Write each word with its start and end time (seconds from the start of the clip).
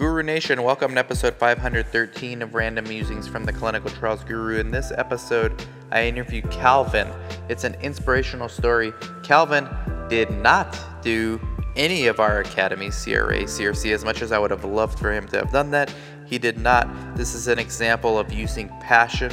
Guru 0.00 0.22
Nation, 0.22 0.62
welcome 0.62 0.94
to 0.94 0.98
episode 0.98 1.34
513 1.34 2.40
of 2.40 2.54
Random 2.54 2.88
Musings 2.88 3.28
from 3.28 3.44
the 3.44 3.52
Clinical 3.52 3.90
Trials 3.90 4.24
Guru. 4.24 4.58
In 4.58 4.70
this 4.70 4.92
episode, 4.96 5.62
I 5.92 6.06
interview 6.06 6.40
Calvin. 6.48 7.06
It's 7.50 7.64
an 7.64 7.74
inspirational 7.82 8.48
story. 8.48 8.94
Calvin 9.22 9.68
did 10.08 10.30
not 10.30 10.74
do 11.02 11.38
any 11.76 12.06
of 12.06 12.18
our 12.18 12.40
Academy 12.40 12.86
CRA, 12.86 13.42
CRC, 13.42 13.92
as 13.92 14.02
much 14.02 14.22
as 14.22 14.32
I 14.32 14.38
would 14.38 14.50
have 14.50 14.64
loved 14.64 14.98
for 14.98 15.12
him 15.12 15.28
to 15.28 15.36
have 15.36 15.52
done 15.52 15.70
that. 15.72 15.92
He 16.24 16.38
did 16.38 16.56
not. 16.56 16.88
This 17.14 17.34
is 17.34 17.46
an 17.46 17.58
example 17.58 18.18
of 18.18 18.32
using 18.32 18.68
passion, 18.80 19.30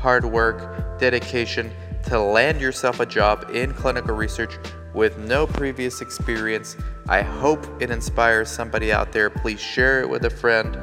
hard 0.00 0.26
work, 0.26 0.98
dedication 0.98 1.72
to 2.10 2.20
land 2.20 2.60
yourself 2.60 3.00
a 3.00 3.06
job 3.06 3.48
in 3.54 3.72
clinical 3.72 4.14
research 4.14 4.58
with 4.94 5.18
no 5.18 5.46
previous 5.46 6.00
experience. 6.00 6.76
I 7.08 7.22
hope 7.22 7.66
it 7.80 7.90
inspires 7.90 8.48
somebody 8.48 8.92
out 8.92 9.12
there. 9.12 9.30
Please 9.30 9.60
share 9.60 10.00
it 10.00 10.08
with 10.08 10.24
a 10.24 10.30
friend. 10.30 10.78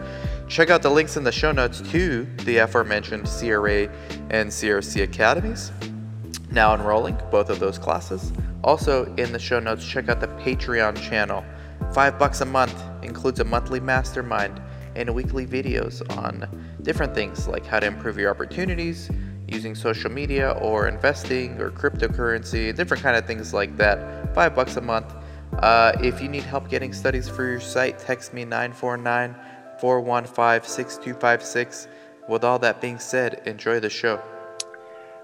Check 0.47 0.69
out 0.69 0.81
the 0.81 0.89
links 0.89 1.18
in 1.18 1.23
the 1.23 1.32
show 1.32 1.51
notes 1.51 1.82
to 1.91 2.25
the 2.46 2.57
aforementioned 2.57 3.27
CRA 3.27 3.89
and 4.29 4.49
CRC 4.49 5.04
academies. 5.04 5.71
Now 6.51 6.73
enrolling 6.73 7.18
both 7.29 7.49
of 7.49 7.59
those 7.59 7.77
classes. 7.77 8.32
Also, 8.63 9.13
in 9.15 9.32
the 9.33 9.39
show 9.39 9.59
notes, 9.59 9.85
check 9.85 10.10
out 10.10 10.19
the 10.19 10.27
Patreon 10.27 10.97
channel. 10.97 11.43
Five 11.93 12.18
bucks 12.18 12.41
a 12.41 12.46
month 12.46 12.82
includes 13.04 13.39
a 13.39 13.43
monthly 13.43 13.79
mastermind 13.79 14.61
and 14.96 15.13
weekly 15.13 15.46
videos 15.46 16.01
on 16.18 16.47
different 16.82 17.13
things 17.13 17.47
like 17.47 17.65
how 17.65 17.79
to 17.79 17.85
improve 17.85 18.18
your 18.18 18.32
opportunities 18.32 19.10
using 19.47 19.75
social 19.75 20.11
media 20.11 20.51
or 20.61 20.87
investing 20.87 21.60
or 21.60 21.71
cryptocurrency, 21.71 22.75
different 22.75 23.01
kind 23.01 23.15
of 23.15 23.25
things 23.25 23.54
like 23.54 23.78
that. 23.78 24.33
Five 24.36 24.55
bucks 24.55 24.75
a 24.78 24.82
month. 24.82 25.14
Uh, 25.60 25.93
if 26.01 26.21
you 26.21 26.28
need 26.28 26.43
help 26.43 26.69
getting 26.69 26.93
studies 26.93 27.29
for 27.29 27.47
your 27.47 27.60
site, 27.60 27.97
text 28.00 28.33
me 28.33 28.43
949 28.43 29.36
415 29.79 30.69
6256. 30.69 31.88
With 32.28 32.44
all 32.44 32.59
that 32.59 32.81
being 32.81 32.99
said, 32.99 33.41
enjoy 33.45 33.80
the 33.80 33.89
show. 33.89 34.21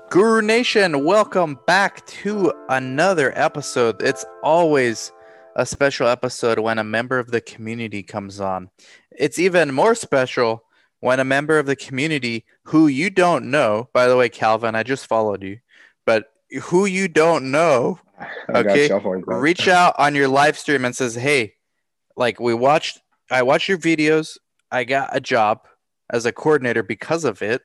Guru 0.09 0.42
Nation, 0.42 1.03
welcome 1.03 1.59
back 1.66 2.06
to 2.06 2.53
another 2.69 3.38
episode. 3.38 4.02
It's 4.02 4.23
always 4.42 5.12
a 5.56 5.66
special 5.66 6.08
episode 6.08 6.59
when 6.59 6.80
a 6.80 6.84
member 6.84 7.19
of 7.19 7.31
the 7.31 7.42
community 7.42 8.03
comes 8.03 8.40
on. 8.40 8.69
It's 9.12 9.38
even 9.38 9.73
more 9.73 9.95
special 9.95 10.64
when 11.04 11.20
a 11.20 11.26
member 11.26 11.59
of 11.59 11.66
the 11.66 11.76
community 11.76 12.46
who 12.64 12.88
you 12.88 13.09
don't 13.09 13.52
know, 13.52 13.90
by 13.92 14.08
the 14.08 14.16
way, 14.16 14.30
Calvin, 14.30 14.73
I 14.73 14.84
just 14.84 15.06
followed 15.06 15.44
you, 15.44 15.59
but 16.06 16.32
who 16.62 16.86
you 16.86 17.09
don't 17.09 17.52
know, 17.52 18.00
okay, 18.56 18.90
reach 19.26 19.68
out 19.68 19.96
on 20.00 20.16
your 20.16 20.30
live 20.30 20.58
stream 20.58 20.86
and 20.86 20.96
says, 20.96 21.14
Hey, 21.14 21.56
like 22.16 22.40
we 22.40 22.54
watched, 22.54 23.02
I 23.30 23.44
watched 23.44 23.68
your 23.68 23.78
videos. 23.78 24.38
I 24.72 24.86
got 24.86 25.14
a 25.14 25.20
job 25.20 25.68
as 26.09 26.26
a 26.26 26.31
coordinator 26.31 26.84
because 26.84 27.26
of 27.26 27.42
it. 27.42 27.64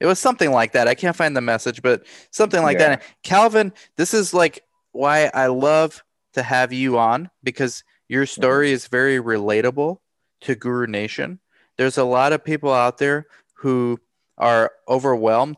It 0.00 0.06
was 0.06 0.18
something 0.18 0.50
like 0.50 0.72
that. 0.72 0.88
I 0.88 0.96
can't 0.96 1.14
find 1.14 1.36
the 1.36 1.40
message, 1.40 1.82
but 1.82 2.04
something 2.32 2.60
like 2.60 2.80
yeah. 2.80 2.96
that. 2.96 3.02
Calvin, 3.22 3.72
this 3.98 4.12
is 4.12 4.34
like 4.34 4.64
why 4.90 5.30
I 5.32 5.46
love 5.46 6.02
to 6.32 6.42
have 6.42 6.72
you 6.72 6.98
on 6.98 7.30
because 7.44 7.84
your 8.08 8.26
story 8.26 8.66
mm-hmm. 8.66 8.74
is 8.74 8.88
very 8.88 9.20
relatable 9.20 9.98
to 10.40 10.56
Guru 10.56 10.88
Nation 10.88 11.38
there's 11.80 11.96
a 11.96 12.04
lot 12.04 12.34
of 12.34 12.44
people 12.44 12.70
out 12.74 12.98
there 12.98 13.26
who 13.54 13.98
are 14.36 14.70
overwhelmed 14.86 15.56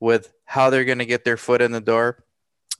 with 0.00 0.32
how 0.44 0.68
they're 0.68 0.84
going 0.84 0.98
to 0.98 1.06
get 1.06 1.24
their 1.24 1.36
foot 1.36 1.62
in 1.62 1.70
the 1.70 1.80
door. 1.80 2.24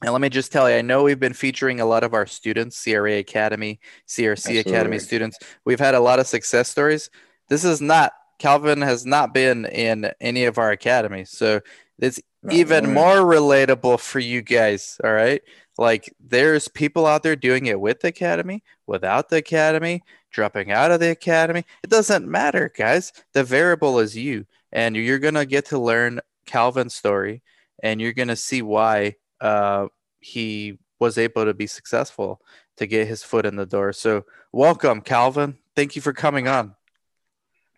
And 0.02 0.10
let 0.10 0.20
me 0.20 0.28
just 0.28 0.50
tell 0.50 0.68
you, 0.68 0.74
I 0.74 0.82
know 0.82 1.04
we've 1.04 1.20
been 1.20 1.32
featuring 1.32 1.78
a 1.78 1.86
lot 1.86 2.02
of 2.02 2.14
our 2.14 2.26
students, 2.26 2.82
CRA 2.82 3.18
Academy, 3.18 3.78
CRC 4.08 4.32
Absolutely. 4.32 4.72
Academy 4.72 4.98
students. 4.98 5.38
We've 5.64 5.78
had 5.78 5.94
a 5.94 6.00
lot 6.00 6.18
of 6.18 6.26
success 6.26 6.68
stories. 6.68 7.10
This 7.48 7.64
is 7.64 7.80
not, 7.80 8.12
Calvin 8.40 8.82
has 8.82 9.06
not 9.06 9.32
been 9.32 9.66
in 9.66 10.10
any 10.20 10.46
of 10.46 10.58
our 10.58 10.72
academies. 10.72 11.30
So 11.30 11.60
it's 12.00 12.18
even 12.50 12.92
more 12.92 13.18
relatable 13.18 14.00
for 14.00 14.18
you 14.18 14.42
guys. 14.42 15.00
All 15.04 15.12
right. 15.12 15.42
Like 15.80 16.14
there's 16.20 16.68
people 16.68 17.06
out 17.06 17.22
there 17.22 17.34
doing 17.34 17.64
it 17.64 17.80
with 17.80 18.00
the 18.00 18.08
academy, 18.08 18.62
without 18.86 19.30
the 19.30 19.38
academy, 19.38 20.02
dropping 20.30 20.70
out 20.70 20.90
of 20.90 21.00
the 21.00 21.10
academy. 21.10 21.64
It 21.82 21.88
doesn't 21.88 22.28
matter, 22.28 22.70
guys. 22.76 23.14
The 23.32 23.44
variable 23.44 23.98
is 23.98 24.14
you, 24.14 24.44
and 24.70 24.94
you're 24.94 25.18
gonna 25.18 25.46
get 25.46 25.64
to 25.66 25.78
learn 25.78 26.20
Calvin's 26.44 26.94
story, 26.94 27.42
and 27.82 27.98
you're 27.98 28.12
gonna 28.12 28.36
see 28.36 28.60
why 28.60 29.14
uh, 29.40 29.86
he 30.18 30.78
was 30.98 31.16
able 31.16 31.46
to 31.46 31.54
be 31.54 31.66
successful 31.66 32.42
to 32.76 32.86
get 32.86 33.08
his 33.08 33.22
foot 33.22 33.46
in 33.46 33.56
the 33.56 33.64
door. 33.64 33.94
So, 33.94 34.26
welcome, 34.52 35.00
Calvin. 35.00 35.56
Thank 35.74 35.96
you 35.96 36.02
for 36.02 36.12
coming 36.12 36.46
on. 36.46 36.74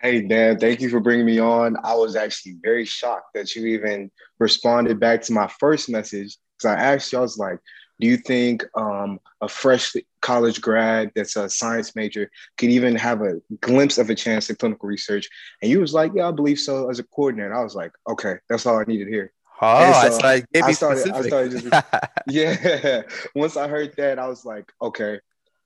Hey, 0.01 0.23
Dan, 0.23 0.59
thank 0.59 0.81
you 0.81 0.89
for 0.89 0.99
bringing 0.99 1.27
me 1.27 1.39
on. 1.39 1.77
I 1.85 1.95
was 1.95 2.17
actually 2.17 2.57
very 2.65 2.85
shocked 2.85 3.35
that 3.35 3.55
you 3.55 3.65
even 3.67 4.11
responded 4.41 4.99
back 4.99 5.23
to 5.23 5.33
my 5.33 5.47
first 5.61 5.89
message 5.89 6.37
because 6.59 6.77
I 6.77 6.83
asked 6.83 7.13
you, 7.13 7.19
I 7.19 7.23
was 7.23 7.39
like, 7.39 7.61
do 8.03 8.09
you 8.09 8.17
think 8.17 8.65
um, 8.75 9.21
a 9.41 9.49
fresh 9.49 9.95
college 10.23 10.61
grad 10.61 11.13
that's 11.15 11.37
a 11.37 11.49
science 11.49 11.95
major 11.95 12.29
could 12.59 12.69
even 12.69 12.97
have 12.97 13.23
a 13.23 13.41
glimpse 13.61 13.97
of 13.97 14.11
a 14.11 14.15
chance 14.17 14.51
in 14.51 14.57
clinical 14.57 14.89
research? 14.89 15.29
And 15.63 15.71
you 15.71 15.79
was 15.79 15.95
like, 15.95 16.11
yeah, 16.13 16.27
I 16.27 16.33
believe 16.33 16.59
so 16.59 16.91
as 16.91 16.99
a 16.99 17.05
coordinator. 17.05 17.55
I 17.55 17.63
was 17.63 17.77
like, 17.77 17.93
okay, 18.11 18.39
that's 18.49 18.67
all 18.67 18.77
I 18.77 18.83
needed 18.89 19.07
here. 19.07 19.33
Oh, 19.61 19.93
so 19.93 20.27
I, 20.27 20.43
I, 20.65 20.73
started, 20.73 21.13
I 21.13 21.23
started 21.23 21.63
just, 21.63 21.85
yeah. 22.27 23.03
Once 23.37 23.57
I 23.57 23.69
heard 23.69 23.95
that, 23.99 24.19
I 24.19 24.27
was 24.27 24.45
like, 24.45 24.73
okay, 24.83 25.21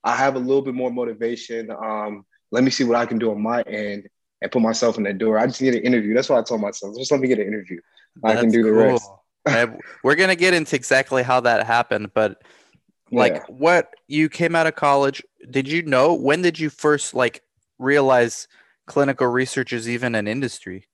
I 0.05 0.15
have 0.15 0.37
a 0.37 0.39
little 0.39 0.61
bit 0.61 0.75
more 0.75 0.91
motivation. 0.91 1.71
Um, 1.71 2.27
let 2.51 2.65
me 2.65 2.71
see 2.71 2.85
what 2.85 2.99
I 2.99 3.07
can 3.07 3.17
do 3.17 3.31
on 3.31 3.41
my 3.41 3.63
end 3.63 4.11
and 4.43 4.53
put 4.53 4.61
myself 4.61 4.99
in 4.99 5.05
that 5.05 5.17
door. 5.17 5.39
I 5.39 5.47
just 5.47 5.63
need 5.63 5.75
an 5.75 5.85
interview. 5.85 6.13
That's 6.13 6.29
what 6.29 6.39
I 6.39 6.43
told 6.43 6.61
myself. 6.61 6.99
Just 6.99 7.11
let 7.13 7.21
me 7.23 7.29
get 7.29 7.39
an 7.39 7.47
interview. 7.47 7.81
That's 8.23 8.37
I 8.37 8.41
can 8.43 8.51
do 8.51 8.63
the 8.63 8.69
cool. 8.69 8.79
rest 8.79 9.11
we're 10.03 10.15
gonna 10.17 10.37
get 10.37 10.55
into 10.55 10.77
exactly 10.77 11.23
how 11.23 11.41
that 11.41 11.67
happened, 11.67 12.13
but 12.15 12.43
like 13.13 13.35
yeah. 13.35 13.43
what 13.49 13.95
you 14.09 14.29
came 14.29 14.57
out 14.57 14.67
of 14.67 14.75
college, 14.75 15.23
did 15.51 15.69
you 15.69 15.83
know 15.83 16.15
when 16.15 16.43
did 16.43 16.59
you 16.59 16.71
first 16.71 17.15
like 17.15 17.43
realize 17.79 18.49
clinical 18.87 19.27
research 19.27 19.73
is 19.73 19.89
even 19.89 20.15
an 20.15 20.27
industry? 20.27 20.87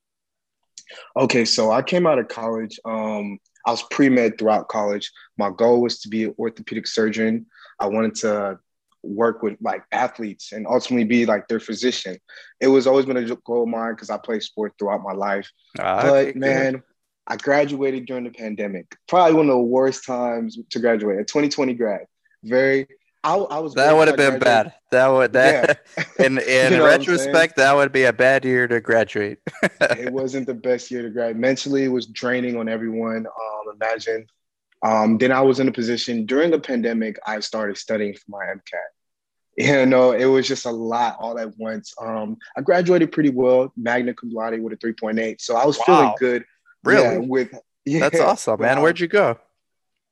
Okay, 1.17 1.45
so 1.45 1.71
I 1.71 1.81
came 1.81 2.05
out 2.05 2.19
of 2.19 2.27
college. 2.27 2.79
Um, 2.85 3.39
I 3.65 3.71
was 3.71 3.83
pre 3.89 4.09
med 4.09 4.37
throughout 4.37 4.67
college. 4.67 5.11
My 5.37 5.49
goal 5.49 5.81
was 5.81 6.01
to 6.01 6.09
be 6.09 6.25
an 6.25 6.35
orthopedic 6.37 6.87
surgeon. 6.87 7.45
I 7.79 7.87
wanted 7.87 8.15
to 8.15 8.59
work 9.01 9.43
with 9.43 9.57
like 9.61 9.83
athletes 9.91 10.51
and 10.51 10.65
ultimately 10.67 11.03
be 11.03 11.25
like 11.25 11.47
their 11.47 11.59
physician. 11.59 12.17
It 12.59 12.67
was 12.67 12.87
always 12.87 13.05
been 13.05 13.17
a 13.17 13.35
goal 13.45 13.63
of 13.63 13.69
mine 13.69 13.93
because 13.93 14.09
I 14.09 14.17
played 14.17 14.43
sport 14.43 14.73
throughout 14.77 15.01
my 15.03 15.13
life. 15.13 15.49
Ah, 15.79 16.03
but 16.03 16.35
man, 16.35 16.83
I 17.27 17.37
graduated 17.37 18.05
during 18.05 18.25
the 18.25 18.31
pandemic. 18.31 18.97
Probably 19.07 19.33
one 19.33 19.45
of 19.45 19.53
the 19.53 19.61
worst 19.61 20.05
times 20.05 20.57
to 20.69 20.79
graduate. 20.79 21.19
A 21.19 21.23
2020 21.23 21.73
grad. 21.73 22.05
Very. 22.43 22.87
I, 23.23 23.35
I 23.35 23.59
was. 23.59 23.73
That 23.75 23.95
would 23.95 24.09
have 24.09 24.17
been 24.17 24.39
bad. 24.39 24.73
That 24.91 25.07
would 25.07 25.33
that. 25.33 25.85
Yeah. 25.97 26.03
In 26.25 26.37
in 26.39 26.73
you 26.73 26.77
know 26.79 26.85
retrospect, 26.85 27.55
that 27.55 27.73
would 27.73 27.91
be 27.91 28.03
a 28.03 28.13
bad 28.13 28.43
year 28.43 28.67
to 28.67 28.81
graduate. 28.81 29.39
it 29.81 30.11
wasn't 30.11 30.45
the 30.45 30.53
best 30.53 30.91
year 30.91 31.01
to 31.03 31.09
graduate. 31.09 31.37
Mentally, 31.37 31.85
it 31.85 31.89
was 31.89 32.07
draining 32.07 32.57
on 32.57 32.67
everyone. 32.67 33.25
Um, 33.25 33.75
imagine. 33.75 34.27
Um, 34.83 35.17
then 35.17 35.31
I 35.31 35.39
was 35.39 35.61
in 35.61 35.69
a 35.69 35.71
position 35.71 36.25
during 36.25 36.51
the 36.51 36.59
pandemic. 36.59 37.17
I 37.25 37.39
started 37.39 37.77
studying 37.77 38.13
for 38.13 38.25
my 38.27 38.43
MCAT. 38.45 38.81
You 39.55 39.85
know, 39.85 40.11
it 40.11 40.25
was 40.25 40.47
just 40.47 40.65
a 40.65 40.71
lot 40.71 41.15
all 41.19 41.39
at 41.39 41.57
once. 41.57 41.93
Um, 42.01 42.37
I 42.57 42.61
graduated 42.61 43.13
pretty 43.13 43.29
well, 43.29 43.71
magna 43.77 44.13
cum 44.13 44.31
laude 44.31 44.59
with 44.59 44.73
a 44.73 44.77
3.8. 44.77 45.39
So 45.39 45.55
I 45.55 45.65
was 45.65 45.77
wow. 45.77 45.85
feeling 45.85 46.13
good 46.19 46.45
Really? 46.83 47.03
Yeah, 47.03 47.17
with 47.17 47.53
yeah, 47.85 47.99
that's 47.99 48.19
awesome, 48.19 48.61
man. 48.61 48.81
Where'd 48.81 48.99
you 48.99 49.07
go? 49.07 49.39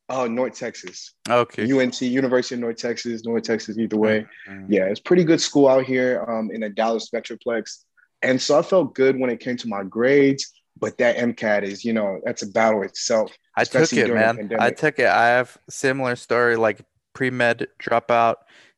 Oh, 0.09 0.27
North 0.27 0.57
Texas. 0.59 1.13
Okay. 1.29 1.71
UNT, 1.71 2.01
University 2.01 2.55
of 2.55 2.61
North 2.61 2.75
Texas, 2.75 3.23
North 3.23 3.43
Texas, 3.43 3.77
either 3.77 3.95
way. 3.95 4.25
Mm-hmm. 4.49 4.71
Yeah, 4.71 4.85
it's 4.85 4.99
pretty 4.99 5.23
good 5.23 5.39
school 5.39 5.69
out 5.69 5.85
here 5.85 6.25
um, 6.27 6.51
in 6.51 6.61
the 6.61 6.69
Dallas 6.69 7.09
Metroplex. 7.11 7.83
And 8.21 8.41
so 8.41 8.59
I 8.59 8.61
felt 8.61 8.93
good 8.93 9.17
when 9.17 9.29
it 9.29 9.39
came 9.39 9.55
to 9.57 9.69
my 9.69 9.83
grades, 9.83 10.51
but 10.77 10.97
that 10.97 11.15
MCAT 11.15 11.63
is, 11.63 11.85
you 11.85 11.93
know, 11.93 12.19
that's 12.25 12.41
a 12.41 12.47
battle 12.47 12.83
itself. 12.83 13.31
I 13.55 13.63
took 13.63 13.93
it, 13.93 14.13
man. 14.13 14.51
I 14.59 14.71
took 14.71 14.99
it. 14.99 15.07
I 15.07 15.27
have 15.27 15.57
similar 15.69 16.17
story, 16.17 16.57
like 16.57 16.81
pre-med 17.13 17.67
dropout. 17.81 18.35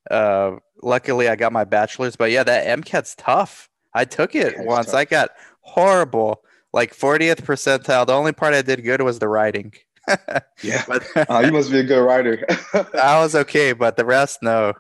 Uh, 0.10 0.58
luckily 0.84 1.30
I 1.30 1.36
got 1.36 1.52
my 1.52 1.64
bachelor's, 1.64 2.16
but 2.16 2.30
yeah, 2.30 2.44
that 2.44 2.80
MCAT's 2.80 3.16
tough. 3.16 3.70
I 3.94 4.06
took 4.06 4.36
it 4.36 4.54
yeah, 4.56 4.64
once. 4.64 4.94
I 4.94 5.06
got 5.06 5.32
horrible 5.62 6.44
like 6.74 6.96
40th 6.96 7.42
percentile. 7.42 8.06
The 8.06 8.14
only 8.14 8.34
part 8.34 8.54
I 8.54 8.62
did 8.62 8.84
good 8.84 9.02
was 9.02 9.20
the 9.20 9.30
writing. 9.30 9.74
yeah, 10.62 10.84
but 10.88 11.06
uh, 11.16 11.40
you 11.46 11.52
must 11.52 11.72
be 11.72 11.80
a 11.80 11.84
good 11.84 12.04
writer. 12.04 12.46
I 12.94 13.20
was 13.22 13.36
okay, 13.36 13.74
but 13.74 13.96
the 13.96 14.06
rest, 14.06 14.40
no. 14.42 14.74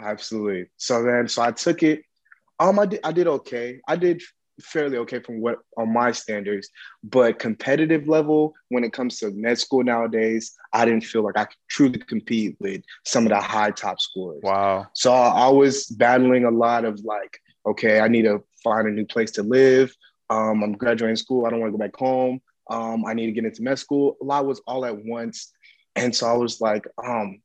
Absolutely. 0.00 0.66
So 0.76 1.02
then, 1.02 1.28
so 1.28 1.42
I 1.42 1.50
took 1.52 1.82
it. 1.82 2.02
Um, 2.60 2.78
I 2.78 2.86
did, 2.86 3.00
I 3.02 3.12
did 3.12 3.26
okay. 3.26 3.80
I 3.88 3.96
did 3.96 4.22
fairly 4.60 4.96
okay 4.98 5.18
from 5.18 5.40
what 5.40 5.58
on 5.76 5.92
my 5.92 6.12
standards. 6.12 6.68
But 7.02 7.38
competitive 7.38 8.06
level, 8.06 8.54
when 8.68 8.84
it 8.84 8.92
comes 8.92 9.18
to 9.18 9.30
med 9.32 9.58
school 9.58 9.82
nowadays, 9.82 10.52
I 10.72 10.84
didn't 10.84 11.04
feel 11.04 11.22
like 11.22 11.36
I 11.36 11.46
could 11.46 11.56
truly 11.68 11.98
compete 11.98 12.56
with 12.60 12.82
some 13.04 13.24
of 13.24 13.30
the 13.30 13.40
high 13.40 13.70
top 13.70 14.00
scores. 14.00 14.40
Wow. 14.42 14.86
So 14.94 15.12
I 15.12 15.48
was 15.48 15.86
battling 15.86 16.44
a 16.44 16.50
lot 16.50 16.84
of 16.84 17.00
like, 17.00 17.40
okay, 17.66 18.00
I 18.00 18.08
need 18.08 18.22
to 18.22 18.42
find 18.62 18.86
a 18.86 18.90
new 18.90 19.06
place 19.06 19.30
to 19.32 19.42
live. 19.42 19.94
Um, 20.32 20.62
I'm 20.62 20.72
graduating 20.72 21.16
school. 21.16 21.44
I 21.44 21.50
don't 21.50 21.60
want 21.60 21.72
to 21.72 21.78
go 21.78 21.84
back 21.84 21.94
home. 21.94 22.40
Um, 22.70 23.04
I 23.04 23.12
need 23.12 23.26
to 23.26 23.32
get 23.32 23.44
into 23.44 23.62
med 23.62 23.78
school. 23.78 24.16
A 24.22 24.24
lot 24.24 24.46
was 24.46 24.62
all 24.66 24.86
at 24.86 24.96
once. 25.04 25.52
And 25.94 26.14
so 26.14 26.26
I 26.26 26.32
was 26.32 26.60
like, 26.60 26.86
um, 27.04 27.42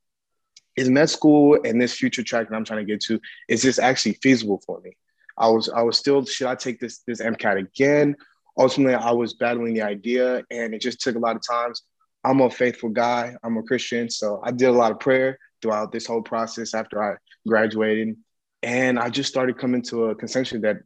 is 0.78 0.89
med 0.89 1.10
school 1.10 1.60
and 1.66 1.81
this 1.81 1.94
future 1.94 2.24
track 2.24 2.48
that 2.48 2.56
I'm 2.56 2.63
trying 2.63 2.86
to 2.86 2.92
get 2.92 3.01
to, 3.01 3.19
is 3.50 3.62
this 3.62 3.78
actually 3.78 4.13
feasible 4.22 4.62
for 4.66 4.80
me? 4.81 4.92
I 5.38 5.50
was 5.50 5.69
I 5.69 5.81
was 5.81 5.98
still, 5.98 6.24
should 6.25 6.48
I 6.48 6.56
take 6.56 6.80
this 6.80 7.00
this 7.06 7.22
MCAT 7.22 7.60
again? 7.60 8.16
Ultimately, 8.57 8.95
I 8.95 9.12
was 9.12 9.33
battling 9.33 9.74
the 9.74 9.83
idea 9.83 10.44
and 10.50 10.74
it 10.74 10.81
just 10.81 11.01
took 11.01 11.16
a 11.16 11.19
lot 11.19 11.36
of 11.36 11.42
times. 11.48 11.83
I'm 12.24 12.42
a 12.42 12.50
faithful 12.50 12.90
guy. 12.90 13.36
I'm 13.44 13.57
a 13.57 13.63
Christian. 13.63 14.10
So 14.10 14.42
I 14.44 14.51
did 14.51 14.69
a 14.69 14.72
lot 14.72 14.92
of 14.92 15.00
prayer 15.00 15.38
throughout 15.62 15.92
this 15.92 16.07
whole 16.07 16.22
process 16.22 16.74
after 16.74 17.04
I 17.04 17.18
graduated. 17.48 18.16
And 18.63 18.98
I 18.98 19.10
just 19.10 19.30
started 19.30 19.57
coming 19.57 19.83
to 19.83 20.06
a 20.06 20.16
consensus 20.16 20.62
that 20.62 20.78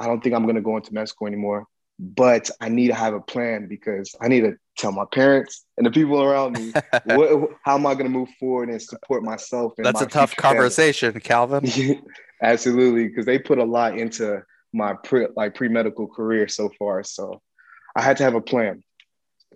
I 0.00 0.06
don't 0.06 0.20
think 0.22 0.34
I'm 0.34 0.44
going 0.44 0.56
to 0.56 0.62
go 0.62 0.76
into 0.76 0.92
med 0.92 1.08
school 1.08 1.28
anymore 1.28 1.66
but 2.00 2.50
I 2.62 2.70
need 2.70 2.88
to 2.88 2.94
have 2.94 3.12
a 3.12 3.20
plan 3.20 3.66
because 3.68 4.14
I 4.22 4.28
need 4.28 4.40
to 4.40 4.56
tell 4.78 4.90
my 4.90 5.04
parents 5.12 5.66
and 5.76 5.86
the 5.86 5.90
people 5.90 6.22
around 6.22 6.54
me 6.54 6.72
what, 7.04 7.50
how 7.62 7.74
am 7.74 7.86
I 7.86 7.92
going 7.92 8.06
to 8.06 8.10
move 8.10 8.30
forward 8.40 8.70
and 8.70 8.80
support 8.80 9.22
myself. 9.22 9.74
And 9.76 9.84
That's 9.84 10.00
a 10.00 10.06
tough 10.06 10.34
conversation, 10.34 11.12
family. 11.12 11.20
Calvin. 11.20 12.02
Absolutely, 12.42 13.08
because 13.08 13.26
they 13.26 13.38
put 13.38 13.58
a 13.58 13.64
lot 13.64 13.98
into 13.98 14.42
my 14.72 14.94
pre 14.94 15.26
like 15.36 15.54
pre 15.54 15.68
medical 15.68 16.06
career 16.08 16.48
so 16.48 16.70
far. 16.78 17.04
So 17.04 17.42
I 17.94 18.00
had 18.00 18.16
to 18.16 18.22
have 18.22 18.34
a 18.34 18.40
plan. 18.40 18.82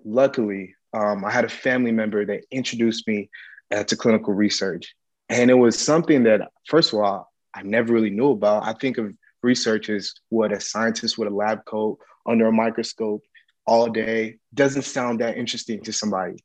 Luckily, 0.04 0.74
um, 0.92 1.24
I 1.24 1.30
had 1.30 1.46
a 1.46 1.48
family 1.48 1.92
member 1.92 2.26
that 2.26 2.42
introduced 2.50 3.08
me 3.08 3.30
uh, 3.74 3.84
to 3.84 3.96
clinical 3.96 4.34
research, 4.34 4.94
and 5.30 5.50
it 5.50 5.54
was 5.54 5.78
something 5.78 6.24
that, 6.24 6.50
first 6.66 6.92
of 6.92 6.98
all, 6.98 7.32
I 7.54 7.62
never 7.62 7.94
really 7.94 8.10
knew 8.10 8.32
about. 8.32 8.64
I 8.64 8.74
think 8.74 8.98
of 8.98 9.14
research 9.44 9.88
as 9.88 10.12
what 10.30 10.52
a 10.52 10.60
scientist 10.60 11.18
with 11.18 11.28
a 11.28 11.34
lab 11.34 11.64
coat 11.64 11.98
under 12.26 12.48
a 12.48 12.52
microscope 12.52 13.22
all 13.66 13.88
day 13.88 14.36
doesn't 14.52 14.82
sound 14.82 15.20
that 15.20 15.36
interesting 15.36 15.82
to 15.82 15.92
somebody. 15.92 16.36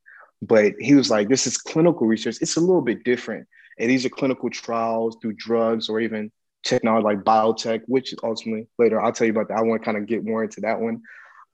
But 0.42 0.74
he 0.80 0.94
was 0.94 1.10
like, 1.10 1.28
this 1.28 1.48
is 1.48 1.58
clinical 1.58 2.08
research. 2.08 2.38
It's 2.42 2.56
a 2.56 2.62
little 2.62 2.82
bit 2.82 3.04
different. 3.04 3.48
And 3.78 3.90
these 3.90 4.06
are 4.06 4.10
clinical 4.10 4.50
trials 4.50 5.18
through 5.22 5.34
drugs 5.34 5.90
or 5.90 6.00
even 6.00 6.32
technology 6.64 7.04
like 7.04 7.20
biotech, 7.20 7.82
which 7.88 8.14
ultimately 8.24 8.68
later 8.78 9.02
I'll 9.02 9.12
tell 9.12 9.26
you 9.26 9.34
about 9.34 9.48
that. 9.50 9.58
I 9.58 9.62
want 9.62 9.82
to 9.82 9.86
kind 9.86 9.98
of 9.98 10.06
get 10.06 10.26
more 10.26 10.44
into 10.44 10.62
that 10.62 10.80
one. 10.80 11.02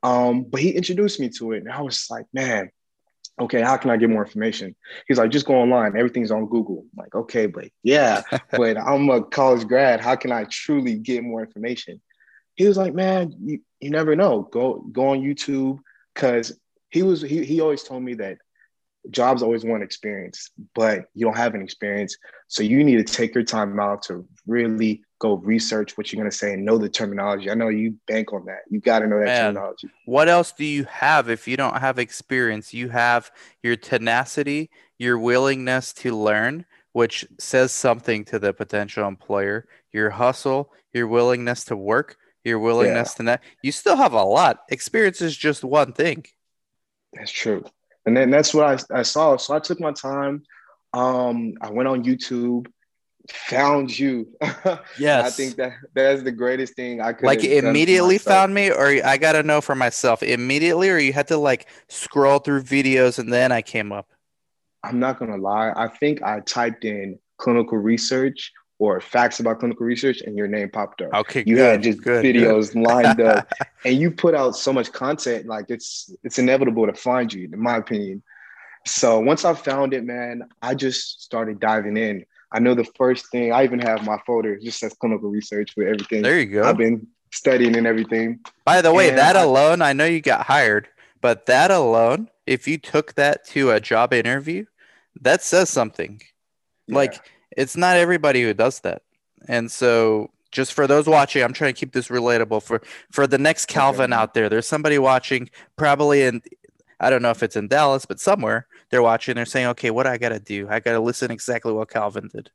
Um, 0.03 0.44
but 0.44 0.62
he 0.62 0.71
introduced 0.71 1.19
me 1.19 1.30
to 1.38 1.53
it. 1.53 1.63
And 1.63 1.71
I 1.71 1.81
was 1.81 2.07
like, 2.09 2.25
man, 2.33 2.69
okay, 3.39 3.61
how 3.61 3.77
can 3.77 3.89
I 3.89 3.97
get 3.97 4.09
more 4.09 4.23
information? 4.23 4.75
He's 5.07 5.17
like, 5.17 5.31
just 5.31 5.45
go 5.45 5.55
online. 5.55 5.97
Everything's 5.97 6.31
on 6.31 6.47
Google. 6.47 6.85
I'm 6.93 7.03
like, 7.03 7.15
okay, 7.15 7.47
but 7.47 7.65
yeah, 7.83 8.21
but 8.51 8.77
I'm 8.77 9.09
a 9.09 9.23
college 9.23 9.67
grad. 9.67 9.99
How 9.99 10.15
can 10.15 10.31
I 10.31 10.45
truly 10.45 10.95
get 10.95 11.23
more 11.23 11.43
information? 11.43 12.01
He 12.55 12.67
was 12.67 12.77
like, 12.77 12.93
man, 12.93 13.33
you, 13.41 13.59
you 13.81 13.89
never 13.89 14.15
know. 14.15 14.43
Go 14.51 14.85
go 14.91 15.09
on 15.09 15.21
YouTube 15.21 15.79
because 16.13 16.57
he 16.89 17.03
was 17.03 17.21
he, 17.21 17.43
he 17.43 17.59
always 17.59 17.83
told 17.83 18.03
me 18.03 18.13
that 18.15 18.37
jobs 19.09 19.43
always 19.43 19.63
want 19.63 19.83
experience, 19.83 20.49
but 20.73 21.05
you 21.13 21.25
don't 21.25 21.37
have 21.37 21.55
an 21.55 21.61
experience. 21.61 22.17
So 22.47 22.63
you 22.63 22.83
need 22.83 22.97
to 22.97 23.03
take 23.03 23.35
your 23.35 23.43
time 23.43 23.79
out 23.79 24.03
to 24.03 24.27
really 24.47 25.01
go 25.19 25.35
research 25.35 25.97
what 25.97 26.11
you're 26.11 26.21
gonna 26.21 26.31
say 26.31 26.53
and 26.53 26.65
know 26.65 26.77
the 26.77 26.89
terminology. 26.89 27.49
I 27.49 27.55
know 27.55 27.69
you 27.69 27.95
bank 28.07 28.33
on 28.33 28.45
that. 28.45 28.59
You 28.69 28.79
gotta 28.79 29.07
know 29.07 29.19
that 29.19 29.25
Man, 29.25 29.53
terminology. 29.53 29.89
What 30.05 30.29
else 30.29 30.51
do 30.51 30.65
you 30.65 30.85
have 30.85 31.29
if 31.29 31.47
you 31.47 31.57
don't 31.57 31.77
have 31.77 31.99
experience? 31.99 32.73
You 32.73 32.89
have 32.89 33.31
your 33.63 33.75
tenacity, 33.75 34.69
your 34.97 35.17
willingness 35.17 35.93
to 35.93 36.15
learn, 36.15 36.65
which 36.91 37.25
says 37.39 37.71
something 37.71 38.25
to 38.25 38.39
the 38.39 38.53
potential 38.53 39.07
employer, 39.07 39.67
your 39.91 40.09
hustle, 40.09 40.71
your 40.93 41.07
willingness 41.07 41.63
to 41.65 41.75
work, 41.75 42.17
your 42.43 42.59
willingness 42.59 43.13
yeah. 43.13 43.17
to 43.17 43.23
net. 43.23 43.43
You 43.61 43.71
still 43.71 43.95
have 43.95 44.13
a 44.13 44.23
lot. 44.23 44.59
Experience 44.69 45.21
is 45.21 45.35
just 45.35 45.63
one 45.63 45.93
thing. 45.93 46.25
That's 47.13 47.31
true. 47.31 47.63
And 48.05 48.15
then 48.15 48.29
that's 48.29 48.53
what 48.53 48.65
I, 48.91 48.99
I 48.99 49.01
saw. 49.01 49.37
So 49.37 49.55
I 49.55 49.59
took 49.59 49.79
my 49.79 49.91
time. 49.91 50.43
Um, 50.93 51.55
I 51.61 51.71
went 51.71 51.89
on 51.89 52.03
YouTube, 52.03 52.67
found 53.29 53.97
you. 53.97 54.27
Yes. 54.97 55.25
I 55.25 55.29
think 55.29 55.55
that 55.57 55.73
that's 55.93 56.23
the 56.23 56.31
greatest 56.31 56.75
thing 56.75 57.01
I 57.01 57.13
could 57.13 57.25
like 57.25 57.43
immediately 57.43 58.17
found 58.17 58.53
me, 58.53 58.71
or 58.71 58.87
I 59.05 59.17
gotta 59.17 59.43
know 59.43 59.61
for 59.61 59.75
myself 59.75 60.23
immediately, 60.23 60.89
or 60.89 60.97
you 60.97 61.11
had 61.11 61.27
to 61.29 61.37
like 61.37 61.67
scroll 61.89 62.39
through 62.39 62.63
videos 62.63 63.19
and 63.19 63.31
then 63.31 63.51
I 63.51 63.61
came 63.61 63.91
up. 63.91 64.09
I'm 64.83 64.99
not 64.99 65.19
gonna 65.19 65.37
lie. 65.37 65.73
I 65.75 65.87
think 65.87 66.21
I 66.23 66.39
typed 66.41 66.85
in 66.85 67.19
clinical 67.37 67.77
research 67.77 68.51
or 68.77 69.00
facts 69.00 69.39
about 69.39 69.60
clinical 69.60 69.86
research 69.86 70.22
and 70.22 70.38
your 70.38 70.48
name 70.48 70.69
popped 70.69 71.01
up. 71.01 71.13
Okay, 71.13 71.44
you 71.45 71.56
good, 71.56 71.72
had 71.72 71.83
just 71.83 72.01
good, 72.01 72.25
videos 72.25 72.74
good. 72.74 72.81
lined 72.81 73.22
up 73.22 73.50
and 73.86 73.95
you 73.95 74.12
put 74.12 74.36
out 74.36 74.56
so 74.56 74.74
much 74.74 74.92
content 74.92 75.45
like 75.45 75.66
it's 75.69 76.13
it's 76.24 76.39
inevitable 76.39 76.86
to 76.86 76.94
find 76.94 77.33
you 77.33 77.45
in 77.51 77.60
my 77.60 77.77
opinion. 77.77 78.22
So 78.86 79.19
once 79.19 79.45
I 79.45 79.54
found 79.54 79.94
it, 79.94 80.04
man, 80.04 80.48
I 80.62 80.75
just 80.75 81.24
started 81.24 81.60
diving 81.60 81.98
in. 81.98 82.25
I 82.51 82.60
know 82.60 82.75
the 82.75 82.88
first 82.95 83.31
thing 83.31 83.51
I 83.51 83.63
even 83.63 83.80
have 83.80 84.06
my 84.06 84.18
folder 84.25 84.57
just 84.60 84.80
says 84.80 84.94
clinical 84.94 85.30
research 85.30 85.74
with 85.75 85.88
everything. 85.88 86.22
There 86.22 86.39
you 86.39 86.45
go. 86.45 86.63
I've 86.63 86.77
been 86.77 87.07
studying 87.31 87.75
and 87.75 87.88
everything. 87.88 88.39
By 88.63 88.81
the 88.81 88.94
way, 88.94 89.10
and 89.10 89.18
that 89.18 89.36
I, 89.36 89.42
alone, 89.42 89.81
I 89.81 89.94
know 89.94 90.06
you 90.06 90.22
got 90.22 90.45
hired, 90.45 90.88
but 91.22 91.48
that 91.48 91.72
alone, 91.72 92.30
if 92.45 92.68
you 92.68 92.77
took 92.77 93.16
that 93.16 93.45
to 93.48 93.72
a 93.72 93.80
job 93.80 94.13
interview, 94.13 94.66
that 95.22 95.42
says 95.42 95.69
something. 95.69 96.22
Yeah. 96.88 96.95
Like 96.95 97.19
it's 97.55 97.77
not 97.77 97.97
everybody 97.97 98.43
who 98.43 98.53
does 98.53 98.79
that. 98.81 99.01
And 99.47 99.71
so 99.71 100.31
just 100.51 100.73
for 100.73 100.87
those 100.87 101.07
watching, 101.07 101.43
I'm 101.43 101.53
trying 101.53 101.73
to 101.73 101.79
keep 101.79 101.93
this 101.93 102.07
relatable 102.07 102.63
for 102.63 102.81
for 103.11 103.27
the 103.27 103.37
next 103.37 103.67
Calvin 103.67 104.13
okay. 104.13 104.21
out 104.21 104.33
there. 104.33 104.49
There's 104.49 104.67
somebody 104.67 104.97
watching 104.97 105.49
probably 105.75 106.23
in 106.23 106.41
I 106.99 107.09
don't 107.09 107.21
know 107.21 107.31
if 107.31 107.43
it's 107.43 107.55
in 107.55 107.67
Dallas, 107.67 108.05
but 108.05 108.19
somewhere 108.19 108.67
they're 108.89 109.01
watching. 109.01 109.35
They're 109.35 109.45
saying, 109.45 109.67
"Okay, 109.67 109.91
what 109.91 110.07
I 110.07 110.17
got 110.17 110.29
to 110.29 110.39
do? 110.39 110.67
I 110.69 110.79
got 110.79 110.93
to 110.93 110.99
listen 110.99 111.31
exactly 111.31 111.73
what 111.73 111.89
Calvin 111.89 112.29
did." 112.33 112.49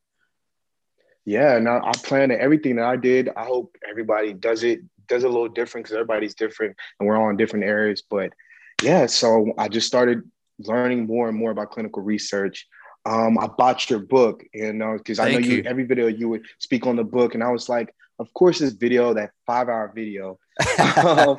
Yeah, 1.26 1.56
and 1.56 1.68
I, 1.68 1.80
I 1.84 1.92
plan 1.92 2.30
everything 2.30 2.76
that 2.76 2.86
I 2.86 2.96
did. 2.96 3.28
I 3.36 3.44
hope 3.44 3.76
everybody 3.88 4.32
does 4.32 4.64
it 4.64 4.80
does 5.06 5.24
it 5.24 5.26
a 5.26 5.30
little 5.30 5.48
different 5.48 5.84
because 5.84 5.94
everybody's 5.94 6.34
different 6.34 6.76
and 6.98 7.08
we're 7.08 7.16
all 7.16 7.28
in 7.28 7.36
different 7.36 7.66
areas. 7.66 8.02
But 8.08 8.32
yeah, 8.82 9.06
so 9.06 9.52
I 9.58 9.68
just 9.68 9.86
started 9.86 10.22
learning 10.58 11.06
more 11.06 11.28
and 11.28 11.36
more 11.36 11.50
about 11.50 11.70
clinical 11.70 12.02
research 12.02 12.66
um, 13.06 13.38
I 13.38 13.46
bought 13.46 13.88
your 13.88 14.00
book, 14.00 14.44
you 14.52 14.72
know, 14.72 14.96
because 14.98 15.18
I 15.18 15.32
know 15.32 15.38
you, 15.38 15.56
you, 15.56 15.62
every 15.64 15.84
video 15.84 16.06
you 16.06 16.28
would 16.28 16.44
speak 16.58 16.86
on 16.86 16.96
the 16.96 17.04
book, 17.04 17.34
and 17.34 17.42
I 17.42 17.50
was 17.50 17.68
like, 17.68 17.94
of 18.18 18.32
course, 18.34 18.58
this 18.58 18.74
video, 18.74 19.14
that 19.14 19.30
five-hour 19.46 19.92
video, 19.94 20.38
um, 20.98 21.38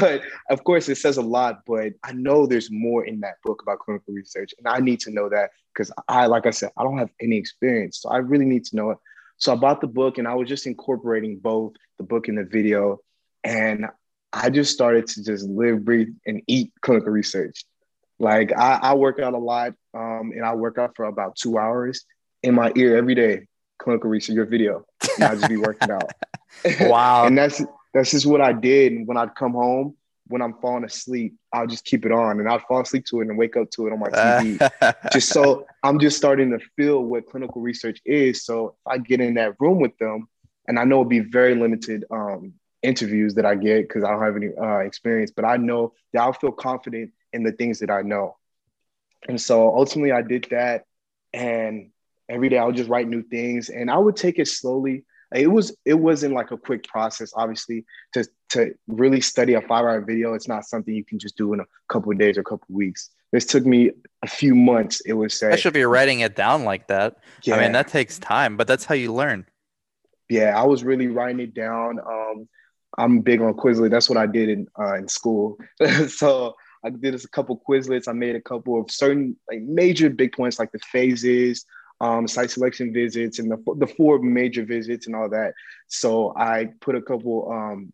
but 0.00 0.22
of 0.48 0.64
course, 0.64 0.88
it 0.88 0.96
says 0.96 1.18
a 1.18 1.22
lot. 1.22 1.60
But 1.66 1.92
I 2.02 2.12
know 2.12 2.46
there's 2.46 2.70
more 2.70 3.04
in 3.04 3.20
that 3.20 3.34
book 3.44 3.60
about 3.62 3.80
clinical 3.80 4.14
research, 4.14 4.54
and 4.56 4.66
I 4.66 4.78
need 4.78 5.00
to 5.00 5.10
know 5.10 5.28
that 5.28 5.50
because 5.74 5.92
I, 6.08 6.26
like 6.26 6.46
I 6.46 6.50
said, 6.50 6.70
I 6.78 6.82
don't 6.82 6.98
have 6.98 7.10
any 7.20 7.36
experience, 7.36 8.00
so 8.00 8.08
I 8.08 8.18
really 8.18 8.46
need 8.46 8.64
to 8.66 8.76
know 8.76 8.90
it. 8.92 8.98
So 9.36 9.52
I 9.52 9.56
bought 9.56 9.82
the 9.82 9.86
book, 9.86 10.16
and 10.16 10.26
I 10.26 10.34
was 10.34 10.48
just 10.48 10.66
incorporating 10.66 11.38
both 11.38 11.74
the 11.98 12.04
book 12.04 12.28
and 12.28 12.38
the 12.38 12.44
video, 12.44 13.00
and 13.42 13.86
I 14.32 14.48
just 14.48 14.72
started 14.72 15.06
to 15.08 15.22
just 15.22 15.44
live, 15.46 15.84
breathe, 15.84 16.14
and 16.26 16.42
eat 16.46 16.72
clinical 16.80 17.12
research. 17.12 17.64
Like 18.24 18.52
I, 18.56 18.78
I 18.82 18.94
work 18.94 19.20
out 19.20 19.34
a 19.34 19.38
lot, 19.38 19.74
um, 19.92 20.32
and 20.34 20.44
I 20.44 20.54
work 20.54 20.78
out 20.78 20.96
for 20.96 21.04
about 21.04 21.36
two 21.36 21.58
hours 21.58 22.06
in 22.42 22.54
my 22.54 22.72
ear 22.74 22.96
every 22.96 23.14
day. 23.14 23.46
Clinical 23.78 24.08
research, 24.08 24.34
your 24.34 24.46
video, 24.46 24.86
and 25.16 25.24
I 25.24 25.34
just 25.34 25.48
be 25.48 25.58
working 25.58 25.90
out. 25.90 26.10
Wow. 26.80 27.26
and 27.26 27.36
that's 27.36 27.60
that's 27.92 28.12
just 28.12 28.26
what 28.26 28.40
I 28.40 28.52
did. 28.52 28.92
And 28.92 29.08
when 29.08 29.16
I'd 29.16 29.34
come 29.34 29.54
home, 29.54 29.96
when 30.28 30.40
I'm 30.40 30.54
falling 30.62 30.84
asleep, 30.84 31.34
I'll 31.52 31.66
just 31.66 31.84
keep 31.84 32.06
it 32.06 32.12
on, 32.12 32.38
and 32.38 32.48
I'd 32.48 32.62
fall 32.62 32.80
asleep 32.80 33.04
to 33.06 33.20
it 33.20 33.28
and 33.28 33.36
wake 33.36 33.56
up 33.56 33.70
to 33.72 33.88
it 33.88 33.92
on 33.92 33.98
my 33.98 34.08
TV. 34.08 35.02
just 35.12 35.28
so 35.30 35.66
I'm 35.82 35.98
just 35.98 36.16
starting 36.16 36.50
to 36.50 36.60
feel 36.76 37.02
what 37.02 37.26
clinical 37.26 37.60
research 37.60 38.00
is. 38.06 38.44
So 38.44 38.68
if 38.68 38.74
I 38.86 38.98
get 38.98 39.20
in 39.20 39.34
that 39.34 39.56
room 39.60 39.80
with 39.80 39.98
them, 39.98 40.28
and 40.68 40.78
I 40.78 40.84
know 40.84 41.00
it'll 41.00 41.06
be 41.06 41.20
very 41.20 41.56
limited 41.56 42.04
um, 42.10 42.54
interviews 42.82 43.34
that 43.34 43.44
I 43.44 43.56
get 43.56 43.88
because 43.88 44.04
I 44.04 44.12
don't 44.12 44.22
have 44.22 44.36
any 44.36 44.50
uh, 44.56 44.78
experience, 44.78 45.32
but 45.34 45.44
I 45.44 45.56
know 45.56 45.92
that 46.12 46.22
I'll 46.22 46.32
feel 46.32 46.52
confident 46.52 47.10
in 47.34 47.42
the 47.42 47.52
things 47.52 47.80
that 47.80 47.90
I 47.90 48.02
know. 48.02 48.36
And 49.28 49.40
so 49.40 49.74
ultimately 49.76 50.12
I 50.12 50.22
did 50.22 50.46
that. 50.50 50.84
And 51.32 51.90
every 52.28 52.48
day 52.48 52.58
I 52.58 52.64
would 52.64 52.76
just 52.76 52.88
write 52.88 53.08
new 53.08 53.22
things 53.22 53.68
and 53.68 53.90
I 53.90 53.98
would 53.98 54.16
take 54.16 54.38
it 54.38 54.48
slowly. 54.48 55.04
It 55.34 55.48
was 55.48 55.76
it 55.84 55.94
wasn't 55.94 56.34
like 56.34 56.52
a 56.52 56.56
quick 56.56 56.84
process, 56.86 57.32
obviously, 57.34 57.84
to 58.12 58.24
to 58.50 58.74
really 58.86 59.20
study 59.20 59.54
a 59.54 59.60
five-hour 59.60 60.02
video. 60.02 60.34
It's 60.34 60.46
not 60.46 60.64
something 60.64 60.94
you 60.94 61.04
can 61.04 61.18
just 61.18 61.36
do 61.36 61.52
in 61.54 61.60
a 61.60 61.64
couple 61.88 62.12
of 62.12 62.18
days 62.18 62.38
or 62.38 62.42
a 62.42 62.44
couple 62.44 62.66
of 62.68 62.74
weeks. 62.74 63.10
This 63.32 63.44
took 63.44 63.66
me 63.66 63.90
a 64.22 64.28
few 64.28 64.54
months, 64.54 65.00
it 65.00 65.14
would 65.14 65.32
say. 65.32 65.50
I 65.50 65.56
should 65.56 65.74
be 65.74 65.82
writing 65.82 66.20
it 66.20 66.36
down 66.36 66.62
like 66.62 66.86
that. 66.86 67.16
Yeah. 67.42 67.56
I 67.56 67.62
mean, 67.62 67.72
that 67.72 67.88
takes 67.88 68.20
time, 68.20 68.56
but 68.56 68.68
that's 68.68 68.84
how 68.84 68.94
you 68.94 69.12
learn. 69.12 69.44
Yeah, 70.28 70.56
I 70.56 70.64
was 70.66 70.84
really 70.84 71.08
writing 71.08 71.40
it 71.40 71.52
down. 71.52 71.98
Um, 71.98 72.48
I'm 72.96 73.20
big 73.20 73.40
on 73.40 73.54
Quizlet. 73.54 73.90
That's 73.90 74.08
what 74.08 74.18
I 74.18 74.26
did 74.26 74.48
in 74.50 74.68
uh, 74.78 74.94
in 74.94 75.08
school. 75.08 75.58
so 76.08 76.54
I 76.84 76.90
did 76.90 77.14
a 77.14 77.28
couple 77.28 77.62
Quizlets. 77.66 78.08
I 78.08 78.12
made 78.12 78.36
a 78.36 78.40
couple 78.40 78.80
of 78.80 78.90
certain 78.90 79.36
like 79.50 79.62
major 79.62 80.10
big 80.10 80.32
points 80.32 80.58
like 80.58 80.70
the 80.72 80.78
phases, 80.80 81.64
um, 82.00 82.28
site 82.28 82.50
selection 82.50 82.92
visits, 82.92 83.38
and 83.38 83.50
the 83.50 83.58
the 83.76 83.86
four 83.86 84.18
major 84.18 84.64
visits 84.64 85.06
and 85.06 85.16
all 85.16 85.28
that. 85.30 85.54
So 85.88 86.34
I 86.36 86.70
put 86.80 86.94
a 86.94 87.02
couple 87.02 87.50
um, 87.50 87.92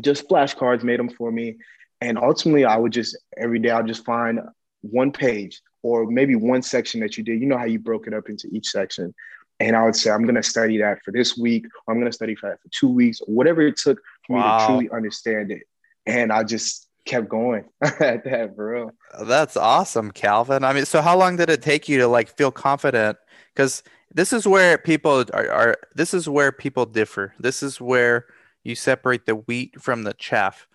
just 0.00 0.28
flashcards, 0.28 0.82
made 0.82 0.98
them 0.98 1.10
for 1.10 1.30
me, 1.30 1.58
and 2.00 2.18
ultimately 2.18 2.64
I 2.64 2.76
would 2.76 2.92
just 2.92 3.16
every 3.36 3.58
day 3.58 3.70
I'll 3.70 3.86
just 3.86 4.04
find 4.04 4.40
one 4.80 5.12
page 5.12 5.60
or 5.82 6.06
maybe 6.06 6.34
one 6.34 6.62
section 6.62 7.00
that 7.00 7.16
you 7.16 7.24
did. 7.24 7.40
You 7.40 7.46
know 7.46 7.58
how 7.58 7.64
you 7.64 7.78
broke 7.78 8.06
it 8.06 8.14
up 8.14 8.28
into 8.28 8.48
each 8.48 8.68
section. 8.68 9.14
And 9.58 9.74
I 9.74 9.84
would 9.84 9.96
say, 9.96 10.10
I'm 10.10 10.24
going 10.24 10.34
to 10.34 10.42
study 10.42 10.76
that 10.78 10.98
for 11.02 11.12
this 11.12 11.38
week, 11.38 11.64
or 11.86 11.94
I'm 11.94 12.00
going 12.00 12.10
to 12.10 12.14
study 12.14 12.34
for 12.34 12.50
that 12.50 12.60
for 12.60 12.68
two 12.78 12.88
weeks, 12.88 13.22
or 13.22 13.34
whatever 13.34 13.62
it 13.62 13.78
took 13.78 13.98
for 14.26 14.36
wow. 14.36 14.42
me 14.42 14.60
to 14.60 14.66
truly 14.66 14.90
understand 14.90 15.50
it. 15.50 15.62
And 16.04 16.30
I 16.30 16.44
just 16.44 16.85
kept 17.06 17.28
going 17.28 17.64
at 17.82 18.24
that, 18.24 18.52
real. 18.56 18.90
That's 19.24 19.56
awesome, 19.56 20.10
Calvin. 20.10 20.64
I 20.64 20.72
mean, 20.72 20.84
so 20.84 21.00
how 21.00 21.16
long 21.16 21.36
did 21.36 21.48
it 21.48 21.62
take 21.62 21.88
you 21.88 21.98
to 21.98 22.08
like 22.08 22.28
feel 22.28 22.50
confident? 22.50 23.16
Because 23.54 23.82
this 24.12 24.32
is 24.32 24.46
where 24.46 24.76
people 24.76 25.24
are, 25.32 25.50
are, 25.50 25.76
this 25.94 26.12
is 26.12 26.28
where 26.28 26.52
people 26.52 26.86
differ. 26.86 27.34
This 27.38 27.62
is 27.62 27.80
where 27.80 28.26
you 28.64 28.74
separate 28.74 29.26
the 29.26 29.36
wheat 29.36 29.80
from 29.80 30.02
the 30.02 30.14
chaff. 30.14 30.66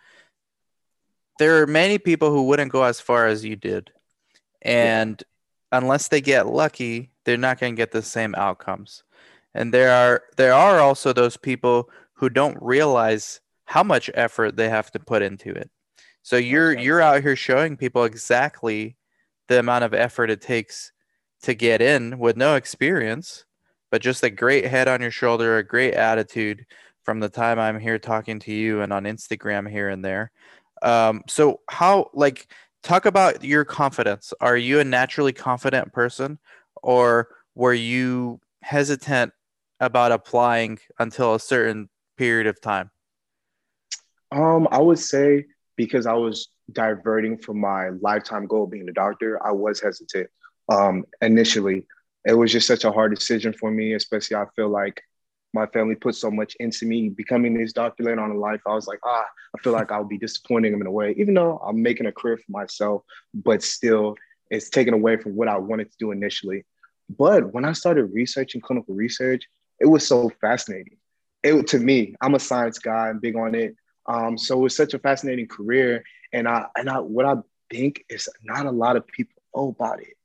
There 1.37 1.61
are 1.61 1.67
many 1.67 1.97
people 1.97 2.31
who 2.31 2.43
wouldn't 2.43 2.71
go 2.71 2.83
as 2.83 2.99
far 2.99 3.27
as 3.27 3.43
you 3.43 3.55
did. 3.55 3.91
And 4.61 5.21
yeah. 5.71 5.79
unless 5.79 6.07
they 6.07 6.21
get 6.21 6.47
lucky, 6.47 7.11
they're 7.25 7.37
not 7.37 7.59
going 7.59 7.75
to 7.75 7.77
get 7.77 7.91
the 7.91 8.01
same 8.01 8.35
outcomes. 8.35 9.03
And 9.53 9.73
there 9.73 9.91
are 9.91 10.23
there 10.37 10.53
are 10.53 10.79
also 10.79 11.11
those 11.11 11.35
people 11.35 11.89
who 12.13 12.29
don't 12.29 12.57
realize 12.61 13.41
how 13.65 13.83
much 13.83 14.09
effort 14.13 14.55
they 14.55 14.69
have 14.69 14.91
to 14.91 14.99
put 14.99 15.21
into 15.21 15.49
it. 15.49 15.69
So 16.23 16.37
you're 16.37 16.77
you're 16.77 17.01
out 17.01 17.21
here 17.21 17.35
showing 17.35 17.77
people 17.77 18.03
exactly 18.03 18.95
the 19.47 19.59
amount 19.59 19.83
of 19.83 19.93
effort 19.93 20.29
it 20.29 20.41
takes 20.41 20.91
to 21.43 21.53
get 21.53 21.81
in 21.81 22.19
with 22.19 22.37
no 22.37 22.55
experience, 22.55 23.45
but 23.89 24.01
just 24.01 24.23
a 24.23 24.29
great 24.29 24.65
head 24.65 24.87
on 24.87 25.01
your 25.01 25.11
shoulder, 25.11 25.57
a 25.57 25.63
great 25.63 25.93
attitude 25.93 26.65
from 27.03 27.19
the 27.19 27.29
time 27.29 27.59
I'm 27.59 27.79
here 27.79 27.97
talking 27.97 28.39
to 28.39 28.53
you 28.53 28.81
and 28.81 28.93
on 28.93 29.03
Instagram 29.05 29.69
here 29.69 29.89
and 29.89 30.05
there. 30.05 30.31
Um, 30.83 31.23
so 31.27 31.61
how 31.69 32.09
like 32.13 32.47
talk 32.83 33.05
about 33.05 33.43
your 33.43 33.65
confidence. 33.65 34.33
Are 34.39 34.57
you 34.57 34.79
a 34.79 34.83
naturally 34.83 35.33
confident 35.33 35.91
person 35.93 36.39
or 36.83 37.29
were 37.55 37.73
you 37.73 38.39
hesitant 38.61 39.33
about 39.79 40.11
applying 40.11 40.79
until 40.99 41.35
a 41.35 41.39
certain 41.39 41.89
period 42.17 42.47
of 42.47 42.61
time? 42.61 42.91
Um, 44.31 44.67
I 44.71 44.79
would 44.79 44.99
say 44.99 45.45
because 45.81 46.05
I 46.05 46.13
was 46.13 46.49
diverting 46.71 47.39
from 47.39 47.59
my 47.59 47.89
lifetime 48.01 48.45
goal 48.45 48.65
of 48.65 48.69
being 48.69 48.87
a 48.87 48.93
doctor, 48.93 49.43
I 49.43 49.51
was 49.51 49.81
hesitant 49.81 50.29
um, 50.69 51.05
initially. 51.21 51.87
It 52.23 52.33
was 52.33 52.51
just 52.51 52.67
such 52.67 52.83
a 52.83 52.91
hard 52.91 53.15
decision 53.15 53.51
for 53.51 53.71
me, 53.71 53.93
especially 53.93 54.37
I 54.37 54.45
feel 54.55 54.69
like 54.69 55.01
my 55.55 55.65
family 55.65 55.95
put 55.95 56.13
so 56.13 56.29
much 56.29 56.55
into 56.59 56.85
me 56.85 57.09
becoming 57.09 57.55
this 57.55 57.73
doctor 57.73 58.03
later 58.03 58.21
on 58.21 58.29
in 58.29 58.37
life. 58.37 58.61
I 58.67 58.75
was 58.75 58.85
like, 58.85 58.99
ah, 59.03 59.25
I 59.55 59.61
feel 59.63 59.73
like 59.73 59.91
I'll 59.91 60.03
be 60.03 60.19
disappointing 60.19 60.71
them 60.71 60.81
in 60.81 60.87
a 60.87 60.91
way, 60.91 61.15
even 61.17 61.33
though 61.33 61.57
I'm 61.57 61.81
making 61.81 62.05
a 62.05 62.11
career 62.11 62.37
for 62.37 62.51
myself, 62.51 63.01
but 63.33 63.63
still 63.63 64.15
it's 64.51 64.69
taken 64.69 64.93
away 64.93 65.17
from 65.17 65.35
what 65.35 65.47
I 65.47 65.57
wanted 65.57 65.91
to 65.91 65.97
do 65.97 66.11
initially. 66.11 66.63
But 67.09 67.53
when 67.55 67.65
I 67.65 67.73
started 67.73 68.13
researching 68.13 68.61
clinical 68.61 68.93
research, 68.93 69.45
it 69.79 69.87
was 69.87 70.05
so 70.05 70.29
fascinating. 70.41 70.97
It 71.41 71.65
to 71.69 71.79
me, 71.79 72.13
I'm 72.21 72.35
a 72.35 72.39
science 72.39 72.77
guy, 72.77 73.09
I'm 73.09 73.19
big 73.19 73.35
on 73.35 73.55
it. 73.55 73.75
Um, 74.11 74.37
so 74.37 74.59
it 74.59 74.63
was 74.63 74.75
such 74.75 74.93
a 74.93 74.99
fascinating 74.99 75.47
career. 75.47 76.03
And 76.33 76.47
I 76.47 76.65
and 76.75 76.89
I 76.89 76.99
what 76.99 77.25
I 77.25 77.35
think 77.69 78.03
is 78.09 78.27
not 78.43 78.65
a 78.65 78.71
lot 78.71 78.97
of 78.97 79.07
people 79.07 79.41
know 79.55 79.69
about 79.69 80.01
it. 80.01 80.15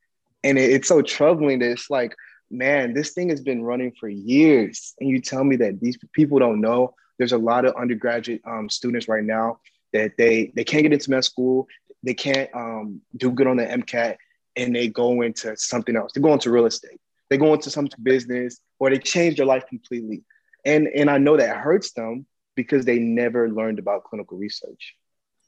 And 0.42 0.58
it, 0.58 0.70
it's 0.70 0.88
so 0.88 1.02
troubling 1.02 1.60
that 1.60 1.70
it's 1.70 1.88
like, 1.88 2.14
man, 2.50 2.94
this 2.94 3.12
thing 3.12 3.28
has 3.28 3.40
been 3.40 3.62
running 3.62 3.92
for 3.98 4.08
years. 4.08 4.94
And 4.98 5.08
you 5.08 5.20
tell 5.20 5.44
me 5.44 5.56
that 5.56 5.80
these 5.80 5.96
people 6.12 6.38
don't 6.38 6.60
know. 6.60 6.94
There's 7.18 7.32
a 7.32 7.38
lot 7.38 7.64
of 7.64 7.74
undergraduate 7.76 8.42
um, 8.44 8.68
students 8.68 9.08
right 9.08 9.24
now 9.24 9.60
that 9.92 10.16
they 10.18 10.52
they 10.56 10.64
can't 10.64 10.82
get 10.82 10.92
into 10.92 11.10
med 11.10 11.24
school, 11.24 11.68
they 12.02 12.14
can't 12.14 12.50
um, 12.54 13.00
do 13.16 13.30
good 13.30 13.46
on 13.46 13.56
the 13.56 13.64
MCAT, 13.64 14.16
and 14.56 14.74
they 14.74 14.88
go 14.88 15.22
into 15.22 15.56
something 15.56 15.96
else. 15.96 16.12
They 16.12 16.20
go 16.20 16.32
into 16.32 16.50
real 16.50 16.66
estate, 16.66 17.00
they 17.30 17.38
go 17.38 17.54
into 17.54 17.70
some 17.70 17.88
business, 18.02 18.60
or 18.80 18.90
they 18.90 18.98
change 18.98 19.36
their 19.36 19.46
life 19.46 19.64
completely. 19.68 20.24
And 20.64 20.88
and 20.88 21.08
I 21.08 21.18
know 21.18 21.36
that 21.36 21.56
hurts 21.56 21.92
them 21.92 22.26
because 22.56 22.84
they 22.84 22.98
never 22.98 23.48
learned 23.48 23.78
about 23.78 24.04
clinical 24.04 24.36
research. 24.36 24.96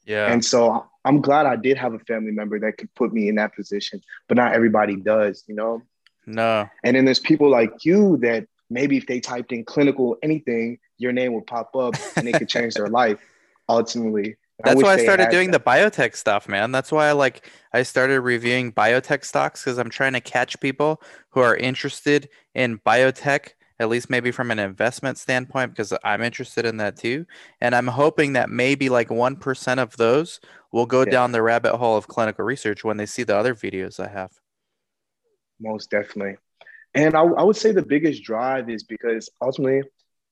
Yeah. 0.05 0.31
And 0.31 0.43
so 0.43 0.85
I'm 1.03 1.21
glad 1.21 1.45
I 1.45 1.55
did 1.55 1.77
have 1.77 1.93
a 1.93 1.99
family 1.99 2.31
member 2.31 2.59
that 2.59 2.77
could 2.77 2.93
put 2.95 3.13
me 3.13 3.27
in 3.27 3.35
that 3.35 3.55
position, 3.55 4.01
but 4.27 4.37
not 4.37 4.53
everybody 4.53 4.95
does, 4.95 5.43
you 5.47 5.55
know? 5.55 5.81
No. 6.25 6.69
And 6.83 6.95
then 6.95 7.05
there's 7.05 7.19
people 7.19 7.49
like 7.49 7.83
you 7.83 8.17
that 8.17 8.47
maybe 8.69 8.97
if 8.97 9.07
they 9.07 9.19
typed 9.19 9.51
in 9.51 9.65
clinical 9.65 10.17
anything, 10.23 10.79
your 10.97 11.11
name 11.11 11.33
would 11.33 11.47
pop 11.47 11.75
up 11.75 11.95
and 12.15 12.27
it 12.27 12.33
could 12.33 12.49
change 12.49 12.75
their 12.75 12.87
life 12.87 13.19
ultimately. 13.67 14.37
That's 14.63 14.81
I 14.81 14.83
why 14.83 14.93
I 14.93 14.97
started 14.97 15.29
doing 15.29 15.51
that. 15.51 15.63
the 15.63 15.71
biotech 15.71 16.15
stuff, 16.15 16.49
man. 16.49 16.71
That's 16.71 16.91
why 16.91 17.07
I 17.07 17.13
like 17.13 17.49
I 17.71 17.83
started 17.83 18.19
reviewing 18.21 18.73
biotech 18.73 19.23
stocks 19.23 19.63
because 19.63 19.77
I'm 19.77 19.89
trying 19.89 20.13
to 20.13 20.21
catch 20.21 20.59
people 20.59 21.01
who 21.29 21.39
are 21.39 21.55
interested 21.55 22.27
in 22.53 22.79
biotech, 22.79 23.51
at 23.79 23.89
least 23.89 24.09
maybe 24.09 24.31
from 24.31 24.51
an 24.51 24.59
investment 24.59 25.17
standpoint, 25.17 25.71
because 25.71 25.93
I'm 26.03 26.21
interested 26.21 26.65
in 26.65 26.77
that 26.77 26.97
too. 26.97 27.25
And 27.61 27.73
I'm 27.73 27.87
hoping 27.87 28.33
that 28.33 28.49
maybe 28.49 28.89
like 28.89 29.09
one 29.09 29.35
percent 29.35 29.79
of 29.79 29.95
those 29.97 30.39
will 30.71 30.85
go 30.85 31.01
yeah. 31.01 31.11
down 31.11 31.31
the 31.31 31.41
rabbit 31.41 31.75
hole 31.77 31.97
of 31.97 32.07
clinical 32.07 32.45
research 32.45 32.83
when 32.83 32.97
they 32.97 33.05
see 33.05 33.23
the 33.23 33.35
other 33.35 33.55
videos 33.55 33.99
I 33.99 34.09
have. 34.09 34.31
Most 35.59 35.89
definitely. 35.89 36.37
And 36.93 37.15
I, 37.15 37.21
I 37.21 37.43
would 37.43 37.55
say 37.55 37.71
the 37.71 37.85
biggest 37.85 38.23
drive 38.23 38.69
is 38.69 38.83
because 38.83 39.29
ultimately 39.41 39.83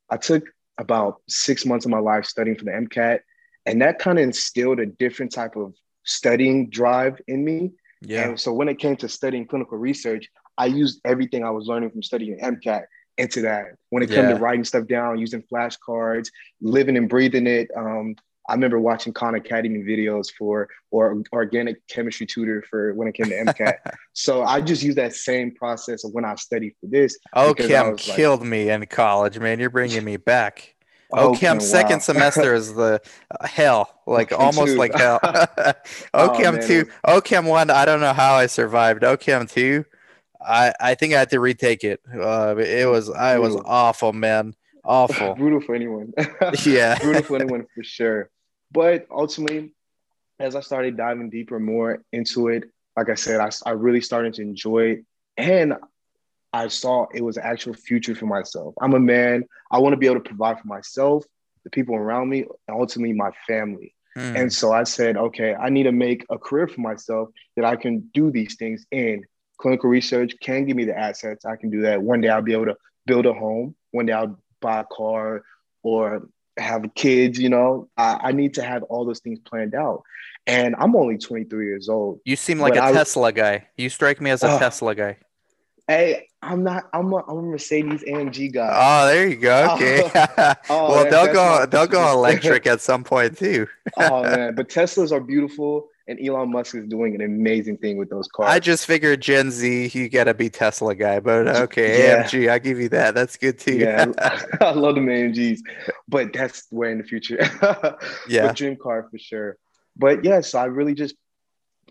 I 0.09 0.17
took 0.17 0.43
about 0.77 1.21
six 1.27 1.65
months 1.65 1.85
of 1.85 1.91
my 1.91 1.99
life 1.99 2.25
studying 2.25 2.57
for 2.57 2.65
the 2.65 2.71
MCAT 2.71 3.19
and 3.67 3.81
that 3.81 3.99
kind 3.99 4.17
of 4.17 4.23
instilled 4.23 4.79
a 4.79 4.85
different 4.85 5.33
type 5.33 5.55
of 5.55 5.73
studying 6.03 6.69
drive 6.69 7.19
in 7.27 7.43
me. 7.43 7.71
Yeah. 8.01 8.29
And 8.29 8.39
so 8.39 8.53
when 8.53 8.69
it 8.69 8.79
came 8.79 8.95
to 8.97 9.09
studying 9.09 9.45
clinical 9.45 9.77
research, 9.77 10.29
I 10.57 10.67
used 10.67 11.01
everything 11.03 11.43
I 11.43 11.49
was 11.49 11.67
learning 11.67 11.91
from 11.91 12.01
studying 12.01 12.39
MCAT 12.39 12.83
into 13.17 13.41
that. 13.41 13.75
When 13.89 14.03
it 14.03 14.09
yeah. 14.09 14.15
came 14.17 14.29
to 14.29 14.35
writing 14.35 14.63
stuff 14.63 14.87
down, 14.87 15.19
using 15.19 15.43
flashcards, 15.43 16.29
living 16.61 16.97
and 16.97 17.09
breathing 17.09 17.47
it. 17.47 17.69
Um, 17.75 18.15
I 18.49 18.53
remember 18.53 18.79
watching 18.79 19.11
Khan 19.11 19.35
Academy 19.35 19.79
videos 19.79 20.31
for 20.31 20.69
or 20.89 21.21
organic 21.33 21.85
chemistry 21.87 22.25
tutor 22.25 22.63
for 22.69 22.93
when 22.93 23.07
it 23.07 23.13
came 23.13 23.27
to 23.27 23.35
MCAT. 23.35 23.75
so 24.13 24.43
I 24.43 24.61
just 24.61 24.81
use 24.81 24.95
that 24.95 25.13
same 25.13 25.53
process 25.53 26.05
of 26.05 26.13
when 26.13 26.23
I 26.23 26.35
studied 26.35 26.75
for 26.79 26.87
this. 26.87 27.17
Oh, 27.33 27.53
Chem 27.53 27.97
killed 27.97 28.41
like, 28.41 28.49
me 28.49 28.69
in 28.69 28.85
college, 28.85 29.37
man. 29.37 29.59
You're 29.59 29.69
bringing 29.69 30.03
me 30.03 30.17
back. 30.17 30.73
Oh, 31.13 31.33
Chem 31.33 31.61
second 31.61 31.99
wow. 31.99 31.99
semester 31.99 32.53
is 32.53 32.73
the 32.73 32.99
uh, 33.31 33.47
hell, 33.47 34.01
like 34.05 34.33
almost 34.37 34.73
two. 34.73 34.77
like 34.77 34.93
hell. 34.93 35.21
OChem 35.21 36.61
oh, 36.61 36.67
two, 36.67 36.89
OChem 37.07 37.47
one. 37.47 37.69
I 37.69 37.85
don't 37.85 38.01
know 38.01 38.11
how 38.11 38.33
I 38.33 38.47
survived. 38.47 39.03
OChem 39.03 39.49
two, 39.49 39.85
I 40.41 40.73
I 40.79 40.95
think 40.95 41.13
I 41.13 41.19
had 41.19 41.29
to 41.31 41.39
retake 41.39 41.83
it. 41.83 42.01
Uh, 42.13 42.55
it 42.57 42.87
was 42.87 43.09
I 43.09 43.39
was 43.39 43.55
awful, 43.65 44.13
man, 44.13 44.55
awful. 44.83 45.35
Brutal 45.37 45.61
for 45.61 45.75
anyone. 45.75 46.13
yeah, 46.65 46.97
brutal 46.99 47.23
for 47.23 47.35
anyone 47.37 47.65
for 47.73 47.83
sure. 47.83 48.29
But 48.71 49.07
ultimately, 49.09 49.73
as 50.39 50.55
I 50.55 50.61
started 50.61 50.97
diving 50.97 51.29
deeper 51.29 51.59
more 51.59 52.03
into 52.11 52.49
it, 52.49 52.65
like 52.95 53.09
I 53.09 53.15
said, 53.15 53.39
I, 53.39 53.49
I 53.65 53.71
really 53.71 54.01
started 54.01 54.33
to 54.35 54.41
enjoy 54.41 54.83
it, 54.85 55.05
and 55.37 55.75
I 56.53 56.67
saw 56.67 57.07
it 57.13 57.21
was 57.21 57.37
an 57.37 57.43
actual 57.45 57.73
future 57.73 58.15
for 58.15 58.25
myself. 58.25 58.73
I'm 58.81 58.93
a 58.93 58.99
man. 58.99 59.45
I 59.71 59.79
want 59.79 59.93
to 59.93 59.97
be 59.97 60.07
able 60.07 60.21
to 60.21 60.27
provide 60.27 60.59
for 60.59 60.67
myself, 60.67 61.25
the 61.63 61.69
people 61.69 61.95
around 61.95 62.29
me, 62.29 62.45
and 62.67 62.77
ultimately 62.79 63.13
my 63.13 63.31
family. 63.47 63.93
Mm. 64.17 64.35
And 64.35 64.53
so 64.53 64.71
I 64.71 64.83
said, 64.83 65.15
okay, 65.15 65.53
I 65.53 65.69
need 65.69 65.83
to 65.83 65.91
make 65.91 66.25
a 66.29 66.37
career 66.37 66.67
for 66.67 66.81
myself 66.81 67.29
that 67.55 67.65
I 67.65 67.75
can 67.75 68.09
do 68.13 68.31
these 68.31 68.55
things 68.55 68.85
in. 68.91 69.23
Clinical 69.57 69.89
research 69.89 70.33
can 70.41 70.65
give 70.65 70.75
me 70.75 70.85
the 70.85 70.97
assets. 70.97 71.45
I 71.45 71.55
can 71.55 71.69
do 71.69 71.81
that. 71.81 72.01
One 72.01 72.21
day 72.21 72.29
I'll 72.29 72.41
be 72.41 72.53
able 72.53 72.65
to 72.65 72.77
build 73.05 73.25
a 73.25 73.33
home. 73.33 73.75
One 73.91 74.05
day 74.05 74.13
I'll 74.13 74.39
buy 74.61 74.81
a 74.81 74.85
car 74.85 75.43
or 75.83 76.27
have 76.57 76.85
kids, 76.95 77.39
you 77.39 77.49
know. 77.49 77.89
I, 77.97 78.19
I 78.23 78.31
need 78.31 78.55
to 78.55 78.63
have 78.63 78.83
all 78.83 79.05
those 79.05 79.19
things 79.19 79.39
planned 79.39 79.75
out. 79.75 80.03
And 80.45 80.75
I'm 80.77 80.95
only 80.95 81.17
23 81.17 81.65
years 81.65 81.89
old. 81.89 82.19
You 82.23 82.35
seem 82.35 82.59
like 82.59 82.75
a 82.75 82.83
I, 82.83 82.91
Tesla 82.91 83.31
guy. 83.31 83.67
You 83.77 83.89
strike 83.89 84.21
me 84.21 84.29
as 84.29 84.43
a 84.43 84.47
uh, 84.47 84.59
Tesla 84.59 84.95
guy. 84.95 85.17
Hey, 85.87 86.27
I'm 86.41 86.63
not. 86.63 86.89
I'm 86.93 87.11
a, 87.13 87.17
I'm 87.27 87.37
a 87.37 87.41
Mercedes 87.41 88.03
AMG 88.03 88.53
guy. 88.53 88.69
Oh, 88.73 89.07
there 89.07 89.27
you 89.27 89.37
go. 89.37 89.73
Okay. 89.75 90.03
oh, 90.15 90.55
well, 90.69 91.09
they'll 91.09 91.33
go. 91.33 91.65
They'll 91.65 91.87
go 91.87 92.11
electric 92.11 92.67
at 92.67 92.81
some 92.81 93.03
point 93.03 93.37
too. 93.37 93.67
oh 93.97 94.23
man, 94.23 94.55
but 94.55 94.69
Teslas 94.69 95.11
are 95.11 95.21
beautiful, 95.21 95.87
and 96.07 96.19
Elon 96.25 96.51
Musk 96.51 96.75
is 96.75 96.87
doing 96.87 97.15
an 97.15 97.21
amazing 97.21 97.77
thing 97.77 97.97
with 97.97 98.09
those 98.09 98.27
cars. 98.29 98.49
I 98.49 98.59
just 98.59 98.85
figured 98.85 99.21
Gen 99.21 99.51
Z, 99.51 99.87
you 99.93 100.07
gotta 100.09 100.33
be 100.33 100.49
Tesla 100.49 100.95
guy, 100.95 101.19
but 101.19 101.47
okay, 101.63 102.07
Yeah. 102.07 102.23
AMG, 102.23 102.49
I 102.49 102.59
give 102.59 102.79
you 102.79 102.89
that. 102.89 103.13
That's 103.13 103.35
good 103.37 103.59
too. 103.59 103.77
yeah, 103.77 104.05
I 104.61 104.71
love 104.71 104.95
the 104.95 105.01
AMGs, 105.01 105.59
but 106.07 106.31
that's 106.33 106.65
where 106.69 106.89
in 106.91 106.97
the 106.99 107.03
future. 107.03 107.39
Yeah. 108.29 108.47
but 108.47 108.55
dream 108.55 108.75
car 108.81 109.07
for 109.11 109.17
sure. 109.17 109.57
But 109.95 110.23
yeah, 110.23 110.41
so 110.41 110.59
I 110.59 110.65
really 110.65 110.93
just 110.93 111.15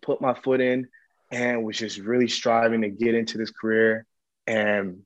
put 0.02 0.20
my 0.20 0.34
foot 0.34 0.60
in 0.60 0.88
and 1.30 1.64
was 1.64 1.76
just 1.76 1.98
really 1.98 2.28
striving 2.28 2.82
to 2.82 2.88
get 2.88 3.14
into 3.14 3.36
this 3.36 3.50
career. 3.50 4.06
And 4.46 5.00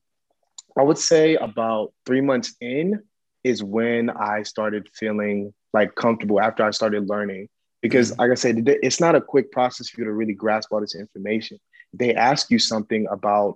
I 0.77 0.83
would 0.83 0.97
say 0.99 1.35
about 1.35 1.93
three 2.05 2.21
months 2.21 2.55
in 2.61 3.01
is 3.43 3.63
when 3.63 4.09
I 4.09 4.43
started 4.43 4.87
feeling 4.93 5.53
like 5.73 5.95
comfortable 5.95 6.39
after 6.39 6.63
I 6.63 6.71
started 6.71 7.09
learning. 7.09 7.49
Because, 7.81 8.17
like 8.17 8.31
I 8.31 8.35
said, 8.35 8.63
it's 8.67 8.99
not 8.99 9.15
a 9.15 9.21
quick 9.21 9.51
process 9.51 9.89
for 9.89 10.01
you 10.01 10.05
to 10.05 10.13
really 10.13 10.33
grasp 10.33 10.71
all 10.71 10.81
this 10.81 10.95
information. 10.95 11.59
They 11.93 12.13
ask 12.15 12.49
you 12.51 12.59
something 12.59 13.07
about 13.11 13.55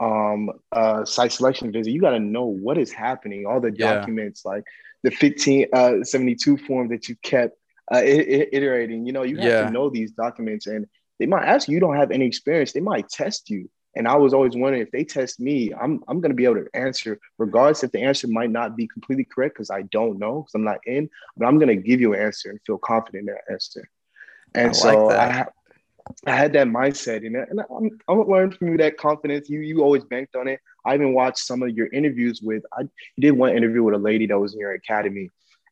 um 0.00 0.50
uh 0.72 1.04
site 1.04 1.32
selection 1.32 1.72
visit 1.72 1.90
you 1.90 2.00
got 2.00 2.10
to 2.10 2.20
know 2.20 2.44
what 2.44 2.76
is 2.76 2.92
happening 2.92 3.46
all 3.46 3.60
the 3.60 3.70
Yeah. 3.70 3.94
documents 3.94 4.44
like 4.44 4.62
the 5.02 5.10
15 5.10 5.66
uh 5.72 6.02
72 6.02 6.56
form 6.58 6.88
that 6.88 7.08
you 7.08 7.16
kept 7.22 7.56
uh, 7.92 8.02
iterating. 8.04 9.06
You 9.06 9.12
know, 9.12 9.22
you 9.22 9.36
have 9.38 9.44
Yeah. 9.44 9.66
to 9.66 9.72
know 9.72 9.88
these 9.90 10.10
documents, 10.12 10.66
and 10.66 10.86
they 11.18 11.26
might 11.26 11.44
ask 11.44 11.68
you. 11.68 11.74
You 11.74 11.80
don't 11.80 11.96
have 11.96 12.10
any 12.10 12.26
experience. 12.26 12.72
They 12.72 12.80
might 12.80 13.08
test 13.08 13.48
you. 13.50 13.68
And 13.96 14.06
I 14.06 14.14
was 14.16 14.34
always 14.34 14.54
wondering 14.54 14.82
if 14.82 14.90
they 14.90 15.04
test 15.04 15.40
me, 15.40 15.72
I'm 15.74 16.04
I'm 16.06 16.20
going 16.20 16.30
to 16.30 16.36
be 16.36 16.44
able 16.44 16.56
to 16.56 16.68
answer, 16.74 17.18
regardless 17.38 17.82
if 17.82 17.92
the 17.92 18.02
answer 18.02 18.28
might 18.28 18.50
not 18.50 18.76
be 18.76 18.86
completely 18.86 19.24
correct 19.24 19.54
because 19.54 19.70
I 19.70 19.82
don't 19.82 20.18
know 20.18 20.42
because 20.42 20.54
I'm 20.54 20.64
not 20.64 20.78
in. 20.86 21.08
But 21.36 21.46
I'm 21.46 21.58
going 21.58 21.68
to 21.68 21.76
give 21.76 22.00
you 22.00 22.12
an 22.12 22.20
answer 22.20 22.50
and 22.50 22.60
feel 22.66 22.78
confident 22.78 23.28
in 23.28 23.34
that 23.34 23.50
answer. 23.50 23.88
And 24.54 24.68
I 24.68 24.72
so 24.72 25.06
like. 25.06 25.18
I, 25.18 25.32
ha- 25.32 25.46
I 26.24 26.36
had 26.36 26.52
that 26.52 26.68
mindset, 26.68 27.26
and, 27.26 27.34
and 27.34 27.60
I'm, 27.60 27.98
I'm 28.08 28.28
learning 28.28 28.56
from 28.56 28.68
you 28.68 28.76
that 28.76 28.96
confidence. 28.96 29.48
You 29.48 29.60
you 29.60 29.82
always 29.82 30.04
banked 30.04 30.36
on 30.36 30.46
it. 30.46 30.60
I 30.84 30.94
even 30.94 31.14
watched 31.14 31.38
some 31.38 31.62
of 31.62 31.70
your 31.70 31.88
interviews 31.88 32.40
with. 32.40 32.62
I 32.72 32.82
did 33.18 33.32
one 33.32 33.56
interview 33.56 33.82
with 33.82 33.94
a 33.94 33.98
lady 33.98 34.26
that 34.26 34.38
was 34.38 34.54
in 34.54 34.60
your 34.60 34.72
academy, 34.72 35.30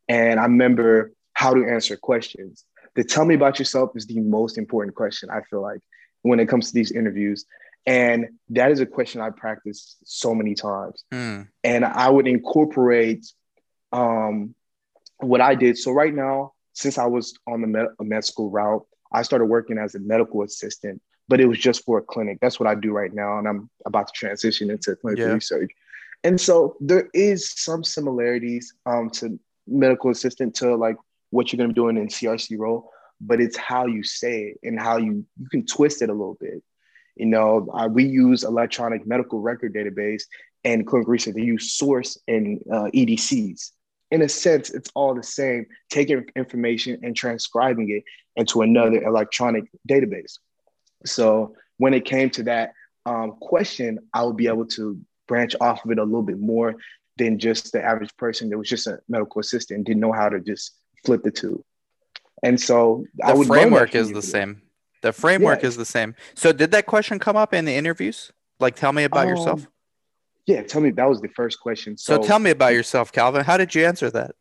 and 0.09 0.41
I 0.41 0.45
remember 0.45 1.13
how 1.35 1.55
to 1.55 1.65
answer 1.65 1.97
questions. 1.97 2.65
The 2.95 3.05
tell 3.05 3.25
me 3.25 3.35
about 3.35 3.59
yourself 3.59 3.91
is 3.97 4.07
the 4.07 4.21
most 4.21 4.59
important 4.59 4.97
question. 4.97 5.31
I 5.31 5.43
feel 5.43 5.63
like 5.63 5.81
when 6.23 6.41
it 6.41 6.49
comes 6.49 6.69
to 6.69 6.75
these 6.75 6.91
interviews, 6.91 7.45
and 7.87 8.27
that 8.51 8.71
is 8.71 8.81
a 8.81 8.87
question 8.87 9.21
I 9.21 9.31
practiced 9.31 9.97
so 10.05 10.35
many 10.35 10.55
times 10.55 11.05
Hmm. 11.13 11.43
and 11.63 11.85
I 11.85 12.09
would 12.11 12.27
incorporate 12.27 13.27
um, 13.93 14.55
what 15.19 15.41
I 15.41 15.55
did. 15.55 15.79
So 15.79 15.93
right 15.93 16.15
now, 16.15 16.53
since 16.73 16.99
I 16.99 17.07
was 17.07 17.35
on 17.47 17.61
the 17.61 17.67
med- 17.69 17.89
med 18.01 18.25
school 18.25 18.51
route, 18.51 18.85
I 19.13 19.23
started 19.23 19.45
working 19.47 19.79
as 19.79 19.95
a 19.95 20.01
medical 20.01 20.43
assistant, 20.43 21.01
but 21.29 21.41
it 21.41 21.47
was 21.47 21.59
just 21.59 21.85
for 21.85 21.99
a 21.99 22.03
clinic. 22.03 22.39
That's 22.41 22.59
what 22.59 22.69
I 22.69 22.75
do 22.75 22.91
right 22.93 23.13
now, 23.15 23.39
and 23.39 23.47
I'm 23.47 23.71
about 23.87 24.09
to 24.09 24.13
transition 24.13 24.71
into 24.71 24.97
clinical 24.97 25.27
Yeah. 25.29 25.35
research. 25.35 25.71
And 26.25 26.41
so 26.41 26.77
there 26.81 27.09
is 27.15 27.49
some 27.51 27.85
similarities 27.85 28.75
um, 28.87 29.11
to 29.11 29.39
medical 29.67 30.11
assistant 30.11 30.55
to 30.57 30.75
like 30.75 30.97
what 31.31 31.53
you're 31.53 31.59
going 31.59 31.69
to 31.71 31.75
be 31.75 31.81
doing 31.81 31.97
in 31.97 32.09
CRC 32.09 32.59
role, 32.59 32.91
but 33.21 33.41
it's 33.41 33.57
how 33.57 33.87
you 33.87 34.03
say 34.03 34.45
it 34.45 34.59
and 34.67 34.81
how 34.81 34.97
you 34.97 35.25
you 35.39 35.49
can 35.51 35.65
twist 35.67 36.03
it 36.03 36.09
a 36.09 36.13
little 36.13 36.37
bit. 36.41 36.63
You 37.17 37.27
know, 37.27 37.69
uh, 37.73 37.89
we 37.89 38.05
use 38.05 38.45
electronic 38.45 39.07
medical 39.07 39.41
record 39.41 39.75
database 39.75 40.23
and 40.65 40.87
clinical 40.87 41.13
research. 41.13 41.35
They 41.35 41.43
use 41.43 41.73
source 41.75 42.19
and 42.27 42.61
uh, 42.73 42.91
EDCs. 42.95 43.71
In 44.11 44.23
a 44.23 44.29
sense, 44.29 44.71
it's 44.71 44.91
all 44.95 45.15
the 45.15 45.23
same, 45.23 45.67
taking 45.91 46.25
information 46.37 47.01
and 47.03 47.17
transcribing 47.17 47.91
it 47.91 48.05
into 48.37 48.63
another 48.63 49.03
electronic 49.03 49.65
database. 49.89 50.39
So 51.05 51.55
when 51.79 51.95
it 51.95 52.05
came 52.05 52.31
to 52.31 52.43
that 52.45 52.73
um, 53.07 53.33
question, 53.41 53.99
I 54.13 54.23
would 54.23 54.37
be 54.37 54.47
able 54.47 54.67
to 54.67 54.99
branch 55.27 55.55
off 55.61 55.85
of 55.85 55.91
it 55.91 55.99
a 55.99 56.05
little 56.05 56.23
bit 56.23 56.39
more 56.39 56.75
than 57.17 57.39
just 57.39 57.73
the 57.73 57.83
average 57.83 58.15
person 58.17 58.51
that 58.51 58.59
was 58.59 58.69
just 58.69 58.87
a 58.87 58.99
medical 59.09 59.41
assistant 59.41 59.79
and 59.79 59.87
didn't 59.87 60.01
know 60.01 60.13
how 60.13 60.29
to 60.29 60.41
just 60.41 60.73
flip 61.05 61.23
the 61.23 61.31
two. 61.31 61.65
And 62.43 62.61
so 62.61 63.07
I 63.23 63.33
The 63.33 63.39
would 63.39 63.49
learn 63.49 63.57
that 63.57 63.63
framework 63.63 63.95
is 63.95 64.13
the 64.13 64.23
same. 64.23 64.63
The 65.05 65.13
framework 65.13 65.61
Yeah. 65.61 65.69
is 65.69 65.77
the 65.77 65.85
same. 65.85 66.15
So 66.35 66.51
did 66.51 66.71
that 66.71 66.87
question 66.87 67.19
come 67.19 67.37
up 67.37 67.53
in 67.53 67.67
the 67.67 67.75
interviews? 67.75 68.33
Like, 68.59 68.75
tell 68.75 68.91
me 68.95 69.05
about 69.05 69.29
yourself. 69.29 69.61
Um, 69.61 69.69
Yeah, 70.47 70.63
tell 70.63 70.81
me. 70.81 70.91
That 70.91 71.09
was 71.09 71.21
the 71.21 71.29
first 71.29 71.61
question. 71.61 71.97
So, 71.99 72.17
So, 72.17 72.23
tell 72.27 72.39
me 72.39 72.51
about 72.51 72.73
yourself, 72.73 73.13
Calvin. 73.13 73.45
How 73.45 73.57
did 73.59 73.75
you 73.75 73.85
answer 73.85 74.11
that? 74.11 74.35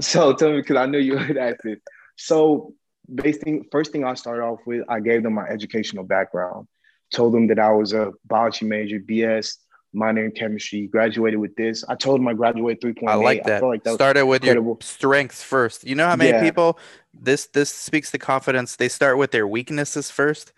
So 0.00 0.32
tell 0.32 0.50
me, 0.50 0.56
because 0.62 0.76
I 0.76 0.86
knew 0.86 0.98
you 0.98 1.14
would 1.28 1.36
ask 1.36 1.64
it. 1.64 1.80
So, 2.16 2.74
based 3.12 3.42
thing, 3.42 3.66
first 3.70 3.92
thing 3.92 4.04
I 4.04 4.14
started 4.14 4.42
off 4.42 4.60
with, 4.66 4.82
I 4.88 4.98
gave 4.98 5.22
them 5.22 5.34
my 5.34 5.46
educational 5.46 6.02
background. 6.02 6.66
Told 7.12 7.34
them 7.34 7.46
that 7.48 7.60
I 7.60 7.70
was 7.70 7.92
a 7.92 8.12
biology 8.26 8.66
major, 8.66 8.98
BS, 8.98 9.58
minor 9.94 10.24
in 10.24 10.32
chemistry, 10.32 10.86
graduated 10.86 11.40
with 11.40 11.54
this. 11.56 11.84
I 11.88 11.94
told 11.94 12.20
them 12.20 12.28
I 12.28 12.34
graduated 12.34 12.96
3.8. 12.96 13.08
I 13.10 13.14
like 13.14 13.44
that. 13.44 13.60
felt 13.60 13.70
like 13.70 13.84
that 13.84 13.94
Started 13.94 14.26
with 14.26 14.44
your 14.44 14.76
strengths 14.80 15.42
first. 15.42 15.84
You 15.86 15.94
know 15.94 16.06
how 16.06 16.16
many 16.16 16.30
Yeah. 16.30 16.42
people 16.42 16.78
this 17.12 17.46
this 17.46 17.70
speaks 17.70 18.10
to 18.10 18.18
confidence. 18.18 18.76
They 18.76 18.88
start 18.88 19.18
with 19.18 19.30
their 19.30 19.46
weaknesses 19.46 20.10
first. 20.10 20.52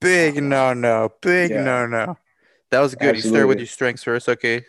Big 0.00 0.42
no 0.42 0.72
no. 0.72 1.12
Big 1.20 1.50
Yeah. 1.50 1.64
no 1.64 1.86
no. 1.86 2.16
That 2.70 2.80
was 2.80 2.94
good. 2.94 3.16
You 3.16 3.22
start 3.22 3.48
with 3.48 3.58
your 3.58 3.66
strengths 3.66 4.02
first. 4.02 4.28
Okay. 4.28 4.64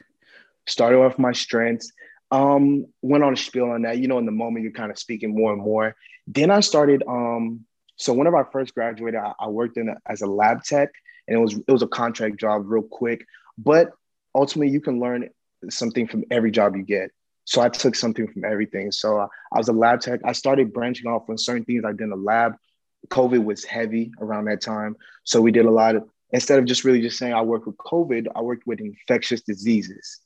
started 0.68 0.98
off 1.00 1.18
my 1.18 1.32
strengths 1.32 1.92
um 2.30 2.86
went 3.02 3.24
on 3.24 3.34
a 3.34 3.36
spiel 3.38 3.72
on 3.72 3.82
that 3.82 3.98
you 3.98 4.08
know 4.08 4.18
in 4.20 4.26
the 4.26 4.32
moment 4.32 4.64
you're 4.64 4.72
kind 4.72 4.92
of 4.92 4.98
speaking 4.98 5.36
more 5.36 5.52
and 5.52 5.62
more 5.62 5.96
then 6.28 6.50
i 6.52 6.60
started 6.60 7.04
um 7.08 7.66
so 7.98 8.14
whenever 8.14 8.38
i 8.38 8.44
first 8.52 8.74
graduated 8.76 9.20
i, 9.20 9.34
I 9.40 9.48
worked 9.48 9.76
in 9.78 9.90
a, 9.90 9.96
as 10.06 10.22
a 10.22 10.28
lab 10.28 10.64
tech 10.64 10.90
and 11.28 11.36
it 11.36 11.42
was 11.42 11.54
it 11.58 11.72
was 11.72 11.82
a 11.82 11.88
contract 11.88 12.38
job 12.40 12.64
real 12.66 12.84
quick 12.84 13.26
but 13.58 13.92
ultimately 14.36 14.72
you 14.72 14.82
can 14.82 15.00
learn 15.00 15.30
something 15.70 16.08
from 16.08 16.24
every 16.32 16.52
job 16.52 16.76
you 16.76 16.84
get. 16.84 17.12
So 17.46 17.62
i 17.62 17.70
took 17.70 17.96
something 17.96 18.28
from 18.28 18.46
everything. 18.46 18.92
So 18.92 19.20
uh, 19.20 19.28
i 19.54 19.58
was 19.58 19.68
a 19.68 19.74
lab 19.74 20.02
tech. 20.02 20.20
I 20.24 20.34
started 20.34 20.74
branching 20.74 21.08
off 21.08 21.30
on 21.30 21.38
certain 21.38 21.66
things 21.66 21.84
i 21.86 21.92
did 21.92 22.02
in 22.02 22.10
the 22.10 22.16
lab. 22.16 22.56
Covid 23.08 23.44
was 23.44 23.64
heavy 23.64 24.12
around 24.20 24.46
that 24.46 24.62
time. 24.62 24.96
So 25.24 25.42
we 25.42 25.52
did 25.52 25.66
a 25.66 25.72
lot 25.72 25.96
of 25.96 26.08
instead 26.32 26.60
of 26.60 26.66
just 26.66 26.86
really 26.86 27.02
just 27.02 27.18
saying 27.18 27.34
i 27.34 27.42
work 27.42 27.66
with 27.66 27.76
covid 27.78 28.28
i 28.36 28.42
worked 28.42 28.66
with 28.68 28.80
infectious 28.80 29.42
diseases. 29.42 30.20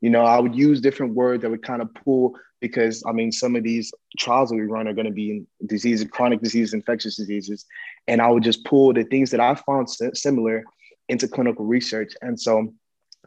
You 0.00 0.08
know, 0.08 0.22
I 0.22 0.40
would 0.40 0.54
use 0.54 0.80
different 0.80 1.14
words 1.14 1.42
that 1.42 1.50
would 1.50 1.62
kind 1.62 1.82
of 1.82 1.92
pull 1.92 2.34
because 2.60 3.02
I 3.06 3.12
mean, 3.12 3.32
some 3.32 3.56
of 3.56 3.62
these 3.62 3.92
trials 4.18 4.50
that 4.50 4.56
we 4.56 4.62
run 4.62 4.86
are 4.86 4.92
going 4.92 5.06
to 5.06 5.12
be 5.12 5.30
in 5.30 5.46
diseases, 5.66 6.06
chronic 6.10 6.40
diseases, 6.40 6.74
infectious 6.74 7.16
diseases, 7.16 7.66
and 8.06 8.20
I 8.20 8.28
would 8.30 8.42
just 8.42 8.64
pull 8.64 8.92
the 8.92 9.04
things 9.04 9.30
that 9.30 9.40
I 9.40 9.54
found 9.54 9.88
similar 10.14 10.64
into 11.08 11.26
clinical 11.26 11.64
research. 11.64 12.12
And 12.22 12.38
so, 12.38 12.58
I 12.58 12.62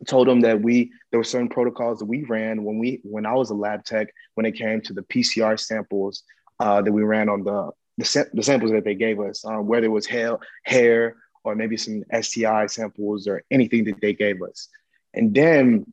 told 0.07 0.27
them 0.27 0.41
that 0.41 0.61
we 0.61 0.91
there 1.11 1.19
were 1.19 1.23
certain 1.23 1.49
protocols 1.49 1.99
that 1.99 2.05
we 2.05 2.23
ran 2.23 2.63
when 2.63 2.79
we 2.79 2.99
when 3.03 3.25
I 3.25 3.33
was 3.33 3.49
a 3.49 3.55
lab 3.55 3.83
tech 3.83 4.07
when 4.35 4.45
it 4.45 4.53
came 4.53 4.81
to 4.81 4.93
the 4.93 5.03
PCR 5.03 5.59
samples 5.59 6.23
uh, 6.59 6.81
that 6.81 6.91
we 6.91 7.03
ran 7.03 7.29
on 7.29 7.43
the 7.43 7.71
the, 7.97 8.29
the 8.33 8.43
samples 8.43 8.71
that 8.71 8.83
they 8.83 8.95
gave 8.95 9.19
us, 9.19 9.45
uh, 9.45 9.57
whether 9.57 9.85
it 9.85 9.89
was 9.89 10.07
hair, 10.07 10.37
hair 10.63 11.15
or 11.43 11.55
maybe 11.55 11.77
some 11.77 12.03
STI 12.21 12.67
samples 12.67 13.27
or 13.27 13.43
anything 13.51 13.83
that 13.85 13.99
they 14.01 14.13
gave 14.13 14.41
us. 14.41 14.69
And 15.13 15.33
then 15.33 15.85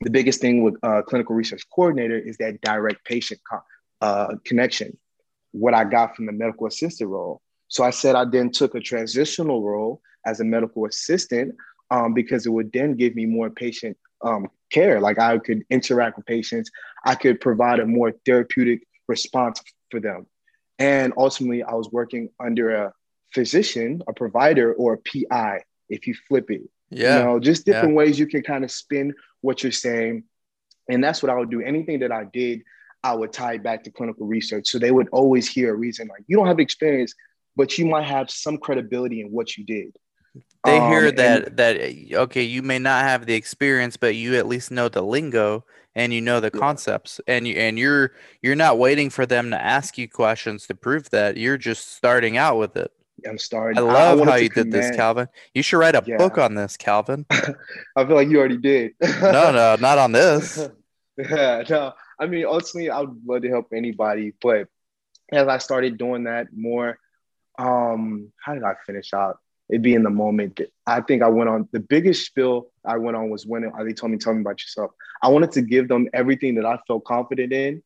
the 0.00 0.10
biggest 0.10 0.40
thing 0.40 0.62
with 0.62 0.76
uh, 0.82 1.02
clinical 1.02 1.34
research 1.34 1.64
coordinator 1.74 2.18
is 2.18 2.36
that 2.38 2.60
direct 2.60 3.04
patient 3.04 3.40
co- 3.50 3.64
uh, 4.00 4.34
connection, 4.44 4.96
what 5.52 5.74
I 5.74 5.84
got 5.84 6.16
from 6.16 6.26
the 6.26 6.32
medical 6.32 6.66
assistant 6.66 7.10
role. 7.10 7.40
So 7.68 7.84
I 7.84 7.90
said 7.90 8.14
I 8.14 8.24
then 8.24 8.50
took 8.50 8.74
a 8.74 8.80
transitional 8.80 9.62
role 9.62 10.00
as 10.24 10.40
a 10.40 10.44
medical 10.44 10.86
assistant 10.86 11.54
um, 11.90 12.14
because 12.14 12.46
it 12.46 12.50
would 12.50 12.72
then 12.72 12.94
give 12.94 13.14
me 13.14 13.26
more 13.26 13.50
patient 13.50 13.96
um, 14.22 14.48
care. 14.70 15.00
Like 15.00 15.18
I 15.18 15.38
could 15.38 15.64
interact 15.70 16.16
with 16.16 16.26
patients, 16.26 16.70
I 17.04 17.14
could 17.14 17.40
provide 17.40 17.80
a 17.80 17.86
more 17.86 18.12
therapeutic 18.24 18.86
response 19.08 19.62
for 19.90 20.00
them. 20.00 20.26
And 20.78 21.12
ultimately, 21.16 21.62
I 21.62 21.74
was 21.74 21.90
working 21.90 22.30
under 22.38 22.70
a 22.70 22.92
physician, 23.34 24.02
a 24.08 24.12
provider, 24.12 24.72
or 24.72 24.94
a 24.94 24.98
PI, 24.98 25.60
if 25.88 26.06
you 26.06 26.14
flip 26.28 26.50
it. 26.50 26.62
Yeah. 26.90 27.18
You 27.18 27.24
know, 27.24 27.40
just 27.40 27.66
different 27.66 27.94
ways 27.94 28.18
you 28.18 28.26
can 28.26 28.42
kind 28.42 28.64
of 28.64 28.70
spin 28.70 29.14
what 29.42 29.62
you're 29.62 29.72
saying. 29.72 30.24
And 30.88 31.04
that's 31.04 31.22
what 31.22 31.30
I 31.30 31.36
would 31.36 31.50
do. 31.50 31.60
Anything 31.60 32.00
that 32.00 32.10
I 32.10 32.24
did, 32.24 32.62
I 33.02 33.14
would 33.14 33.32
tie 33.32 33.54
it 33.54 33.62
back 33.62 33.84
to 33.84 33.90
clinical 33.90 34.26
research. 34.26 34.68
So 34.68 34.78
they 34.78 34.90
would 34.90 35.08
always 35.12 35.48
hear 35.48 35.72
a 35.72 35.76
reason 35.76 36.08
like, 36.08 36.24
you 36.26 36.36
don't 36.36 36.46
have 36.46 36.58
experience, 36.58 37.14
but 37.56 37.78
you 37.78 37.86
might 37.86 38.06
have 38.06 38.30
some 38.30 38.58
credibility 38.58 39.20
in 39.20 39.28
what 39.28 39.56
you 39.56 39.64
did. 39.64 39.94
They 40.64 40.76
Um, 40.78 40.90
hear 40.90 41.06
and- 41.08 41.18
that 41.18 41.56
that 41.56 41.76
okay, 42.12 42.42
you 42.42 42.62
may 42.62 42.78
not 42.78 43.02
have 43.04 43.26
the 43.26 43.34
experience, 43.34 43.96
but 43.96 44.14
you 44.14 44.34
at 44.36 44.46
least 44.46 44.70
know 44.70 44.88
the 44.88 45.02
lingo 45.02 45.64
and 45.94 46.12
you 46.12 46.20
know 46.20 46.38
the 46.40 46.50
Yeah. 46.52 46.60
concepts, 46.60 47.20
and 47.26 47.48
you 47.48 47.54
and 47.56 47.78
you're 47.78 48.12
you're 48.42 48.54
not 48.56 48.78
waiting 48.78 49.08
for 49.10 49.24
them 49.26 49.50
to 49.50 49.60
ask 49.60 49.96
you 49.96 50.08
questions 50.08 50.66
to 50.66 50.74
prove 50.74 51.10
that. 51.10 51.36
You're 51.38 51.56
just 51.58 51.92
starting 51.92 52.36
out 52.36 52.58
with 52.58 52.76
it. 52.76 52.90
I'm 53.26 53.38
starting. 53.38 53.78
I 53.78 53.80
love 53.82 54.18
wanted 54.18 54.30
how 54.30 54.36
you 54.36 54.48
did 54.48 54.70
this, 54.70 54.94
Calvin. 54.96 55.28
You 55.54 55.62
should 55.62 55.78
write 55.78 55.94
a 55.94 56.02
Yeah. 56.06 56.16
book 56.18 56.38
on 56.38 56.54
this, 56.54 56.76
Calvin. 56.76 57.26
I 57.96 58.04
feel 58.06 58.14
like 58.16 58.28
you 58.28 58.38
already 58.38 58.56
did. 58.58 58.92
No, 59.00 59.52
no, 59.52 59.76
not 59.80 59.98
on 59.98 60.12
this. 60.12 60.68
yeah, 61.18 61.62
no. 61.68 61.92
I 62.18 62.26
mean, 62.26 62.44
ultimately, 62.46 62.90
I 62.90 63.00
would 63.00 63.20
love 63.26 63.42
to 63.42 63.48
help 63.48 63.68
anybody, 63.74 64.32
but 64.42 64.68
as 65.32 65.48
I 65.48 65.58
started 65.58 65.96
doing 65.98 66.24
that 66.24 66.48
more, 66.54 66.98
um, 67.58 68.32
how 68.42 68.54
did 68.54 68.62
I 68.62 68.74
finish 68.86 69.12
out? 69.14 69.38
It'd 69.70 69.82
be 69.82 69.94
in 69.94 70.02
the 70.02 70.10
moment. 70.10 70.56
That 70.56 70.68
I 70.86 71.00
think 71.00 71.22
I 71.22 71.28
went 71.28 71.48
on 71.48 71.68
the 71.72 71.80
biggest 71.80 72.26
spill 72.26 72.70
I 72.84 72.96
went 72.98 73.16
on 73.16 73.30
was 73.30 73.46
when 73.46 73.62
they 73.62 73.92
told 73.92 74.12
me, 74.12 74.18
"Tell 74.18 74.34
me 74.34 74.40
about 74.40 74.60
yourself." 74.62 74.90
I 75.22 75.28
wanted 75.28 75.52
to 75.52 75.62
give 75.62 75.88
them 75.88 76.08
everything 76.12 76.56
that 76.56 76.66
I 76.66 76.78
felt 76.86 77.04
confident 77.04 77.52
in, 77.52 77.82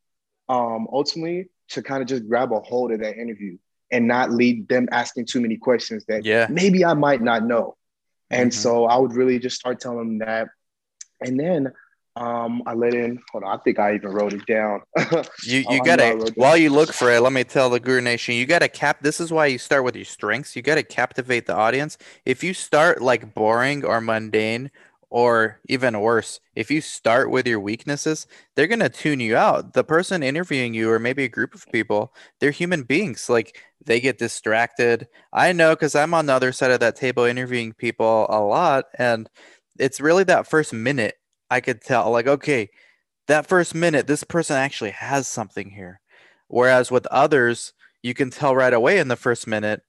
um, 0.49 0.88
ultimately 0.92 1.51
to 1.70 1.83
kind 1.83 2.03
of 2.03 2.09
just 2.09 2.27
grab 2.27 2.53
a 2.53 2.61
hold 2.61 2.92
of 2.92 3.01
that 3.01 3.16
interview 3.16 3.59
and 3.90 4.09
not 4.09 4.31
lead 4.31 4.68
them 4.68 4.88
asking 4.92 5.27
too 5.27 5.40
many 5.40 5.57
questions 5.57 6.05
that 6.07 6.25
yeah. 6.25 6.47
maybe 6.51 6.85
I 6.85 6.94
might 6.94 7.23
not 7.23 7.44
know. 7.44 7.77
And 8.31 8.51
Mhm. 8.51 8.55
so 8.55 8.85
I 8.87 8.97
would 8.99 9.12
really 9.12 9.38
just 9.38 9.57
start 9.57 9.81
telling 9.81 9.99
them 9.99 10.18
that. 10.18 10.49
And 11.20 11.38
then 11.38 11.73
um, 12.16 12.62
I 12.66 12.74
let 12.74 12.94
in, 12.94 13.20
hold 13.33 13.44
on, 13.44 13.59
I 13.59 13.62
think 13.62 13.79
I 13.79 13.94
even 13.94 14.11
wrote 14.11 14.33
it 14.33 14.46
down. 14.46 14.83
You 15.46 15.64
Oh, 15.66 15.74
you 15.74 15.83
gotta 15.83 16.33
while 16.37 16.57
you 16.57 16.70
look 16.70 16.92
for 16.92 17.11
it, 17.11 17.20
let 17.20 17.33
me 17.33 17.44
tell 17.44 17.68
the 17.68 17.81
Guru 17.81 18.00
Nation, 18.00 18.35
you 18.35 18.46
gotta 18.46 18.68
cap 18.68 19.03
this 19.03 19.20
is 19.20 19.33
why 19.33 19.46
you 19.46 19.59
start 19.59 19.85
with 19.85 19.96
your 19.96 20.05
strengths. 20.05 20.57
You 20.57 20.62
gotta 20.62 20.83
captivate 20.83 21.46
the 21.46 21.55
audience. 21.55 21.98
If 22.24 22.42
you 22.42 22.55
start 22.55 23.03
like 23.03 23.35
boring 23.35 23.85
or 23.85 24.00
mundane, 24.00 24.70
or 25.11 25.61
even 25.68 26.00
worse, 26.00 26.40
if 26.57 26.70
you 26.70 26.81
start 26.81 27.31
with 27.31 27.46
your 27.46 27.61
weaknesses, 27.61 28.27
they're 28.55 28.66
gonna 28.66 28.88
tune 28.88 29.20
you 29.20 29.37
out. 29.37 29.74
The 29.74 29.85
person 29.85 30.22
interviewing 30.22 30.72
you, 30.74 30.90
or 30.90 30.98
maybe 30.98 31.24
a 31.24 31.29
group 31.29 31.55
of 31.55 31.70
people, 31.70 32.14
they're 32.40 32.50
human 32.50 32.85
beings. 32.85 33.29
Like 33.29 33.61
they 33.85 34.00
get 34.00 34.18
distracted. 34.18 35.09
I 35.33 35.53
know 35.53 35.74
because 35.74 35.94
I'm 35.94 36.14
on 36.14 36.27
the 36.27 36.33
other 36.33 36.53
side 36.53 36.70
of 36.70 36.81
that 36.81 36.96
table 36.96 37.24
interviewing 37.24 37.74
people 37.74 38.27
a 38.31 38.40
lot, 38.40 38.87
and 38.98 39.29
it's 39.79 40.00
really 40.00 40.24
that 40.24 40.46
first 40.46 40.72
minute 40.72 41.16
I 41.55 41.61
could 41.61 41.81
tell, 41.81 42.11
like, 42.11 42.27
okay, 42.27 42.69
that 43.29 43.47
first 43.47 43.77
minute, 43.77 44.09
this 44.09 44.25
person 44.25 44.57
actually 44.57 44.90
has 44.90 45.29
something 45.29 45.71
here. 45.71 46.01
Whereas 46.49 46.90
with 46.90 47.07
others, 47.12 47.73
you 48.03 48.12
can 48.12 48.31
tell 48.31 48.57
right 48.57 48.75
away 48.75 48.99
in 48.99 49.07
the 49.07 49.14
first 49.14 49.47
minute, 49.47 49.83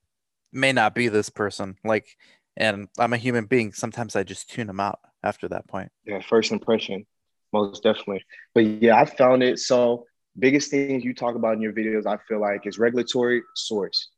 may 0.53 0.71
not 0.71 0.93
be 0.93 1.07
this 1.07 1.29
person. 1.31 1.77
Like, 1.83 2.17
and 2.55 2.87
I'm 2.99 3.13
a 3.13 3.17
human 3.17 3.45
being. 3.45 3.73
Sometimes 3.73 4.15
I 4.15 4.21
just 4.21 4.47
tune 4.47 4.67
them 4.67 4.79
out 4.79 4.99
after 5.23 5.47
that 5.47 5.67
point. 5.67 5.91
yeah, 6.05 6.21
first 6.21 6.51
impression, 6.51 7.07
most 7.51 7.81
definitely. 7.81 8.23
But 8.53 8.65
yeah, 8.83 8.97
I 8.97 9.05
found 9.05 9.41
it. 9.41 9.57
So 9.57 10.05
biggest 10.37 10.69
things 10.69 11.03
you 11.03 11.15
talk 11.15 11.35
about 11.35 11.55
in 11.55 11.61
your 11.61 11.73
videos, 11.73 12.05
I 12.05 12.17
feel 12.27 12.39
like, 12.39 12.67
is 12.67 12.77
regulatory 12.77 13.41
source. 13.55 14.09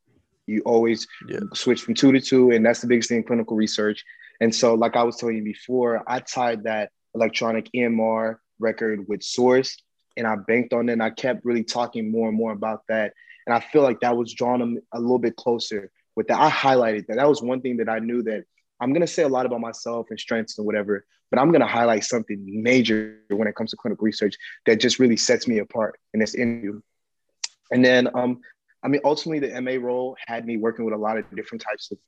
You 0.46 0.60
always 0.66 1.08
Yeah. 1.26 1.40
switch 1.54 1.80
from 1.80 1.94
two 1.94 2.12
to 2.12 2.20
two, 2.20 2.50
and 2.50 2.64
that's 2.64 2.82
the 2.82 2.88
biggest 2.88 3.08
thing 3.08 3.18
in 3.18 3.24
clinical 3.24 3.56
research. 3.56 4.04
And 4.38 4.54
so, 4.54 4.74
like 4.74 4.96
I 4.96 5.02
was 5.02 5.16
telling 5.16 5.38
you 5.38 5.44
before, 5.44 6.04
I 6.06 6.20
tied 6.20 6.64
that 6.64 6.90
electronic 7.18 7.68
EMR 7.74 8.36
record 8.58 9.06
with 9.08 9.22
source, 9.22 9.76
and 10.16 10.26
I 10.26 10.36
banked 10.36 10.72
on 10.72 10.88
it. 10.88 10.92
And 10.92 11.02
I 11.02 11.10
kept 11.10 11.44
really 11.44 11.64
talking 11.64 12.10
more 12.10 12.28
and 12.28 12.36
more 12.36 12.52
about 12.52 12.82
that, 12.88 13.12
and 13.46 13.54
I 13.54 13.60
feel 13.60 13.82
like 13.82 14.00
that 14.00 14.16
was 14.16 14.32
drawing 14.32 14.60
them 14.60 14.78
a 14.92 15.00
little 15.00 15.18
bit 15.18 15.36
closer. 15.36 15.90
With 16.16 16.28
that, 16.28 16.40
I 16.40 16.50
highlighted 16.50 17.06
that. 17.06 17.16
That 17.16 17.28
was 17.28 17.42
one 17.42 17.60
thing 17.60 17.76
that 17.78 17.88
I 17.88 17.98
knew 17.98 18.22
that 18.24 18.44
I'm 18.80 18.92
gonna 18.92 19.06
say 19.06 19.22
a 19.22 19.28
lot 19.28 19.46
about 19.46 19.60
myself 19.60 20.06
and 20.10 20.18
strengths 20.18 20.58
and 20.58 20.66
whatever, 20.66 21.04
but 21.30 21.40
I'm 21.40 21.52
gonna 21.52 21.66
highlight 21.66 22.04
something 22.04 22.44
major 22.62 23.20
when 23.28 23.48
it 23.48 23.54
comes 23.54 23.70
to 23.70 23.76
clinical 23.76 24.04
research 24.04 24.36
that 24.66 24.80
just 24.80 24.98
really 24.98 25.16
sets 25.16 25.46
me 25.48 25.58
apart 25.58 25.98
in 26.14 26.20
this 26.20 26.34
interview. 26.34 26.80
And 27.70 27.84
then, 27.84 28.08
um, 28.14 28.40
I 28.82 28.88
mean, 28.88 29.00
ultimately, 29.04 29.46
the 29.46 29.60
MA 29.60 29.72
role 29.72 30.16
had 30.26 30.46
me 30.46 30.56
working 30.56 30.84
with 30.84 30.94
a 30.94 30.98
lot 30.98 31.18
of 31.18 31.24
different 31.34 31.62
types 31.62 31.90
of 31.90 31.98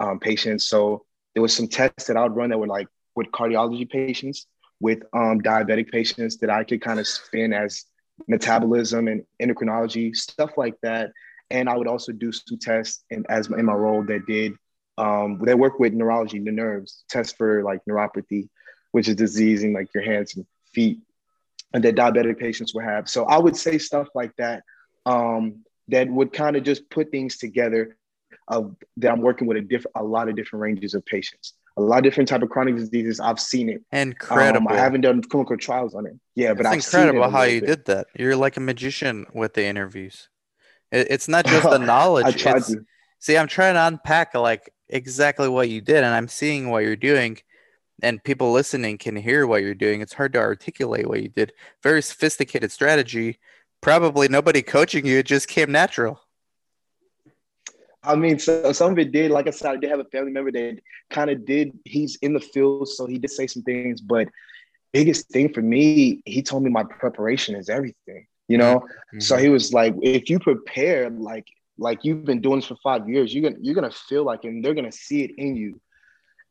um, 0.00 0.18
patients. 0.20 0.64
So 0.64 1.04
there 1.34 1.42
was 1.42 1.54
some 1.54 1.68
tests 1.68 2.06
that 2.06 2.16
I 2.16 2.22
would 2.22 2.36
run 2.36 2.50
that 2.50 2.58
were 2.58 2.66
like 2.66 2.88
with 3.14 3.30
cardiology 3.32 3.88
patients, 3.88 4.46
with 4.80 5.02
um, 5.12 5.40
diabetic 5.40 5.90
patients 5.90 6.38
that 6.38 6.50
I 6.50 6.64
could 6.64 6.80
kind 6.80 6.98
of 6.98 7.06
spin 7.06 7.52
as 7.52 7.84
metabolism 8.28 9.08
and 9.08 9.24
endocrinology, 9.40 10.14
stuff 10.14 10.56
like 10.56 10.74
that. 10.82 11.12
And 11.50 11.68
I 11.68 11.76
would 11.76 11.88
also 11.88 12.12
do 12.12 12.32
some 12.32 12.58
tests 12.58 13.04
in, 13.10 13.24
as 13.28 13.48
in 13.48 13.64
my 13.64 13.74
role 13.74 14.02
that 14.04 14.26
did 14.26 14.54
um, 14.98 15.38
they 15.42 15.54
work 15.54 15.78
with 15.78 15.94
neurology, 15.94 16.38
the 16.38 16.52
nerves, 16.52 17.04
tests 17.08 17.32
for 17.32 17.62
like 17.62 17.80
neuropathy, 17.88 18.48
which 18.92 19.08
is 19.08 19.16
disease 19.16 19.62
in 19.62 19.72
like 19.72 19.88
your 19.94 20.04
hands 20.04 20.36
and 20.36 20.46
feet, 20.74 20.98
and 21.72 21.82
that 21.84 21.94
diabetic 21.94 22.38
patients 22.38 22.74
would 22.74 22.84
have. 22.84 23.08
So 23.08 23.24
I 23.24 23.38
would 23.38 23.56
say 23.56 23.78
stuff 23.78 24.08
like 24.14 24.36
that 24.36 24.62
um, 25.06 25.64
that 25.88 26.08
would 26.08 26.32
kind 26.34 26.54
of 26.54 26.64
just 26.64 26.88
put 26.90 27.10
things 27.10 27.38
together 27.38 27.96
of 28.48 28.76
that 28.98 29.12
I'm 29.12 29.22
working 29.22 29.46
with 29.46 29.56
a 29.56 29.62
different, 29.62 29.96
a 29.96 30.04
lot 30.04 30.28
of 30.28 30.36
different 30.36 30.60
ranges 30.60 30.94
of 30.94 31.04
patients, 31.06 31.54
a 31.76 31.82
lot 31.82 31.98
of 31.98 32.04
different 32.04 32.28
type 32.28 32.42
of 32.42 32.50
chronic 32.50 32.76
diseases. 32.76 33.20
I've 33.20 33.40
seen 33.40 33.68
it. 33.68 33.82
Incredible. 33.92 34.68
Um, 34.68 34.74
I 34.74 34.76
haven't 34.76 35.02
done 35.02 35.22
clinical 35.22 35.56
trials 35.56 35.94
on 35.94 36.06
it. 36.06 36.14
Yeah, 36.34 36.54
but 36.54 36.66
I've 36.66 36.74
incredible 36.74 37.22
seen 37.22 37.28
it 37.28 37.32
how 37.32 37.42
you 37.42 37.60
bit. 37.60 37.66
did 37.66 37.84
that. 37.86 38.06
You're 38.16 38.36
like 38.36 38.56
a 38.56 38.60
magician 38.60 39.26
with 39.32 39.54
the 39.54 39.64
interviews. 39.64 40.28
It, 40.90 41.08
it's 41.10 41.28
not 41.28 41.46
just 41.46 41.68
the 41.68 41.78
knowledge. 41.92 42.26
I 42.26 42.32
tried 42.32 42.64
to. 42.64 42.84
See, 43.18 43.36
I'm 43.36 43.48
trying 43.48 43.74
to 43.74 43.86
unpack 43.86 44.34
like 44.34 44.72
exactly 44.88 45.48
what 45.48 45.68
you 45.68 45.80
did, 45.80 45.98
and 46.04 46.14
I'm 46.14 46.28
seeing 46.28 46.70
what 46.70 46.84
you're 46.84 46.96
doing, 46.96 47.38
and 48.02 48.22
people 48.22 48.52
listening 48.52 48.98
can 48.98 49.16
hear 49.16 49.46
what 49.46 49.62
you're 49.62 49.74
doing. 49.74 50.00
It's 50.00 50.14
hard 50.14 50.32
to 50.34 50.38
articulate 50.40 51.08
what 51.08 51.22
you 51.22 51.28
did. 51.28 51.52
Very 51.82 52.02
sophisticated 52.02 52.72
strategy. 52.72 53.38
Probably 53.80 54.28
nobody 54.28 54.62
coaching 54.62 55.06
you. 55.06 55.18
It 55.18 55.26
just 55.26 55.48
came 55.48 55.72
natural. 55.72 56.20
I 58.02 58.16
mean, 58.16 58.38
so 58.38 58.72
some 58.72 58.92
of 58.92 58.98
it 58.98 59.12
did. 59.12 59.30
Like 59.30 59.46
I 59.46 59.50
said, 59.50 59.70
I 59.72 59.76
did 59.76 59.90
have 59.90 60.00
a 60.00 60.04
family 60.04 60.32
member 60.32 60.50
that 60.52 60.78
kind 61.10 61.30
of 61.30 61.44
did. 61.44 61.72
He's 61.84 62.16
in 62.22 62.32
the 62.32 62.40
field, 62.40 62.88
so 62.88 63.06
he 63.06 63.18
did 63.18 63.30
say 63.30 63.46
some 63.46 63.62
things. 63.62 64.00
But 64.00 64.28
biggest 64.92 65.28
thing 65.30 65.52
for 65.52 65.62
me, 65.62 66.22
he 66.24 66.42
told 66.42 66.62
me 66.62 66.70
my 66.70 66.84
preparation 66.84 67.54
is 67.56 67.68
everything. 67.68 68.26
You 68.48 68.58
know, 68.58 68.86
so 69.18 69.36
Mm-hmm. 69.36 69.38
he 69.38 69.48
was 69.48 69.72
like, 69.72 69.94
if 70.02 70.28
you 70.30 70.38
prepare, 70.38 71.10
like 71.10 71.46
like 71.78 72.04
you've 72.04 72.24
been 72.24 72.40
doing 72.40 72.56
this 72.60 72.66
for 72.66 72.76
five 72.82 73.08
years, 73.08 73.34
you're 73.34 73.44
gonna 73.50 73.62
you're 73.62 73.74
gonna 73.74 73.90
feel 73.90 74.24
like, 74.24 74.44
and 74.44 74.64
they're 74.64 74.74
gonna 74.74 74.92
see 74.92 75.22
it 75.24 75.32
in 75.38 75.56
you. 75.56 75.80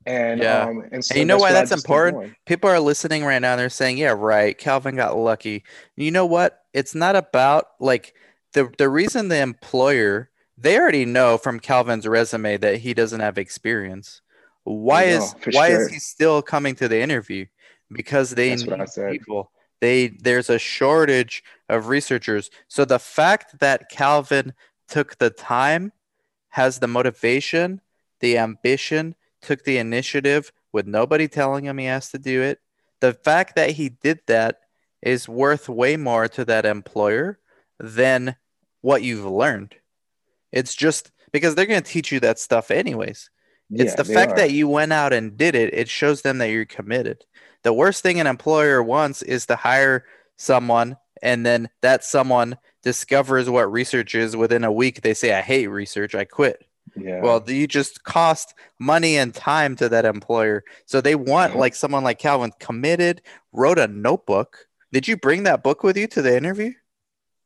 And 0.05 0.41
Yeah. 0.41 0.53
um, 0.53 0.83
and 0.91 1.03
so 1.03 1.19
you 1.19 1.25
know 1.25 1.37
that's 1.37 1.49
why 1.49 1.51
that's 1.51 1.71
important? 1.71 2.37
People 2.45 2.69
are 2.69 2.79
listening 2.79 3.23
right 3.25 3.39
now 3.39 3.51
and 3.53 3.59
they're 3.59 3.69
saying, 3.69 3.97
"Yeah, 3.97 4.13
right. 4.17 4.57
Calvin 4.57 4.95
got 4.95 5.17
lucky." 5.17 5.63
You 5.95 6.11
know 6.11 6.25
what? 6.25 6.63
It's 6.73 6.93
not 6.95 7.15
about 7.15 7.65
like 7.79 8.13
the 8.53 8.71
the 8.77 8.89
reason 8.89 9.27
the 9.27 9.39
employer 9.41 10.28
they 10.61 10.77
already 10.77 11.05
know 11.05 11.37
from 11.37 11.59
Calvin's 11.59 12.07
resume 12.07 12.57
that 12.57 12.77
he 12.77 12.93
doesn't 12.93 13.19
have 13.19 13.37
experience. 13.37 14.21
Why 14.63 15.05
They 15.05 15.11
is 15.13 15.35
why 15.51 15.69
sure. 15.69 15.81
is 15.81 15.89
he 15.89 15.99
still 15.99 16.41
coming 16.41 16.75
to 16.75 16.87
the 16.87 16.99
interview? 16.99 17.45
Because 17.91 18.31
they 18.31 18.55
That's 18.55 18.97
need 18.97 19.11
people. 19.11 19.51
They 19.81 20.07
there's 20.07 20.49
a 20.49 20.59
shortage 20.59 21.43
of 21.69 21.87
researchers. 21.87 22.49
So 22.67 22.85
the 22.85 22.99
fact 22.99 23.59
that 23.59 23.89
Calvin 23.89 24.53
took 24.87 25.17
the 25.17 25.29
time, 25.29 25.91
has 26.49 26.79
the 26.79 26.87
motivation, 26.87 27.81
the 28.19 28.37
ambition, 28.37 29.15
took 29.41 29.63
the 29.63 29.77
initiative 29.77 30.51
with 30.71 30.85
nobody 30.85 31.27
telling 31.27 31.65
him 31.65 31.77
he 31.77 31.85
has 31.85 32.11
to 32.11 32.19
do 32.19 32.41
it. 32.41 32.59
The 32.99 33.13
fact 33.13 33.55
that 33.55 33.71
he 33.71 33.89
did 33.89 34.19
that 34.27 34.59
is 35.01 35.29
worth 35.29 35.69
way 35.69 35.95
more 35.95 36.27
to 36.27 36.43
that 36.45 36.65
employer 36.65 37.39
than 37.79 38.35
what 38.81 39.01
you've 39.01 39.25
learned. 39.25 39.75
It's 40.51 40.75
just 40.75 41.11
because 41.31 41.55
they're 41.55 41.65
going 41.65 41.81
to 41.81 41.91
teach 41.91 42.11
you 42.11 42.19
that 42.21 42.39
stuff 42.39 42.71
anyways. 42.71 43.29
It's 43.71 43.95
the 43.95 44.05
fact 44.05 44.31
are. 44.31 44.35
that 44.37 44.51
you 44.51 44.67
went 44.67 44.93
out 44.93 45.13
and 45.13 45.37
did 45.37 45.53
it, 45.53 45.73
it 45.73 45.89
shows 45.89 46.23
them 46.23 46.39
that 46.39 46.49
you're 46.49 46.65
committed. 46.65 47.23
The 47.63 47.73
worst 47.73 48.01
thing 48.01 48.19
an 48.19 48.27
employer 48.27 48.81
wants 48.81 49.21
is 49.21 49.45
to 49.45 49.55
hire 49.55 50.05
someone 50.37 50.97
and 51.21 51.45
then 51.45 51.69
that 51.81 52.03
someone 52.03 52.57
discovers 52.81 53.49
what 53.49 53.71
research 53.71 54.15
is 54.15 54.35
within 54.35 54.63
a 54.63 54.71
week. 54.71 55.01
They 55.01 55.13
say, 55.13 55.33
I 55.33 55.41
hate 55.41 55.67
research, 55.67 56.15
I 56.15 56.25
quit. 56.25 56.65
yeah. 56.95 57.21
Well, 57.21 57.43
you 57.47 57.67
just 57.67 58.03
cost 58.03 58.55
money 58.79 59.17
and 59.17 59.33
time 59.33 59.75
to 59.75 59.89
that 59.89 60.05
employer. 60.05 60.63
So 60.85 61.01
they 61.01 61.15
want 61.15 61.55
like 61.55 61.75
someone 61.75 62.03
like 62.03 62.19
Calvin 62.19 62.51
committed, 62.59 63.21
wrote 63.51 63.77
a 63.77 63.87
notebook. 63.87 64.65
Did 64.91 65.07
you 65.07 65.17
bring 65.17 65.43
that 65.43 65.61
book 65.61 65.83
with 65.83 65.97
you 65.97 66.07
to 66.07 66.21
the 66.21 66.35
interview? 66.35 66.71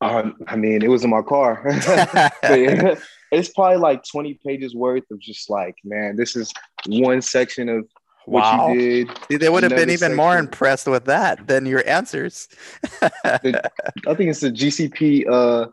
Um, 0.03 0.35
I 0.47 0.55
mean, 0.55 0.83
it 0.83 0.89
was 0.89 1.03
in 1.03 1.09
my 1.09 1.21
car. 1.21 1.63
Yeah, 2.43 2.95
it's 3.31 3.49
probably 3.49 3.77
like 3.77 4.03
20 4.03 4.39
pages 4.45 4.75
worth 4.75 5.09
of 5.11 5.19
just 5.19 5.49
like, 5.49 5.75
man, 5.83 6.15
this 6.15 6.35
is 6.35 6.51
one 6.87 7.21
section 7.21 7.69
of 7.69 7.87
what 8.25 8.41
Wow. 8.41 8.71
you 8.73 9.05
did. 9.05 9.17
See, 9.29 9.37
they 9.37 9.49
would 9.49 9.63
have 9.63 9.75
been 9.75 9.89
even 9.89 10.15
more 10.15 10.37
impressed 10.37 10.87
with 10.87 11.05
that 11.05 11.47
than 11.47 11.65
your 11.65 11.87
answers. 11.87 12.47
I 13.01 13.37
think 13.39 14.29
it's 14.29 14.41
the 14.41 14.51
GCP 14.51 15.27
uh, 15.27 15.67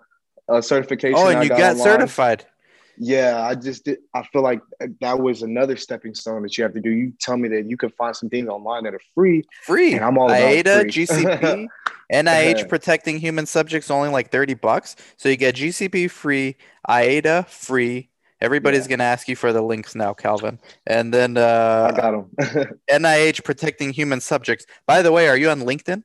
uh 0.48 0.60
certification. 0.60 1.18
oh, 1.18 1.28
and 1.28 1.42
you 1.42 1.48
got 1.48 1.60
online. 1.72 1.76
certified. 1.76 2.46
Yeah, 3.02 3.46
I 3.46 3.54
just 3.54 3.86
did. 3.86 3.98
I 4.14 4.22
feel 4.24 4.42
like 4.42 4.60
that 5.00 5.18
was 5.18 5.40
another 5.40 5.74
stepping 5.76 6.14
stone 6.14 6.42
that 6.42 6.58
you 6.58 6.64
have 6.64 6.74
to 6.74 6.80
do. 6.80 6.90
You 6.90 7.14
tell 7.18 7.38
me 7.38 7.48
that 7.48 7.64
you 7.64 7.78
can 7.78 7.88
find 7.90 8.14
some 8.14 8.28
things 8.28 8.46
online 8.48 8.84
that 8.84 8.92
are 8.92 9.00
free, 9.14 9.42
Free. 9.62 9.94
and 9.94 10.04
I'm 10.04 10.18
all 10.18 10.26
about 10.26 10.38
NIDA, 10.38 10.80
free. 10.82 10.90
GCP, 10.90 11.66
NIH 12.12 12.68
protecting 12.68 13.18
human 13.18 13.46
subjects 13.46 13.90
only 13.90 14.08
like 14.08 14.30
30 14.30 14.54
bucks. 14.54 14.96
So 15.16 15.28
you 15.28 15.36
get 15.36 15.54
GCP 15.54 16.10
free, 16.10 16.56
NIDA 16.88 17.46
free. 17.46 18.08
Everybody's 18.40 18.84
Yeah. 18.86 18.88
going 18.90 18.98
to 19.00 19.04
ask 19.04 19.28
you 19.28 19.36
for 19.36 19.52
the 19.52 19.60
links 19.62 19.94
now, 19.94 20.14
Calvin. 20.14 20.58
And 20.86 21.12
then 21.12 21.36
uh, 21.36 21.92
I 21.94 21.96
got 22.00 22.10
them. 22.38 22.78
NIH 22.90 23.44
protecting 23.44 23.92
human 23.92 24.20
subjects. 24.20 24.66
By 24.86 25.02
the 25.02 25.12
way, 25.12 25.28
are 25.28 25.36
you 25.36 25.50
on 25.50 25.60
LinkedIn? 25.60 26.02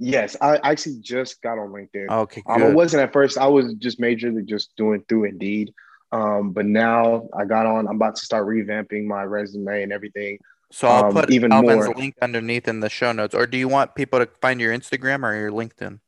yes, 0.00 0.36
I 0.40 0.56
actually 0.64 0.98
just 1.00 1.40
got 1.42 1.58
on 1.58 1.68
LinkedIn. 1.68 2.08
Okay, 2.10 2.42
Um, 2.46 2.62
I 2.62 2.68
wasn't 2.70 3.02
at 3.02 3.12
first. 3.12 3.38
I 3.38 3.46
was 3.46 3.74
just 3.74 4.00
majorly 4.00 4.44
just 4.44 4.74
doing 4.76 5.04
through 5.08 5.24
Indeed. 5.24 5.72
Um, 6.10 6.50
but 6.52 6.66
now 6.66 7.28
I 7.36 7.44
got 7.44 7.66
on. 7.66 7.86
I'm 7.88 7.96
about 7.96 8.16
to 8.16 8.24
start 8.24 8.46
revamping 8.46 9.04
my 9.04 9.22
resume 9.24 9.82
and 9.82 9.92
everything. 9.92 10.38
So 10.74 10.88
I'll 10.88 11.04
Um, 11.04 11.12
put 11.12 11.30
even 11.30 11.52
Calvin's 11.52 11.86
more. 11.86 11.94
link 11.94 12.16
underneath 12.20 12.66
in 12.66 12.80
the 12.80 12.90
show 12.90 13.12
notes. 13.12 13.32
Or 13.32 13.46
do 13.46 13.56
you 13.56 13.68
want 13.68 13.94
people 13.94 14.18
to 14.18 14.26
find 14.40 14.60
your 14.60 14.74
Instagram 14.76 15.22
or 15.22 15.32
your 15.32 15.52
LinkedIn? 15.52 16.00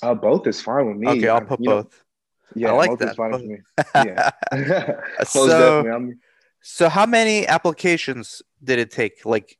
Uh, 0.00 0.14
both 0.14 0.46
is 0.46 0.62
fine 0.62 0.86
with 0.86 0.96
me. 0.96 1.08
Okay, 1.08 1.28
I'll 1.28 1.38
I- 1.38 1.44
put 1.44 1.58
you 1.58 1.68
know, 1.68 1.82
both. 1.82 2.04
yeah, 2.54 2.68
I 2.68 2.72
like 2.72 2.90
both 2.90 3.02
is 3.02 3.06
that. 3.08 3.16
fine 3.16 3.30
Both. 3.32 3.40
with 3.42 3.50
me. 3.50 3.58
Yeah. 4.06 4.30
So-. 5.24 6.12
So 6.62 6.88
how 6.88 7.04
many 7.06 7.48
applications 7.48 8.42
did 8.62 8.78
it 8.78 8.90
take? 8.92 9.24
Like 9.24 9.58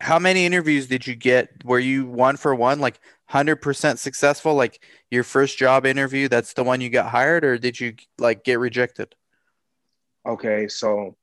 how 0.00 0.18
many 0.20 0.46
interviews 0.46 0.86
did 0.86 1.06
you 1.08 1.16
get? 1.16 1.48
Were 1.64 1.78
you 1.80 2.06
one 2.06 2.36
for 2.36 2.54
one, 2.54 2.78
like 2.78 3.00
hundred 3.26 3.56
percent 3.56 3.98
successful? 3.98 4.54
Like 4.54 4.80
your 5.10 5.24
first 5.24 5.58
job 5.58 5.86
interview, 5.86 6.28
that's 6.28 6.52
the 6.52 6.62
one 6.62 6.80
you 6.80 6.88
got 6.90 7.10
hired, 7.10 7.44
or 7.44 7.58
did 7.58 7.80
you 7.80 7.94
like 8.18 8.44
get 8.44 8.58
rejected? 8.60 9.14
Okay, 10.26 10.68
so 10.68 11.16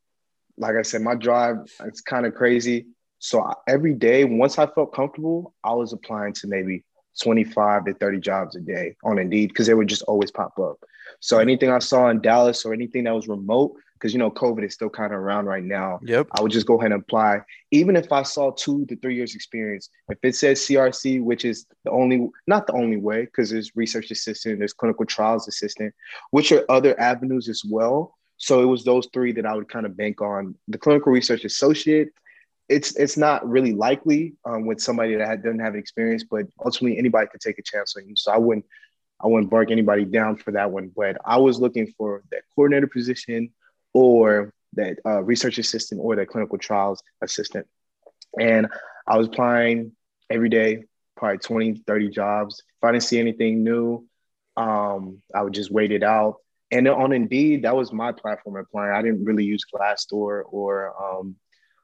like 0.60 0.76
I 0.76 0.84
said, 0.84 1.02
my 1.02 1.16
drive 1.16 1.58
it's 1.86 2.02
kind 2.02 2.26
of 2.26 2.36
crazy. 2.36 2.86
So 3.20 3.42
I- 3.42 3.54
every 3.68 3.94
day, 3.94 4.26
once 4.26 4.60
I 4.60 4.68
felt 4.68 4.94
comfortable, 4.94 5.54
I 5.64 5.74
was 5.74 5.94
applying 5.94 6.34
to 6.34 6.48
maybe 6.48 6.84
25 7.22 7.86
to 7.86 7.94
30 7.94 8.20
jobs 8.20 8.56
a 8.56 8.60
day 8.62 8.96
on 9.04 9.18
Indeed 9.20 9.48
because 9.48 9.68
they 9.68 9.74
would 9.74 9.88
just 9.88 10.04
always 10.04 10.32
pop 10.32 10.58
up. 10.60 10.78
So 11.20 11.40
anything 11.40 11.70
I 11.70 11.80
saw 11.80 12.10
in 12.10 12.22
Dallas 12.22 12.66
or 12.66 12.74
anything 12.74 13.06
that 13.06 13.16
was 13.16 13.28
remote, 13.28 13.76
because 13.94 14.14
you 14.14 14.20
know 14.20 14.32
COVID 14.32 14.64
is 14.64 14.74
still 14.74 14.90
kind 14.90 15.12
of 15.14 15.20
around 15.20 15.46
right 15.46 15.64
now, 15.64 16.00
Yep. 16.04 16.28
I 16.32 16.42
would 16.42 16.52
just 16.52 16.66
go 16.66 16.80
ahead 16.80 16.92
and 16.94 17.02
apply. 17.02 17.42
Even 17.72 17.96
if 17.98 18.12
I 18.12 18.24
saw 18.24 18.52
two 18.52 18.86
to 18.86 18.96
three 18.98 19.16
years 19.16 19.36
experience, 19.36 19.90
if 20.10 20.18
it 20.24 20.36
says 20.36 20.62
CRC, 20.62 21.22
which 21.22 21.44
is 21.44 21.66
the 21.84 21.92
only, 21.92 22.30
not 22.48 22.68
the 22.68 22.74
only 22.74 22.98
way, 22.98 23.26
because 23.26 23.50
there's 23.50 23.76
research 23.76 24.12
assistant, 24.12 24.60
there's 24.60 24.74
clinical 24.74 25.06
trials 25.06 25.48
assistant, 25.50 25.94
which 26.32 26.52
are 26.54 26.64
other 26.70 26.98
avenues 27.00 27.50
as 27.50 27.64
well. 27.70 28.18
So 28.40 28.64
it 28.64 28.66
was 28.66 28.84
those 28.84 29.08
three 29.14 29.34
that 29.34 29.46
I 29.46 29.54
would 29.54 29.70
kind 29.70 29.86
of 29.86 29.96
bank 29.96 30.22
on. 30.22 30.56
The 30.70 30.78
clinical 30.78 31.12
research 31.12 31.44
associate, 31.44 32.10
it's 32.70 32.96
it's 32.96 33.18
not 33.18 33.48
really 33.48 33.74
likely 33.74 34.34
um, 34.46 34.66
with 34.66 34.80
somebody 34.80 35.16
that 35.16 35.44
doesn't 35.44 35.60
have 35.60 35.76
experience, 35.76 36.24
but 36.24 36.46
ultimately 36.64 36.98
anybody 36.98 37.28
could 37.28 37.42
take 37.42 37.60
a 37.60 37.64
chance 37.64 37.96
on 37.98 38.08
you. 38.08 38.16
So 38.16 38.32
I 38.32 38.38
wouldn't 38.38 38.66
I 39.22 39.28
wouldn't 39.28 39.52
bark 39.52 39.72
anybody 39.72 40.06
down 40.06 40.38
for 40.38 40.52
that 40.52 40.72
one. 40.72 40.92
But 40.96 41.18
I 41.26 41.38
was 41.38 41.60
looking 41.60 41.94
for 41.98 42.24
that 42.32 42.44
coordinator 42.56 42.88
position 42.88 43.52
or 43.94 44.54
that 44.74 45.00
uh, 45.06 45.22
research 45.22 45.58
assistant 45.58 46.00
or 46.02 46.16
that 46.16 46.30
clinical 46.30 46.58
trials 46.58 47.04
assistant. 47.22 47.68
And 48.40 48.68
I 49.06 49.18
was 49.18 49.28
applying 49.28 49.92
every 50.30 50.50
day, 50.50 50.86
probably 51.18 51.40
20, 51.40 51.84
30 51.86 52.10
jobs. 52.10 52.64
If 52.78 52.84
I 52.84 52.92
didn't 52.92 53.04
see 53.04 53.20
anything 53.20 53.64
new, 53.64 54.08
um, 54.56 55.22
I 55.36 55.42
would 55.42 55.54
just 55.54 55.72
wait 55.72 55.92
it 55.92 56.04
out. 56.04 56.38
And 56.72 56.88
on 56.88 57.12
Indeed, 57.12 57.64
that 57.64 57.76
was 57.76 57.92
my 57.92 58.12
platform 58.12 58.58
applying. 58.58 58.94
I 58.94 59.02
didn't 59.02 59.26
really 59.26 59.44
use 59.44 59.66
Glassdoor 59.74 60.44
or 60.52 60.94
um, 61.02 61.36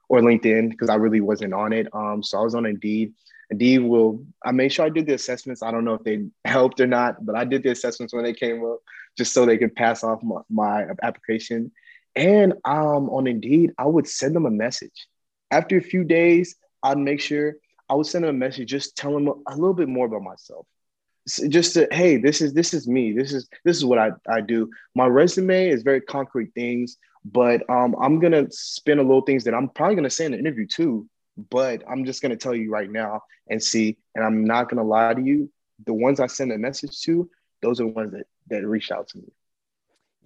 or 0.09 0.21
LinkedIn 0.21 0.69
because 0.69 0.89
I 0.89 0.95
really 0.95 1.21
wasn't 1.21 1.53
on 1.53 1.73
it. 1.73 1.87
Um, 1.93 2.21
so 2.21 2.39
I 2.39 2.43
was 2.43 2.55
on 2.55 2.65
Indeed. 2.65 3.13
Indeed 3.49 3.79
will 3.79 4.25
I 4.43 4.51
made 4.51 4.73
sure 4.73 4.85
I 4.85 4.89
did 4.89 5.07
the 5.07 5.13
assessments. 5.13 5.63
I 5.63 5.71
don't 5.71 5.85
know 5.85 5.95
if 5.95 6.03
they 6.03 6.25
helped 6.45 6.79
or 6.79 6.87
not, 6.87 7.25
but 7.25 7.35
I 7.35 7.45
did 7.45 7.63
the 7.63 7.71
assessments 7.71 8.13
when 8.13 8.23
they 8.23 8.33
came 8.33 8.63
up 8.63 8.79
just 9.17 9.33
so 9.33 9.45
they 9.45 9.57
could 9.57 9.75
pass 9.75 10.03
off 10.03 10.21
my, 10.23 10.41
my 10.49 10.85
application. 11.01 11.71
And 12.15 12.53
um, 12.65 13.09
on 13.09 13.27
Indeed, 13.27 13.71
I 13.77 13.85
would 13.85 14.07
send 14.07 14.35
them 14.35 14.45
a 14.45 14.51
message. 14.51 15.07
After 15.51 15.77
a 15.77 15.81
few 15.81 16.03
days, 16.03 16.55
I'd 16.83 16.97
make 16.97 17.21
sure 17.21 17.55
I 17.89 17.95
would 17.95 18.07
send 18.07 18.23
them 18.23 18.35
a 18.35 18.37
message, 18.37 18.69
just 18.69 18.95
tell 18.95 19.13
them 19.13 19.27
a 19.27 19.55
little 19.55 19.73
bit 19.73 19.89
more 19.89 20.05
about 20.05 20.23
myself. 20.23 20.65
Just 21.27 21.73
to, 21.73 21.87
hey, 21.91 22.17
this 22.17 22.39
is 22.41 22.53
this 22.53 22.73
is 22.73 22.87
me. 22.87 23.11
This 23.11 23.33
is 23.33 23.49
this 23.63 23.77
is 23.77 23.85
what 23.85 23.97
I, 23.97 24.11
I 24.29 24.41
do. 24.41 24.69
My 24.93 25.07
resume 25.07 25.69
is 25.69 25.81
very 25.81 26.01
concrete 26.01 26.53
things, 26.53 26.97
but 27.23 27.67
um, 27.69 27.95
I'm 27.99 28.19
gonna 28.19 28.45
spin 28.51 28.99
a 28.99 29.03
little 29.03 29.21
things 29.21 29.43
that 29.45 29.55
I'm 29.55 29.69
probably 29.69 29.95
gonna 29.95 30.09
say 30.09 30.25
in 30.25 30.33
the 30.33 30.39
interview 30.39 30.67
too. 30.67 31.07
But 31.49 31.83
I'm 31.89 32.05
just 32.05 32.21
gonna 32.21 32.35
tell 32.35 32.55
you 32.55 32.71
right 32.71 32.89
now 32.89 33.21
and 33.49 33.61
see, 33.61 33.97
and 34.13 34.23
I'm 34.23 34.45
not 34.45 34.69
gonna 34.69 34.83
lie 34.83 35.13
to 35.13 35.21
you. 35.21 35.51
The 35.85 35.93
ones 35.93 36.19
I 36.19 36.27
send 36.27 36.51
a 36.51 36.57
message 36.57 37.01
to, 37.01 37.29
those 37.61 37.81
are 37.81 37.85
the 37.85 37.91
ones 37.91 38.11
that 38.11 38.27
that 38.49 38.65
reached 38.65 38.91
out 38.91 39.07
to 39.09 39.17
me. 39.17 39.31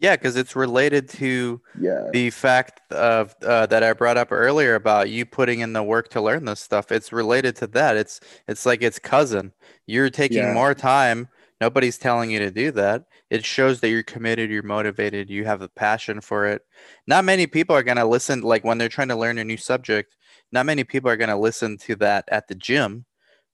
Yeah, 0.02 0.16
because 0.16 0.36
it's 0.36 0.56
related 0.56 1.10
to 1.10 1.62
Yeah. 1.80 2.08
the 2.12 2.30
fact 2.30 2.82
of 2.92 3.36
uh, 3.44 3.66
that 3.68 3.84
I 3.84 3.94
brought 3.94 4.18
up 4.18 4.30
earlier 4.32 4.76
about 4.76 5.10
you 5.10 5.26
putting 5.26 5.60
in 5.60 5.74
the 5.74 5.84
work 5.84 6.10
to 6.10 6.22
learn 6.22 6.46
this 6.46 6.60
stuff. 6.62 6.92
It's 6.92 7.12
related 7.12 7.56
to 7.58 7.68
that. 7.68 7.98
It's 7.98 8.20
it's 8.48 8.66
like 8.66 8.82
its 8.82 9.00
cousin. 9.00 9.52
You're 9.88 10.10
taking 10.10 10.38
Yeah. 10.40 10.54
more 10.54 10.74
time. 10.74 11.28
Nobody's 11.62 11.98
telling 11.98 12.32
you 12.32 12.40
to 12.40 12.52
do 12.52 12.72
that. 12.72 13.04
It 13.30 13.44
shows 13.44 13.82
that 13.82 13.90
you're 13.90 14.04
committed, 14.04 14.50
you're 14.50 14.64
motivated, 14.64 15.30
you 15.30 15.44
have 15.46 15.62
a 15.62 15.68
passion 15.68 16.22
for 16.22 16.46
it. 16.46 16.62
Not 17.06 17.26
many 17.26 17.48
people 17.48 17.76
are 17.76 17.84
gonna 17.84 18.06
listen 18.06 18.42
like 18.42 18.64
when 18.64 18.78
they're 18.78 18.88
trying 18.90 19.10
to 19.10 19.16
learn 19.18 19.38
a 19.38 19.44
new 19.44 19.58
subject. 19.58 20.16
Not 20.54 20.66
many 20.66 20.84
people 20.86 21.10
are 21.10 21.18
gonna 21.18 21.38
listen 21.40 21.78
to 21.80 21.96
that 21.98 22.26
at 22.30 22.48
the 22.48 22.56
gym. 22.56 23.06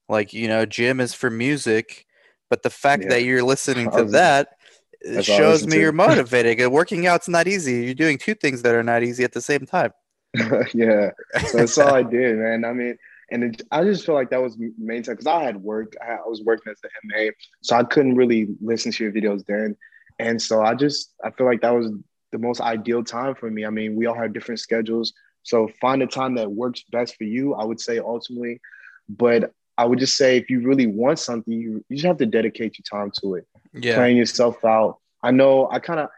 Like 0.08 0.32
you 0.32 0.46
know, 0.48 0.64
gym 0.66 1.00
is 1.00 1.14
for 1.14 1.30
music, 1.30 2.06
but 2.48 2.62
the 2.62 2.70
fact 2.70 3.02
Yeah. 3.04 3.08
that 3.10 3.24
you're 3.24 3.42
listening 3.42 3.90
to 3.92 4.04
that 4.04 4.55
it 5.00 5.14
That's 5.14 5.26
shows 5.26 5.66
me 5.66 5.78
you're 5.78 5.92
motivated. 5.92 6.68
Working 6.72 7.06
out's 7.06 7.28
not 7.28 7.46
easy. 7.46 7.84
You're 7.84 7.94
doing 7.94 8.18
two 8.18 8.34
things 8.34 8.62
that 8.62 8.74
are 8.74 8.82
not 8.82 9.02
easy 9.02 9.24
at 9.24 9.32
the 9.32 9.40
same 9.40 9.66
time. 9.66 9.92
yeah. 10.74 11.10
So 11.48 11.58
that's 11.58 11.78
all 11.78 11.94
I 11.94 12.02
did, 12.04 12.38
man. 12.38 12.64
I 12.64 12.72
mean, 12.72 12.96
and 13.30 13.44
it, 13.44 13.62
I 13.70 13.82
just 13.84 14.06
feel 14.06 14.14
like 14.14 14.30
that 14.30 14.42
was 14.42 14.56
main 14.78 15.02
time 15.02 15.14
because 15.14 15.26
I 15.26 15.42
had 15.42 15.56
work. 15.62 15.94
I, 16.00 16.14
I 16.14 16.26
was 16.26 16.42
working 16.42 16.72
as 16.72 16.80
the 16.80 16.90
MA, 17.04 17.30
so 17.62 17.76
I 17.76 17.84
couldn't 17.84 18.16
really 18.16 18.48
listen 18.60 18.92
to 18.92 19.04
your 19.04 19.12
videos 19.12 19.44
then. 19.46 19.76
And 20.18 20.40
so 20.40 20.62
I 20.62 20.74
just 20.74 21.12
I 21.24 21.30
feel 21.30 21.46
like 21.46 21.60
that 21.62 21.74
was 21.74 21.90
the 22.32 22.38
most 22.38 22.60
ideal 22.60 23.04
time 23.04 23.34
for 23.34 23.50
me. 23.50 23.64
I 23.64 23.70
mean, 23.70 23.96
we 23.96 24.06
all 24.06 24.14
have 24.14 24.32
different 24.32 24.60
schedules, 24.60 25.12
so 25.42 25.68
find 25.80 26.02
a 26.02 26.06
time 26.06 26.34
that 26.36 26.50
works 26.50 26.84
best 26.90 27.16
for 27.16 27.24
you. 27.24 27.54
I 27.54 27.64
would 27.64 27.80
say 27.80 27.98
ultimately, 27.98 28.60
but 29.08 29.52
I 29.78 29.84
would 29.84 29.98
just 29.98 30.16
say 30.16 30.36
if 30.38 30.48
you 30.50 30.60
really 30.60 30.86
want 30.86 31.18
something, 31.18 31.52
you, 31.52 31.84
you 31.88 31.96
just 31.96 32.06
have 32.06 32.18
to 32.18 32.26
dedicate 32.26 32.78
your 32.78 32.84
time 33.00 33.12
to 33.20 33.34
it 33.34 33.46
Yeah. 33.74 33.94
playing 33.94 34.16
yourself 34.16 34.64
out. 34.64 34.98
I 35.22 35.30
know 35.30 35.68
I 35.70 35.78
kind 35.78 36.00
of, 36.00 36.08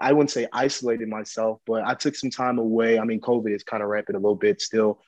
I 0.00 0.12
wouldn't 0.12 0.30
say 0.30 0.46
isolated 0.52 1.08
myself, 1.08 1.60
but 1.66 1.82
I 1.84 1.94
took 1.94 2.14
some 2.14 2.30
time 2.30 2.58
away. 2.58 2.98
I 2.98 3.04
mean, 3.04 3.20
COVID 3.20 3.52
is 3.54 3.64
kind 3.64 3.82
of 3.82 3.88
rampant 3.88 4.16
a 4.16 4.20
little 4.20 4.36
bit 4.36 4.60
still, 4.60 5.00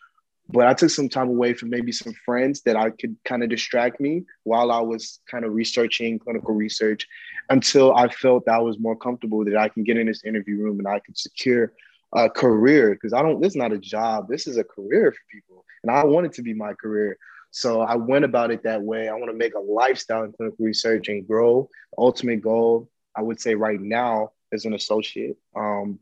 but 0.48 0.66
I 0.66 0.74
took 0.74 0.90
some 0.90 1.08
time 1.08 1.28
away 1.28 1.54
from 1.54 1.70
maybe 1.70 1.92
some 1.92 2.12
friends 2.24 2.62
that 2.62 2.74
I 2.74 2.90
could 2.90 3.16
kind 3.24 3.44
of 3.44 3.50
distract 3.50 4.00
me 4.00 4.24
while 4.42 4.72
I 4.72 4.80
was 4.80 5.20
kind 5.30 5.44
of 5.44 5.52
researching 5.54 6.18
clinical 6.18 6.54
research 6.54 7.06
until 7.50 7.94
I 7.94 8.08
felt 8.08 8.46
that 8.46 8.54
I 8.54 8.58
was 8.58 8.80
more 8.80 8.96
comfortable 8.96 9.44
that 9.44 9.56
I 9.56 9.68
can 9.68 9.84
get 9.84 9.96
in 9.96 10.08
this 10.08 10.24
interview 10.24 10.58
room 10.58 10.78
and 10.80 10.88
I 10.88 10.98
could 10.98 11.16
secure 11.16 11.72
a 12.12 12.28
career 12.28 12.90
because 12.94 13.12
I 13.12 13.22
don't, 13.22 13.40
this 13.40 13.52
is 13.52 13.56
not 13.56 13.72
a 13.72 13.78
job, 13.78 14.28
this 14.28 14.48
is 14.48 14.56
a 14.56 14.64
career 14.64 15.12
for 15.12 15.20
people. 15.30 15.64
And 15.84 15.92
I 15.92 16.04
want 16.04 16.26
it 16.26 16.32
to 16.34 16.42
be 16.42 16.54
my 16.54 16.74
career. 16.74 17.16
So 17.50 17.80
I 17.80 17.96
went 17.96 18.24
about 18.24 18.50
it 18.50 18.62
that 18.64 18.82
way. 18.82 19.08
I 19.08 19.12
want 19.12 19.26
to 19.30 19.36
make 19.36 19.54
a 19.54 19.58
lifestyle 19.60 20.22
in 20.24 20.32
clinical 20.32 20.64
research 20.64 21.08
and 21.08 21.26
grow. 21.26 21.68
Ultimate 21.98 22.40
goal, 22.42 22.88
I 23.16 23.22
would 23.22 23.40
say 23.40 23.54
right 23.54 23.80
now, 23.80 24.30
as 24.52 24.64
an 24.64 24.74
associate. 24.74 25.36
Um, 25.56 25.98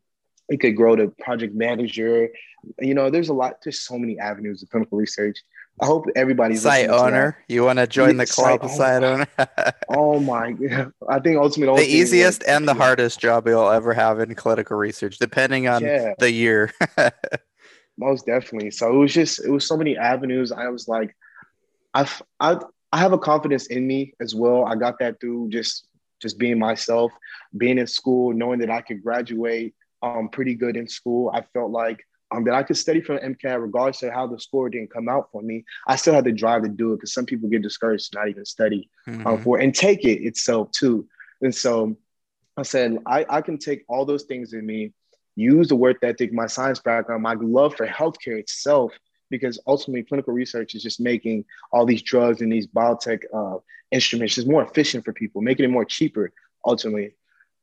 it 0.48 0.61
could 0.61 0.76
grow 0.76 0.96
to 0.96 1.08
project 1.20 1.54
manager. 1.54 2.28
You 2.80 2.94
know, 2.94 3.11
there's 3.11 3.28
a 3.28 3.34
lot, 3.34 3.56
there's 3.64 3.80
so 3.80 3.98
many 3.98 4.18
avenues 4.18 4.62
of 4.62 4.70
clinical 4.70 4.98
research. 4.98 5.38
I 5.80 5.87
hope 5.87 6.06
everybody's 6.16 6.62
Site 6.62 6.88
owner. 6.90 7.38
You 7.48 7.64
want 7.64 7.78
to 7.78 7.87
join 7.87 8.16
the 8.16 8.26
club, 8.26 8.62
site 8.62 8.70
site 8.70 9.02
owner. 9.04 9.26
owner? 9.38 9.72
Oh 9.88 10.18
my 10.18 10.50
god. 10.52 10.92
I 11.08 11.20
think 11.20 11.38
ultimately 11.38 11.84
the 11.84 11.88
easiest 11.90 12.42
and 12.48 12.66
the 12.66 12.74
hardest 12.74 13.20
job 13.20 13.46
you'll 13.46 13.70
ever 13.70 13.94
have 13.94 14.18
in 14.20 14.34
clinical 14.34 14.76
research, 14.76 15.18
depending 15.18 15.68
on 15.68 15.82
Yeah. 15.84 16.14
the 16.18 16.32
year. 16.32 16.72
most 17.98 18.26
definitely. 18.26 18.70
So 18.70 18.90
it 18.92 18.96
was 18.96 19.14
just 19.14 19.44
it 19.44 19.50
was 19.50 19.66
so 19.66 19.76
many 19.76 19.96
avenues. 19.96 20.50
I 20.50 20.68
was 20.68 20.88
like, 20.88 21.14
I've 21.98 22.22
I 22.40 22.56
I 22.92 22.98
have 22.98 23.12
a 23.12 23.18
confidence 23.18 23.66
in 23.66 23.87
me 23.87 24.14
as 24.20 24.34
well. 24.34 24.64
I 24.66 24.74
got 24.76 24.98
that 25.00 25.20
through 25.20 25.50
just 25.50 25.88
just 26.22 26.38
being 26.38 26.58
myself, 26.58 27.12
being 27.56 27.78
in 27.78 27.87
school, 27.87 28.32
knowing 28.32 28.61
that 28.61 28.70
I 28.70 28.82
could 28.82 29.02
graduate 29.02 29.74
um 30.02 30.28
pretty 30.30 30.54
good 30.54 30.76
in 30.76 30.88
school. 30.88 31.30
I 31.34 31.42
felt 31.54 31.70
like 31.70 31.98
um 32.32 32.44
that 32.44 32.54
I 32.54 32.62
could 32.62 32.76
study 32.76 33.00
for 33.00 33.18
MCAT 33.18 33.61
regardless 33.61 34.02
of 34.02 34.12
how 34.12 34.26
the 34.26 34.38
score 34.38 34.68
didn't 34.70 34.92
come 34.92 35.08
out 35.08 35.28
for 35.32 35.42
me. 35.42 35.64
I 35.87 35.96
still 35.96 36.14
had 36.14 36.24
the 36.24 36.32
drive 36.32 36.62
to 36.62 36.68
do 36.68 36.92
it 36.92 36.96
because 36.96 37.12
some 37.14 37.26
people 37.26 37.48
get 37.50 37.62
discouraged 37.62 38.12
to 38.12 38.18
not 38.18 38.28
even 38.28 38.44
study 38.44 38.88
um, 39.24 39.38
Mhm. 39.38 39.42
for 39.42 39.58
and 39.58 39.74
take 39.74 40.04
it 40.04 40.22
itself 40.24 40.70
too. 40.72 41.06
And 41.42 41.54
so 41.54 41.96
I 42.56 42.62
said, 42.62 42.98
I, 43.06 43.24
I 43.28 43.40
can 43.42 43.58
take 43.58 43.84
all 43.88 44.04
those 44.04 44.24
things 44.24 44.52
in 44.52 44.66
me, 44.66 44.92
use 45.37 45.68
the 45.68 45.76
work 45.76 45.98
ethic, 46.02 46.32
my 46.32 46.46
science 46.46 46.80
background, 46.80 47.22
my 47.22 47.34
love 47.34 47.74
for 47.76 47.87
healthcare 47.87 48.38
itself, 48.38 48.92
because 49.30 49.58
ultimately 49.66 50.02
clinical 50.02 50.32
research 50.32 50.74
is 50.74 50.82
just 50.82 51.00
making 51.00 51.44
all 51.72 51.86
these 51.86 52.02
drugs 52.02 52.40
and 52.40 52.52
these 52.52 52.66
biotech 52.66 53.22
uh, 53.34 53.58
instruments 53.90 54.34
just 54.34 54.48
more 54.48 54.62
efficient 54.62 55.04
for 55.04 55.12
people, 55.12 55.42
making 55.42 55.64
it 55.64 55.70
more 55.70 55.84
cheaper 55.84 56.32
ultimately. 56.64 57.14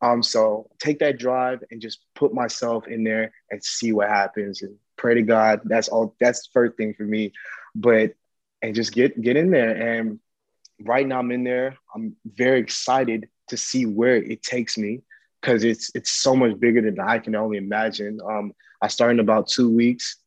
Um, 0.01 0.21
so 0.21 0.69
take 0.79 0.99
that 0.99 1.17
drive 1.17 1.63
and 1.71 1.81
just 1.81 1.99
put 2.15 2.33
myself 2.33 2.87
in 2.87 3.03
there 3.03 3.33
and 3.49 3.63
see 3.63 3.91
what 3.91 4.09
happens 4.09 4.61
and 4.61 4.75
pray 4.97 5.15
to 5.15 5.21
God. 5.21 5.61
That's 5.63 5.87
all. 5.87 6.15
That's 6.19 6.47
the 6.47 6.51
first 6.53 6.77
thing 6.77 6.93
for 6.93 7.03
me. 7.03 7.33
But 7.73 8.13
and 8.61 8.75
just 8.75 8.93
get 8.93 9.19
get 9.21 9.37
in 9.37 9.51
there. 9.51 9.97
And 9.97 10.19
right 10.81 11.07
now 11.07 11.19
I'm 11.19 11.31
in 11.31 11.43
there. 11.43 11.77
I'm 11.93 12.15
very 12.25 12.59
excited 12.59 13.29
to 13.49 13.57
see 13.57 13.85
where 13.85 14.17
it 14.17 14.43
takes 14.43 14.77
me 14.77 15.01
because 15.41 15.63
it's 15.63 15.91
it's 15.95 16.11
so 16.11 16.35
much 16.35 16.59
bigger 16.59 16.81
than 16.81 16.99
I 16.99 17.19
can 17.19 17.35
only 17.35 17.57
imagine. 17.57 18.19
Um, 18.23 18.53
I 18.81 18.87
start 18.87 19.11
in 19.11 19.19
about 19.19 19.47
two 19.47 19.69
weeks, 19.69 20.17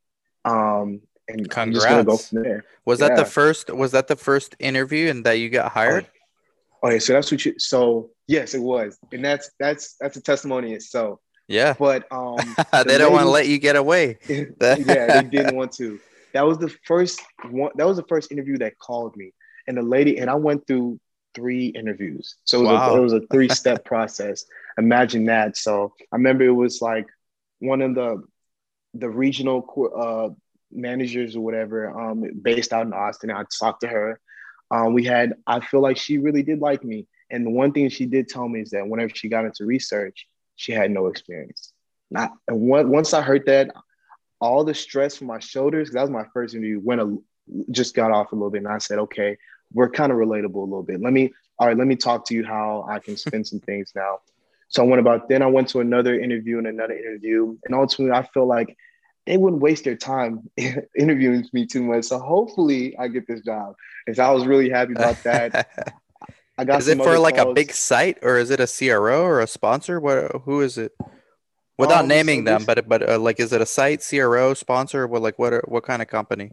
um, 0.44 1.00
and 1.28 1.48
gonna 1.48 1.70
go 1.72 2.16
Congrats. 2.16 2.28
from 2.28 2.42
there. 2.42 2.64
Was 2.84 3.00
that 3.00 3.16
the 3.16 3.24
first? 3.24 3.70
Was 3.72 3.92
that 3.92 4.08
the 4.08 4.16
first 4.16 4.56
interview 4.58 5.10
and 5.10 5.24
that 5.24 5.34
you 5.34 5.50
got 5.50 5.72
hired? 5.72 6.06
Okay, 6.82 6.98
so 6.98 7.12
that's 7.12 7.30
what 7.30 7.44
you. 7.44 7.58
So 7.58 8.10
yes, 8.26 8.54
it 8.54 8.60
was, 8.60 8.98
and 9.12 9.24
that's 9.24 9.50
that's 9.58 9.94
that's 10.00 10.16
a 10.16 10.22
testimony 10.22 10.72
itself. 10.74 11.20
Yeah, 11.48 11.74
But 11.78 12.06
um, 12.12 12.54
they 12.86 12.98
don't 12.98 13.12
want 13.12 13.24
to 13.24 13.30
let 13.30 13.46
you 13.46 13.58
get 13.58 13.76
away. 13.76 14.18
yeah, 14.28 15.06
they 15.06 15.22
didn't 15.22 15.56
want 15.56 15.72
to. 15.72 15.98
That 16.34 16.46
was 16.46 16.58
the 16.58 16.68
first 16.84 17.20
one. 17.50 17.72
That 17.76 17.86
was 17.86 17.96
the 17.96 18.04
first 18.08 18.30
interview 18.32 18.58
that 18.58 18.78
called 18.78 19.16
me, 19.16 19.32
and 19.66 19.76
the 19.76 19.82
lady 19.82 20.18
and 20.18 20.30
I 20.30 20.34
went 20.34 20.66
through 20.66 21.00
three 21.34 21.66
interviews. 21.66 22.36
So 22.44 22.60
it 22.60 22.64
was, 22.64 22.72
Wow. 22.72 22.94
a, 22.94 22.96
it 22.96 23.00
was 23.00 23.12
a 23.12 23.20
three 23.32 23.48
step 23.60 23.84
process. 23.84 24.44
Imagine 24.78 25.26
that. 25.26 25.56
So 25.56 25.94
I 26.12 26.16
remember 26.16 26.44
it 26.44 26.50
was 26.50 26.80
like 26.80 27.06
one 27.60 27.82
of 27.82 27.94
the 27.94 28.22
the 28.94 29.08
regional 29.08 29.66
uh, 29.96 30.34
managers 30.72 31.36
or 31.36 31.40
whatever, 31.40 31.90
um, 31.90 32.24
based 32.42 32.72
out 32.72 32.86
in 32.86 32.92
Austin. 32.92 33.30
I 33.30 33.44
talked 33.58 33.82
to 33.82 33.88
her. 33.88 34.20
Um, 34.70 34.92
we 34.92 35.04
had. 35.04 35.34
I 35.46 35.60
feel 35.60 35.80
like 35.80 35.96
she 35.96 36.18
really 36.18 36.42
did 36.42 36.60
like 36.60 36.84
me, 36.84 37.06
and 37.30 37.46
the 37.46 37.50
one 37.50 37.72
thing 37.72 37.88
she 37.88 38.06
did 38.06 38.28
tell 38.28 38.48
me 38.48 38.60
is 38.60 38.70
that 38.70 38.86
whenever 38.86 39.14
she 39.14 39.28
got 39.28 39.44
into 39.44 39.64
research, 39.64 40.26
she 40.56 40.72
had 40.72 40.90
no 40.90 41.06
experience. 41.06 41.72
Not 42.10 42.32
and 42.46 42.60
one, 42.60 42.90
once 42.90 43.14
I 43.14 43.22
heard 43.22 43.46
that, 43.46 43.70
all 44.40 44.64
the 44.64 44.74
stress 44.74 45.16
from 45.16 45.26
my 45.26 45.38
shoulders, 45.38 45.90
that 45.90 46.02
was 46.02 46.10
my 46.10 46.24
first 46.32 46.54
interview, 46.54 46.80
went 46.82 47.00
a, 47.00 47.16
just 47.70 47.94
got 47.94 48.10
off 48.10 48.32
a 48.32 48.34
little 48.34 48.50
bit. 48.50 48.58
And 48.58 48.68
I 48.68 48.78
said, 48.78 48.98
okay, 48.98 49.36
we're 49.72 49.90
kind 49.90 50.12
of 50.12 50.18
relatable 50.18 50.54
a 50.54 50.60
little 50.60 50.82
bit. 50.82 51.00
Let 51.00 51.12
me, 51.12 51.32
all 51.58 51.66
right, 51.66 51.76
let 51.76 51.86
me 51.86 51.96
talk 51.96 52.26
to 52.26 52.34
you 52.34 52.44
how 52.44 52.86
I 52.88 52.98
can 52.98 53.16
spin 53.16 53.44
some 53.44 53.60
things 53.60 53.92
now. 53.94 54.20
So 54.68 54.82
I 54.82 54.86
went 54.86 55.00
about, 55.00 55.28
then 55.28 55.42
I 55.42 55.46
went 55.46 55.68
to 55.70 55.80
another 55.80 56.18
interview 56.18 56.58
and 56.58 56.66
another 56.66 56.94
interview. 56.94 57.56
And 57.64 57.74
ultimately, 57.74 58.16
I 58.16 58.26
feel 58.26 58.46
like 58.46 58.76
they 59.28 59.36
wouldn't 59.36 59.60
waste 59.60 59.84
their 59.84 59.94
time 59.96 60.48
interviewing 60.98 61.46
me 61.52 61.66
too 61.66 61.82
much. 61.82 62.04
So 62.04 62.18
hopefully 62.18 62.96
I 62.98 63.08
get 63.08 63.26
this 63.28 63.42
job. 63.42 63.74
And 64.06 64.16
so 64.16 64.24
I 64.24 64.30
was 64.30 64.46
really 64.46 64.70
happy 64.70 64.94
about 64.94 65.22
that. 65.24 65.68
I 66.58 66.64
got 66.64 66.80
is 66.80 66.88
it 66.88 66.98
for 66.98 67.18
like 67.18 67.36
a 67.36 67.52
big 67.52 67.72
site 67.72 68.18
or 68.22 68.38
is 68.38 68.50
it 68.50 68.58
a 68.58 68.66
CRO 68.66 69.22
or 69.22 69.40
a 69.40 69.46
sponsor? 69.46 70.00
What? 70.00 70.32
Who 70.44 70.62
is 70.62 70.78
it? 70.78 70.92
Without 71.76 72.00
Um, 72.00 72.04
so 72.04 72.08
naming 72.08 72.44
them, 72.44 72.58
this- 72.58 72.66
but 72.66 72.88
but 72.88 73.08
uh, 73.08 73.18
like, 73.18 73.38
is 73.38 73.52
it 73.52 73.60
a 73.60 73.66
site, 73.66 74.04
CRO, 74.08 74.54
sponsor? 74.54 75.06
What 75.06 75.22
like 75.22 75.38
what? 75.38 75.52
Are, 75.52 75.64
what 75.68 75.84
kind 75.84 76.02
of 76.02 76.08
company? 76.08 76.50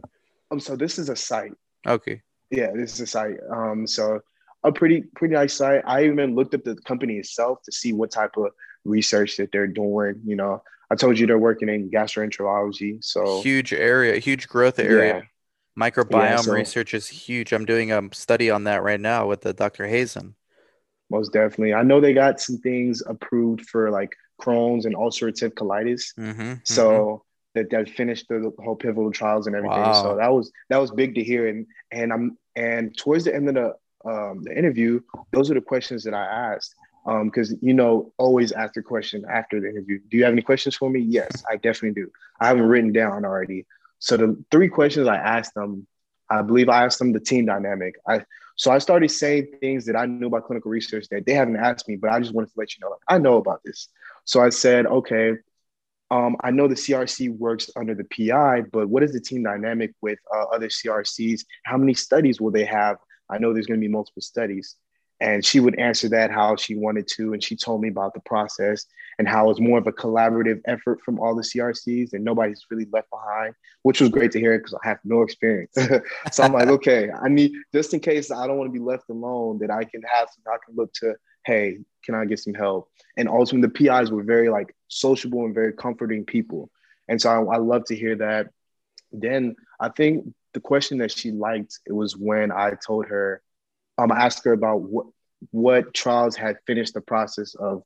Um, 0.52 0.60
so 0.60 0.76
this 0.76 0.98
is 0.98 1.08
a 1.08 1.16
site. 1.16 1.54
Okay. 1.88 2.22
Yeah, 2.50 2.70
this 2.72 2.92
is 2.94 3.00
a 3.00 3.06
site. 3.06 3.38
Um, 3.50 3.86
so 3.88 4.20
a 4.62 4.70
pretty 4.70 5.02
pretty 5.16 5.34
nice 5.34 5.54
site. 5.54 5.82
I 5.86 6.04
even 6.04 6.36
looked 6.36 6.54
up 6.54 6.62
the 6.62 6.76
company 6.76 7.14
itself 7.14 7.62
to 7.64 7.72
see 7.72 7.92
what 7.92 8.12
type 8.12 8.36
of 8.36 8.52
research 8.86 9.36
that 9.36 9.50
they're 9.52 9.66
doing. 9.66 10.20
You 10.24 10.36
know, 10.36 10.62
I 10.90 10.94
told 10.94 11.18
you 11.18 11.26
they're 11.26 11.38
working 11.38 11.68
in 11.68 11.90
gastroenterology. 11.90 13.02
So 13.04 13.42
Huge 13.42 13.72
area, 13.72 14.18
huge 14.18 14.48
growth 14.48 14.78
area. 14.78 15.16
yeah, 15.16 15.22
Microbiome 15.82 16.40
so- 16.40 16.52
research 16.52 16.94
is 16.94 17.06
huge. 17.08 17.52
I'm 17.52 17.64
doing 17.64 17.92
a 17.92 18.02
study 18.12 18.50
on 18.50 18.64
that 18.64 18.82
right 18.82 19.00
now 19.00 19.26
with 19.26 19.42
the 19.42 19.52
Dr. 19.52 19.86
Hazen. 19.86 20.34
most 21.10 21.32
definitely. 21.32 21.74
I 21.74 21.82
know 21.82 22.00
they 22.00 22.14
got 22.14 22.40
some 22.40 22.58
things 22.58 23.02
approved 23.06 23.68
for 23.68 23.90
like 23.90 24.12
Crohn's 24.40 24.86
and 24.86 24.94
ulcerative 24.96 25.52
colitis. 25.54 26.14
Mm-hmm, 26.18 26.54
So 26.64 27.22
that 27.54 27.70
that 27.70 27.88
finished 27.88 28.26
the 28.28 28.52
whole 28.62 28.76
pivotal 28.76 29.10
trials 29.10 29.46
and 29.46 29.56
everything. 29.56 29.78
Wow. 29.80 30.02
So 30.02 30.16
that 30.16 30.32
was 30.32 30.52
that 30.68 30.78
was 30.78 30.90
big 30.90 31.14
to 31.14 31.22
hear. 31.24 31.48
And 31.48 31.66
and 31.90 32.12
I'm 32.12 32.36
and 32.54 32.96
towards 32.96 33.24
the 33.24 33.34
end 33.34 33.48
of 33.48 33.54
the 33.54 33.74
um, 34.10 34.42
the 34.44 34.56
interview, 34.56 35.00
those 35.32 35.50
are 35.50 35.54
the 35.54 35.60
questions 35.60 36.04
that 36.04 36.14
I 36.14 36.24
asked. 36.54 36.74
Because 37.06 37.54
you 37.62 37.72
know, 37.72 38.12
always 38.18 38.52
ask 38.52 38.74
the 38.74 38.82
question 38.82 39.24
after 39.30 39.60
the 39.60 39.68
interview. 39.68 40.00
Do 40.10 40.16
you 40.16 40.24
have 40.24 40.32
any 40.32 40.42
questions 40.42 40.74
for 40.74 40.90
me? 40.90 41.00
Yes, 41.00 41.44
I 41.48 41.56
definitely 41.56 42.02
do. 42.02 42.10
I 42.40 42.48
haven't 42.48 42.66
written 42.66 42.92
down 42.92 43.24
already. 43.24 43.64
So 43.98 44.16
the 44.16 44.44
three 44.50 44.68
questions 44.68 45.06
I 45.06 45.16
asked 45.16 45.54
them, 45.54 45.86
I 46.28 46.42
believe 46.42 46.68
I 46.68 46.84
asked 46.84 46.98
them 46.98 47.12
the 47.12 47.20
team 47.20 47.46
dynamic. 47.46 47.94
I 48.08 48.24
so 48.56 48.70
I 48.70 48.78
started 48.78 49.10
saying 49.10 49.48
things 49.60 49.84
that 49.84 49.96
I 49.96 50.06
knew 50.06 50.28
about 50.28 50.46
clinical 50.46 50.70
research 50.70 51.06
that 51.10 51.26
they 51.26 51.34
haven't 51.34 51.56
asked 51.56 51.86
me, 51.88 51.96
but 51.96 52.10
I 52.10 52.18
just 52.18 52.32
wanted 52.32 52.48
to 52.48 52.54
let 52.56 52.74
you 52.74 52.80
know, 52.80 52.90
like, 52.90 53.00
I 53.06 53.18
know 53.18 53.36
about 53.36 53.60
this. 53.64 53.88
So 54.24 54.42
I 54.42 54.48
said, 54.48 54.86
okay, 54.86 55.34
um, 56.10 56.36
I 56.40 56.50
know 56.52 56.66
the 56.66 56.74
CRC 56.74 57.36
works 57.36 57.68
under 57.76 57.94
the 57.94 58.04
PI, 58.04 58.62
but 58.72 58.88
what 58.88 59.02
is 59.02 59.12
the 59.12 59.20
team 59.20 59.42
dynamic 59.42 59.92
with 60.00 60.18
uh, 60.34 60.44
other 60.44 60.68
CRCs? 60.68 61.44
How 61.64 61.76
many 61.76 61.92
studies 61.94 62.40
will 62.40 62.50
they 62.50 62.64
have? 62.64 62.96
I 63.28 63.38
know 63.38 63.52
there's 63.52 63.66
going 63.66 63.80
to 63.80 63.84
be 63.84 63.92
multiple 63.92 64.22
studies. 64.22 64.76
And 65.20 65.44
she 65.44 65.60
would 65.60 65.78
answer 65.78 66.08
that 66.10 66.30
how 66.30 66.56
she 66.56 66.76
wanted 66.76 67.08
to. 67.16 67.32
And 67.32 67.42
she 67.42 67.56
told 67.56 67.80
me 67.80 67.88
about 67.88 68.12
the 68.12 68.20
process 68.20 68.84
and 69.18 69.26
how 69.26 69.48
it's 69.48 69.60
more 69.60 69.78
of 69.78 69.86
a 69.86 69.92
collaborative 69.92 70.60
effort 70.66 71.00
from 71.02 71.18
all 71.18 71.34
the 71.34 71.42
CRCs 71.42 72.12
and 72.12 72.22
nobody's 72.22 72.66
really 72.70 72.86
left 72.92 73.08
behind, 73.10 73.54
which 73.82 74.00
was 74.00 74.10
great 74.10 74.30
to 74.32 74.40
hear 74.40 74.58
because 74.58 74.74
I 74.74 74.88
have 74.88 74.98
no 75.04 75.22
experience. 75.22 75.72
so 76.32 76.42
I'm 76.42 76.52
like, 76.52 76.68
okay, 76.76 77.10
I 77.10 77.28
need, 77.28 77.52
just 77.72 77.94
in 77.94 78.00
case 78.00 78.30
I 78.30 78.46
don't 78.46 78.58
want 78.58 78.68
to 78.68 78.78
be 78.78 78.84
left 78.84 79.08
alone, 79.08 79.58
that 79.60 79.70
I 79.70 79.84
can 79.84 80.02
have, 80.02 80.28
I 80.46 80.56
can 80.64 80.76
look 80.76 80.92
to, 80.94 81.14
hey, 81.46 81.78
can 82.04 82.14
I 82.14 82.26
get 82.26 82.40
some 82.40 82.54
help? 82.54 82.90
And 83.16 83.28
ultimately, 83.28 83.68
the 83.68 83.88
PIs 83.88 84.10
were 84.10 84.22
very 84.22 84.50
like 84.50 84.74
sociable 84.88 85.46
and 85.46 85.54
very 85.54 85.72
comforting 85.72 86.24
people. 86.26 86.70
And 87.08 87.20
so 87.20 87.30
I, 87.30 87.54
I 87.54 87.58
love 87.58 87.84
to 87.86 87.96
hear 87.96 88.16
that. 88.16 88.48
Then 89.12 89.56
I 89.80 89.88
think 89.88 90.26
the 90.52 90.60
question 90.60 90.98
that 90.98 91.12
she 91.12 91.30
liked 91.30 91.78
it 91.86 91.92
was 91.92 92.16
when 92.16 92.52
I 92.52 92.72
told 92.84 93.06
her, 93.06 93.42
um, 93.98 94.12
I 94.12 94.24
asked 94.24 94.44
her 94.44 94.52
about 94.52 94.82
what 94.82 95.06
what 95.50 95.94
trials 95.94 96.36
had 96.36 96.56
finished 96.66 96.94
the 96.94 97.00
process 97.00 97.54
of 97.54 97.82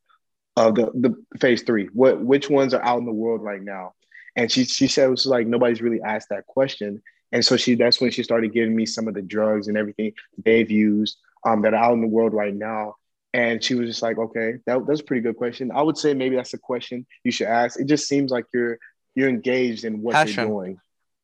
of 0.56 0.74
the, 0.74 0.90
the 0.94 1.38
phase 1.38 1.62
three. 1.62 1.88
What 1.92 2.20
which 2.20 2.50
ones 2.50 2.74
are 2.74 2.82
out 2.82 2.98
in 2.98 3.06
the 3.06 3.12
world 3.12 3.42
right 3.42 3.62
now? 3.62 3.94
And 4.36 4.50
she 4.50 4.64
she 4.64 4.88
said 4.88 5.06
it 5.06 5.10
was 5.10 5.26
like 5.26 5.46
nobody's 5.46 5.82
really 5.82 6.00
asked 6.02 6.28
that 6.30 6.46
question. 6.46 7.02
And 7.32 7.44
so 7.44 7.56
she 7.56 7.74
that's 7.74 8.00
when 8.00 8.10
she 8.10 8.22
started 8.22 8.52
giving 8.52 8.74
me 8.74 8.86
some 8.86 9.08
of 9.08 9.14
the 9.14 9.22
drugs 9.22 9.68
and 9.68 9.76
everything 9.76 10.12
they've 10.44 10.70
used 10.70 11.18
um, 11.46 11.62
that 11.62 11.74
are 11.74 11.84
out 11.84 11.94
in 11.94 12.00
the 12.00 12.08
world 12.08 12.32
right 12.32 12.54
now. 12.54 12.96
And 13.32 13.62
she 13.62 13.76
was 13.76 13.88
just 13.88 14.02
like, 14.02 14.18
okay, 14.18 14.54
that, 14.66 14.86
that's 14.86 15.00
a 15.00 15.04
pretty 15.04 15.22
good 15.22 15.36
question. 15.36 15.70
I 15.72 15.82
would 15.82 15.96
say 15.96 16.14
maybe 16.14 16.34
that's 16.34 16.54
a 16.54 16.58
question 16.58 17.06
you 17.22 17.30
should 17.30 17.46
ask. 17.46 17.78
It 17.78 17.86
just 17.86 18.08
seems 18.08 18.32
like 18.32 18.46
you're 18.52 18.78
you're 19.14 19.28
engaged 19.28 19.84
in 19.84 20.02
what 20.02 20.14
Passion. 20.14 20.34
you're 20.36 20.46
doing. 20.46 20.80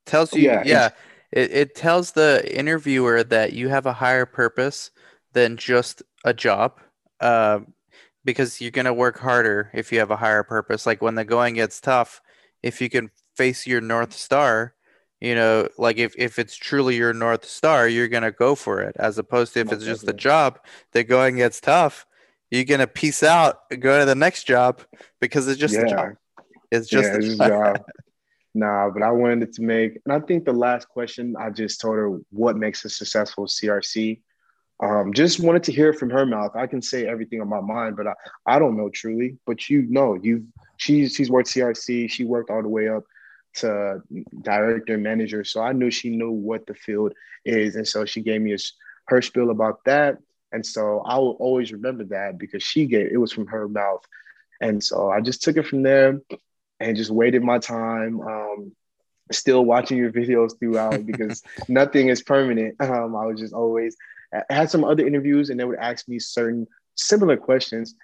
tells 0.06 0.32
you 0.32 0.42
Yeah, 0.42 0.62
yeah, 0.64 0.90
it, 1.32 1.52
it 1.52 1.74
tells 1.74 2.12
the 2.12 2.42
interviewer 2.56 3.22
that 3.24 3.52
you 3.52 3.68
have 3.68 3.86
a 3.86 3.92
higher 3.92 4.26
purpose 4.26 4.90
than 5.32 5.56
just 5.56 6.02
a 6.24 6.32
job 6.32 6.80
uh, 7.20 7.60
because 8.24 8.60
you're 8.60 8.70
going 8.70 8.86
to 8.86 8.94
work 8.94 9.18
harder 9.18 9.70
if 9.74 9.92
you 9.92 9.98
have 9.98 10.10
a 10.10 10.16
higher 10.16 10.42
purpose. 10.42 10.86
Like 10.86 11.02
when 11.02 11.14
the 11.14 11.24
going 11.24 11.54
gets 11.54 11.80
tough 11.80 12.20
if 12.62 12.80
you 12.80 12.88
can 12.88 13.10
face 13.36 13.66
your 13.66 13.82
north 13.82 14.14
star 14.14 14.74
you 15.20 15.34
know 15.34 15.68
like 15.76 15.98
if, 15.98 16.14
if 16.16 16.38
it's 16.38 16.56
truly 16.56 16.96
your 16.96 17.12
north 17.12 17.44
star 17.44 17.86
you're 17.86 18.08
going 18.08 18.22
to 18.22 18.32
go 18.32 18.54
for 18.54 18.80
it 18.80 18.96
as 18.98 19.18
opposed 19.18 19.52
to 19.52 19.60
if 19.60 19.70
it's 19.70 19.84
just 19.84 20.08
a 20.08 20.12
job 20.12 20.58
the 20.92 21.04
going 21.04 21.36
gets 21.36 21.60
tough 21.60 22.06
you're 22.50 22.64
going 22.64 22.80
to 22.80 22.86
peace 22.86 23.22
out 23.22 23.68
go 23.80 23.98
to 23.98 24.04
the 24.04 24.14
next 24.14 24.44
job 24.44 24.82
because 25.20 25.48
it's 25.48 25.60
just 25.60 25.74
a 25.74 25.86
job. 25.86 26.10
It's 26.70 26.88
just 26.88 27.38
yeah, 27.38 27.46
a 27.46 27.48
job. 27.74 27.84
Nah, 28.56 28.90
but 28.90 29.02
I 29.02 29.10
wanted 29.10 29.52
to 29.52 29.62
make, 29.62 30.00
and 30.04 30.12
I 30.12 30.20
think 30.20 30.44
the 30.44 30.52
last 30.52 30.88
question 30.88 31.36
I 31.38 31.50
just 31.50 31.80
told 31.80 31.96
her 31.96 32.18
what 32.30 32.56
makes 32.56 32.84
a 32.84 32.88
successful 32.88 33.46
CRC. 33.46 34.20
Um, 34.82 35.12
just 35.12 35.40
wanted 35.40 35.62
to 35.64 35.72
hear 35.72 35.92
from 35.92 36.10
her 36.10 36.26
mouth. 36.26 36.52
I 36.54 36.66
can 36.66 36.82
say 36.82 37.06
everything 37.06 37.40
on 37.40 37.48
my 37.48 37.60
mind, 37.60 37.96
but 37.96 38.06
I, 38.06 38.14
I 38.46 38.58
don't 38.58 38.76
know 38.76 38.88
truly. 38.88 39.36
But 39.46 39.68
you 39.70 39.82
know, 39.88 40.14
you 40.14 40.46
she's 40.78 41.14
she's 41.14 41.30
worked 41.30 41.48
CRC. 41.48 42.10
She 42.10 42.24
worked 42.24 42.50
all 42.50 42.62
the 42.62 42.68
way 42.68 42.88
up 42.88 43.04
to 43.56 44.02
director 44.42 44.94
and 44.94 45.02
manager, 45.02 45.44
so 45.44 45.60
I 45.60 45.72
knew 45.72 45.90
she 45.90 46.10
knew 46.10 46.30
what 46.30 46.66
the 46.66 46.74
field 46.74 47.12
is, 47.44 47.76
and 47.76 47.86
so 47.86 48.04
she 48.04 48.20
gave 48.22 48.40
me 48.40 48.54
a, 48.54 48.58
her 49.08 49.22
spiel 49.22 49.50
about 49.50 49.84
that. 49.84 50.18
And 50.52 50.64
so 50.64 51.02
I 51.04 51.18
will 51.18 51.36
always 51.40 51.72
remember 51.72 52.04
that 52.04 52.38
because 52.38 52.62
she 52.62 52.86
gave 52.86 53.12
it 53.12 53.18
was 53.18 53.32
from 53.32 53.46
her 53.48 53.68
mouth. 53.68 54.04
And 54.60 54.82
so 54.82 55.10
I 55.10 55.20
just 55.20 55.42
took 55.42 55.56
it 55.56 55.66
from 55.66 55.82
there 55.82 56.20
and 56.80 56.96
just 56.96 57.10
waited 57.10 57.42
my 57.42 57.58
time. 57.58 58.20
Um, 58.20 58.72
still 59.32 59.64
watching 59.64 59.98
your 59.98 60.12
videos 60.12 60.58
throughout 60.58 61.04
because 61.04 61.42
nothing 61.68 62.08
is 62.08 62.22
permanent. 62.22 62.76
Um, 62.80 63.16
I 63.16 63.26
was 63.26 63.40
just 63.40 63.54
always 63.54 63.96
I 64.32 64.42
had 64.50 64.70
some 64.70 64.84
other 64.84 65.06
interviews 65.06 65.50
and 65.50 65.58
they 65.58 65.64
would 65.64 65.78
ask 65.78 66.08
me 66.08 66.18
certain 66.18 66.66
similar 66.94 67.36
questions. 67.36 67.94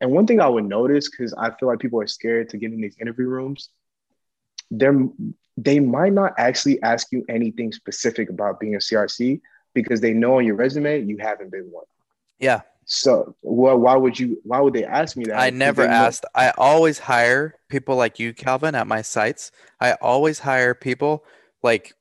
And 0.00 0.10
one 0.10 0.26
thing 0.26 0.40
I 0.40 0.48
would 0.48 0.64
notice 0.64 1.08
because 1.08 1.32
I 1.34 1.50
feel 1.50 1.68
like 1.68 1.78
people 1.78 2.00
are 2.00 2.06
scared 2.06 2.48
to 2.50 2.56
get 2.56 2.72
in 2.72 2.80
these 2.80 2.96
interview 3.00 3.26
rooms, 3.26 3.70
they're 4.70 4.98
they 5.56 5.80
might 5.80 6.14
not 6.14 6.32
actually 6.38 6.82
ask 6.82 7.08
you 7.12 7.24
anything 7.28 7.72
specific 7.72 8.30
about 8.30 8.58
being 8.58 8.74
a 8.74 8.78
CRC 8.78 9.40
because 9.74 10.00
they 10.00 10.14
know 10.14 10.38
on 10.38 10.46
your 10.46 10.54
resume 10.54 11.02
you 11.02 11.18
haven't 11.18 11.52
been 11.52 11.70
one. 11.70 11.84
yeah 12.38 12.62
So, 12.84 13.34
well, 13.42 13.76
why 13.78 13.96
would 13.96 14.18
you? 14.18 14.40
Why 14.44 14.60
would 14.60 14.74
they 14.74 14.84
ask 14.84 15.16
me 15.16 15.24
that? 15.26 15.38
I 15.38 15.50
never 15.50 15.82
they 15.82 15.88
know- 15.88 15.94
asked. 15.94 16.24
I 16.34 16.50
always 16.58 16.98
hire 16.98 17.54
people 17.68 17.96
like 17.96 18.18
you, 18.18 18.34
Calvin, 18.34 18.74
at 18.74 18.86
my 18.86 19.02
sites. 19.02 19.52
I 19.80 19.92
always 19.94 20.40
hire 20.40 20.74
people 20.74 21.24
like 21.62 21.94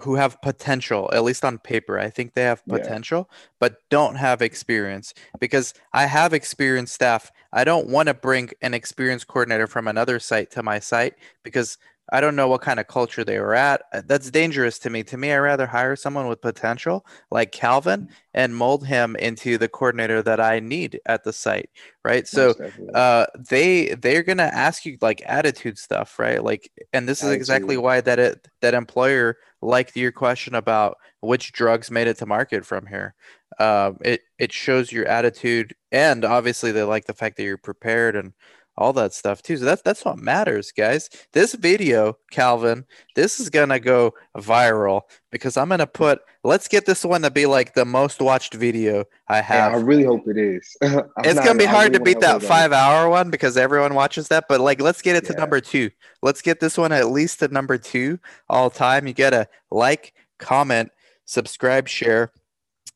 who 0.00 0.16
have 0.16 0.42
potential, 0.42 1.08
at 1.12 1.22
least 1.22 1.44
on 1.44 1.56
paper. 1.56 2.00
I 2.00 2.10
think 2.10 2.34
they 2.34 2.42
have 2.42 2.62
Yeah. 2.66 2.78
potential, 2.78 3.30
but 3.60 3.76
don't 3.90 4.16
have 4.16 4.42
experience 4.42 5.14
because 5.38 5.72
I 5.92 6.06
have 6.06 6.32
experienced 6.34 6.94
staff. 6.94 7.30
I 7.52 7.62
don't 7.62 7.86
want 7.86 8.08
to 8.08 8.14
bring 8.14 8.50
an 8.60 8.74
experienced 8.74 9.28
coordinator 9.28 9.68
from 9.68 9.86
another 9.86 10.18
site 10.18 10.50
to 10.50 10.64
my 10.64 10.80
site 10.80 11.14
because 11.44 11.78
I 12.12 12.20
don't 12.20 12.36
know 12.36 12.48
what 12.48 12.60
kind 12.60 12.78
of 12.78 12.86
culture 12.86 13.24
they 13.24 13.38
were 13.40 13.54
at. 13.54 13.82
Uh, 13.92 14.02
That's 14.06 14.30
dangerous 14.30 14.78
to 14.80 14.90
me. 14.90 15.02
To 15.04 15.16
me, 15.16 15.32
I 15.32 15.38
rather 15.38 15.66
hire 15.66 15.96
someone 15.96 16.28
with 16.28 16.40
potential 16.40 17.06
like 17.30 17.52
Calvin 17.52 18.08
and 18.34 18.54
mold 18.54 18.86
him 18.86 19.16
into 19.16 19.58
the 19.58 19.68
coordinator 19.68 20.22
that 20.22 20.40
I 20.40 20.60
need 20.60 21.00
at 21.06 21.24
the 21.24 21.32
site, 21.32 21.70
right? 22.04 22.26
So 22.28 22.54
uh 22.94 23.26
they 23.38 23.94
they're 23.94 24.22
gonna 24.22 24.42
ask 24.52 24.84
you 24.84 24.98
like 25.00 25.22
attitude 25.26 25.78
stuff 25.78 26.18
right 26.18 26.42
like 26.44 26.70
and 26.92 27.08
this 27.08 27.22
is 27.24 27.30
exactly 27.30 27.76
why 27.76 28.00
that 28.00 28.18
it 28.18 28.48
that 28.60 28.74
employer 28.74 29.36
liked 29.62 29.96
your 29.96 30.12
question 30.12 30.54
about 30.54 30.96
which 31.20 31.52
drugs 31.52 31.90
made 31.90 32.06
it 32.06 32.18
to 32.18 32.26
market 32.26 32.64
from 32.64 32.86
here 32.86 33.14
um 33.58 33.96
it 34.02 34.20
it 34.38 34.52
shows 34.52 34.92
your 34.92 35.06
attitude 35.06 35.74
and 35.92 36.24
obviously 36.24 36.72
they 36.72 36.82
like 36.82 37.06
the 37.06 37.14
fact 37.14 37.36
that 37.36 37.44
you're 37.44 37.56
prepared 37.58 38.16
and 38.16 38.32
all 38.76 38.92
that 38.92 39.12
stuff 39.12 39.40
too 39.42 39.56
so 39.56 39.64
that's 39.64 39.82
that's 39.82 40.04
what 40.04 40.18
matters 40.18 40.72
guys 40.72 41.08
this 41.32 41.54
video 41.54 42.16
calvin 42.30 42.84
this 43.14 43.38
is 43.38 43.48
gonna 43.48 43.78
go 43.78 44.12
viral 44.36 45.02
because 45.30 45.56
i'm 45.56 45.68
gonna 45.68 45.86
put 45.86 46.20
let's 46.42 46.66
get 46.66 46.84
this 46.84 47.04
one 47.04 47.22
to 47.22 47.30
be 47.30 47.46
like 47.46 47.74
the 47.74 47.84
most 47.84 48.20
watched 48.20 48.54
video 48.54 49.04
i 49.28 49.40
have 49.40 49.72
I 49.74 49.76
really 49.76 50.04
hope 50.04 50.26
it 50.28 50.36
is. 50.36 50.76
It's 50.82 51.36
not- 51.36 51.44
gonna 51.44 51.58
be 51.58 51.66
I 51.66 51.70
hard 51.70 51.84
really 51.92 51.98
to 51.98 52.04
beat 52.04 52.20
that 52.20 52.42
five 52.42 52.72
hour 52.72 53.08
one 53.08 53.30
because 53.30 53.56
everyone 53.56 53.94
watches 53.94 54.28
that. 54.28 54.44
But 54.48 54.60
like, 54.60 54.80
let's 54.80 55.00
get 55.02 55.16
it 55.16 55.24
to 55.26 55.32
Yeah. 55.32 55.40
number 55.40 55.60
two. 55.60 55.90
Let's 56.22 56.42
get 56.42 56.60
this 56.60 56.76
one 56.76 56.92
at 56.92 57.08
least 57.10 57.38
to 57.40 57.48
number 57.48 57.78
two 57.78 58.18
all 58.48 58.70
time. 58.70 59.06
You 59.06 59.14
gotta 59.14 59.48
like, 59.70 60.12
comment, 60.38 60.90
subscribe, 61.24 61.88
share. 61.88 62.30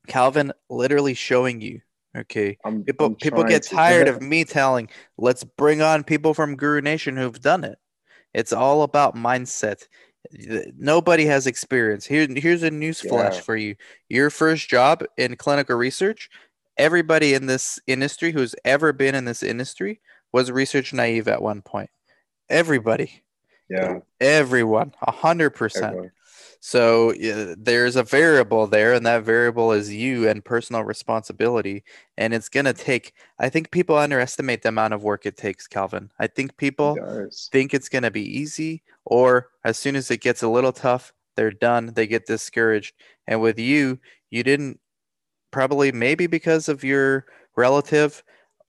Calvin 0.06 0.52
literally 0.68 1.14
showing 1.14 1.60
you. 1.60 1.80
Okay. 2.16 2.56
I'm, 2.64 2.84
People 2.84 3.06
I'm 3.06 3.14
people 3.16 3.44
get 3.44 3.62
tired 3.62 4.08
of 4.08 4.22
me 4.22 4.44
telling, 4.44 4.88
let's 5.18 5.44
bring 5.44 5.82
on 5.82 6.04
people 6.04 6.34
from 6.34 6.56
Guru 6.56 6.80
Nation 6.80 7.16
who've 7.16 7.40
done 7.40 7.64
it. 7.64 7.78
It's 8.34 8.52
all 8.52 8.82
about 8.82 9.14
mindset. 9.14 9.86
Nobody 10.76 11.24
has 11.26 11.46
experience. 11.46 12.04
Here, 12.04 12.26
here's 12.28 12.62
a 12.62 12.70
news 12.70 13.00
flash 13.00 13.36
Yeah. 13.36 13.40
for 13.42 13.56
you. 13.56 13.76
Your 14.08 14.30
first 14.30 14.68
job 14.68 15.04
in 15.16 15.36
clinical 15.36 15.76
research, 15.76 16.28
everybody 16.76 17.34
in 17.34 17.46
this 17.46 17.78
industry 17.86 18.32
who's 18.32 18.54
ever 18.64 18.92
been 18.92 19.14
in 19.14 19.24
this 19.24 19.42
industry 19.42 20.00
was 20.32 20.50
research 20.50 20.92
naive 20.92 21.28
at 21.28 21.40
one 21.42 21.62
point. 21.62 21.90
Everybody, 22.50 23.22
Yeah, 23.68 24.00
everyone, 24.20 24.94
a 25.02 25.12
hundred 25.12 25.50
percent. 25.50 26.10
So 26.60 27.12
yeah, 27.14 27.54
there's 27.56 27.96
a 27.96 28.02
variable 28.02 28.66
there, 28.66 28.92
and 28.94 29.06
that 29.06 29.22
variable 29.22 29.72
is 29.72 29.92
you 29.92 30.28
and 30.28 30.44
personal 30.44 30.82
responsibility. 30.82 31.84
And 32.16 32.34
it's 32.34 32.48
gonna 32.48 32.72
take. 32.72 33.14
I 33.38 33.48
think 33.48 33.70
people 33.70 33.96
underestimate 33.96 34.62
the 34.62 34.70
amount 34.70 34.94
of 34.94 35.04
work 35.04 35.24
it 35.26 35.36
takes, 35.36 35.66
Calvin. 35.66 36.10
I 36.18 36.26
think 36.26 36.56
people 36.56 36.96
think 37.52 37.74
it's 37.74 37.88
gonna 37.88 38.10
be 38.10 38.22
easy, 38.38 38.82
or 39.04 39.50
as 39.64 39.78
soon 39.78 39.96
as 39.96 40.10
it 40.10 40.20
gets 40.20 40.42
a 40.42 40.48
little 40.48 40.72
tough, 40.72 41.12
they're 41.36 41.50
done. 41.52 41.92
They 41.94 42.06
get 42.06 42.26
discouraged. 42.26 42.94
And 43.26 43.40
with 43.40 43.58
you, 43.58 43.98
you 44.30 44.42
didn't 44.42 44.80
probably 45.50 45.92
maybe 45.92 46.26
because 46.26 46.68
of 46.68 46.84
your 46.84 47.26
relative, 47.56 48.22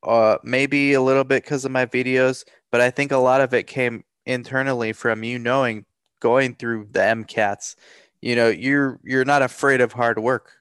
uh, 0.04 0.38
maybe 0.44 0.94
a 0.94 1.02
little 1.02 1.24
bit 1.24 1.44
because 1.44 1.66
of 1.66 1.72
my 1.72 1.86
videos, 1.86 2.46
but 2.72 2.82
I 2.82 2.90
think 2.92 3.12
a 3.12 3.18
lot 3.18 3.42
of 3.42 3.54
it 3.54 3.68
came 3.68 4.04
internally 4.26 4.94
from 4.94 5.24
you 5.24 5.40
knowing 5.40 5.86
going 6.20 6.56
through 6.56 6.88
the 6.92 7.00
MCATs. 7.00 7.76
You 8.22 8.36
know, 8.36 8.50
you're 8.50 9.00
you're 9.04 9.26
not 9.26 9.42
afraid 9.42 9.82
of 9.82 9.94
hard 9.94 10.20
work. 10.20 10.52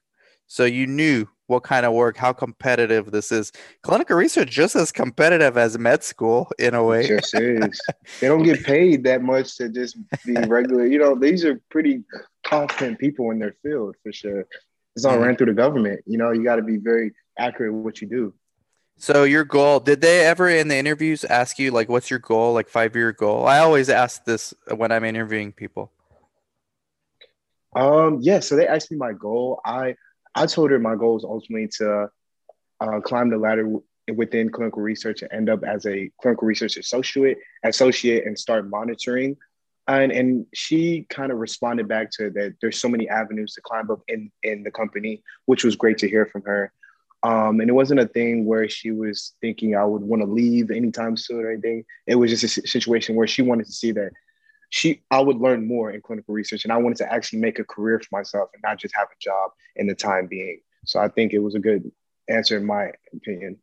So 0.47 0.65
you 0.65 0.87
knew 0.87 1.27
what 1.47 1.63
kind 1.63 1.85
of 1.87 1.93
work, 1.93 2.17
how 2.17 2.33
competitive 2.33 3.11
this 3.11 3.33
is. 3.33 3.53
Clinical 3.83 4.17
research 4.17 4.51
just 4.51 4.77
as 4.77 4.93
competitive 4.93 5.57
as 5.57 5.79
med 5.79 6.05
school 6.05 6.51
in 6.59 6.75
a 6.75 6.83
It 6.83 6.87
way. 6.87 7.07
just 7.09 7.35
is. 7.35 7.81
They 8.21 8.29
don't 8.29 8.43
get 8.45 8.65
paid 8.65 9.05
that 9.05 9.23
much 9.23 9.57
to 9.57 9.69
just 9.69 9.97
be 10.27 10.35
regular. 10.47 10.87
You 10.87 10.99
know, 10.99 11.15
these 11.15 11.45
are 11.45 11.61
pretty 11.71 12.03
competent 12.45 12.99
people 12.99 13.31
in 13.31 13.39
their 13.39 13.55
field 13.63 13.97
for 14.03 14.13
sure. 14.13 14.47
It's 14.95 15.05
all 15.05 15.17
Mhm. 15.17 15.23
ran 15.23 15.37
through 15.37 15.47
the 15.47 15.55
government. 15.55 16.01
You 16.07 16.19
know, 16.19 16.33
you 16.33 16.45
got 16.45 16.57
to 16.57 16.63
be 16.63 16.77
very 16.77 17.13
accurate 17.39 17.73
with 17.73 17.83
what 17.85 18.01
you 18.03 18.09
do. 18.09 18.35
So 19.01 19.23
your 19.23 19.45
goal, 19.45 19.79
did 19.79 20.01
they 20.01 20.27
ever 20.27 20.49
in 20.49 20.67
the 20.67 20.77
interviews 20.77 21.25
ask 21.25 21.59
you 21.59 21.71
like 21.71 21.89
what's 21.89 22.11
your 22.11 22.19
goal, 22.19 22.53
like 22.53 22.69
five 22.69 22.97
year 22.97 23.13
goal? 23.13 23.47
I 23.47 23.61
always 23.61 23.89
ask 23.89 24.25
this 24.25 24.53
when 24.75 24.91
I'm 24.91 25.05
interviewing 25.05 25.53
people. 25.53 25.93
Um, 27.77 28.19
yeah. 28.21 28.41
So 28.41 28.57
they 28.57 28.67
asked 28.67 28.91
me 28.91 28.97
my 28.97 29.13
goal. 29.13 29.61
I 29.65 29.95
I 30.35 30.47
told 30.47 30.73
her 30.73 30.81
my 30.81 30.97
goal 30.97 31.17
is 31.17 31.25
ultimately 31.25 31.69
to 31.79 32.09
uh, 32.81 33.01
climb 33.01 33.31
the 33.31 33.39
ladder 33.39 33.63
w- 33.63 33.83
within 34.17 34.51
clinical 34.51 34.83
research 34.83 35.23
and 35.23 35.33
end 35.33 35.49
up 35.49 35.63
as 35.63 35.87
a 35.87 36.11
clinical 36.21 36.49
research 36.49 36.77
associate, 36.77 37.39
associate, 37.65 38.27
and 38.27 38.37
start 38.37 38.69
monitoring. 38.69 39.37
And 39.87 40.11
and 40.11 40.45
she 40.53 41.07
kind 41.09 41.31
of 41.31 41.39
responded 41.39 41.87
back 41.87 42.11
to 42.19 42.31
that. 42.31 42.57
There's 42.61 42.81
so 42.81 42.89
many 42.89 43.09
avenues 43.09 43.55
to 43.55 43.61
climb 43.61 43.93
up 43.93 44.01
in 44.09 44.33
in 44.43 44.65
the 44.65 44.73
company, 44.73 45.23
which 45.47 45.63
was 45.63 45.77
great 45.77 45.99
to 45.99 46.09
hear 46.09 46.27
from 46.27 46.43
her. 46.43 46.73
Um, 47.23 47.61
and 47.61 47.69
it 47.69 47.73
wasn't 47.73 48.01
a 48.01 48.07
thing 48.07 48.45
where 48.45 48.69
she 48.69 48.93
was 48.93 49.35
thinking 49.41 49.75
I 49.75 49.85
would 49.85 50.03
want 50.03 50.23
to 50.23 50.29
leave 50.29 50.71
anytime 50.71 51.17
soon 51.17 51.45
or 51.45 51.51
anything. 51.51 51.85
It 52.07 52.15
was 52.15 52.31
just 52.31 52.59
a 52.59 52.69
situation 52.69 53.17
where 53.17 53.27
she 53.27 53.43
wanted 53.43 53.67
to 53.67 53.73
see 53.73 53.91
that 53.93 54.13
she 54.71 55.03
I 55.11 55.21
would 55.21 55.39
learn 55.39 55.67
more 55.67 55.91
in 55.91 56.01
clinical 56.01 56.35
research, 56.35 56.65
and 56.65 56.73
I 56.73 56.77
wanted 56.77 56.99
to 56.99 57.13
actually 57.13 57.41
make 57.41 57.59
a 57.59 57.65
career 57.65 57.99
for 57.99 58.17
myself 58.17 58.51
and 58.55 58.63
not 58.63 58.79
just 58.79 58.95
have 58.95 59.09
a 59.09 59.21
job 59.21 59.51
in 59.77 59.87
the 59.87 59.95
time 59.95 60.27
being. 60.27 60.61
So 60.85 61.01
I 61.01 61.09
think 61.09 61.33
it 61.33 61.41
was 61.41 61.55
a 61.55 61.61
good 61.61 61.91
answer 62.29 62.57
in 62.57 62.67
my 62.67 62.93
opinion. 63.15 63.59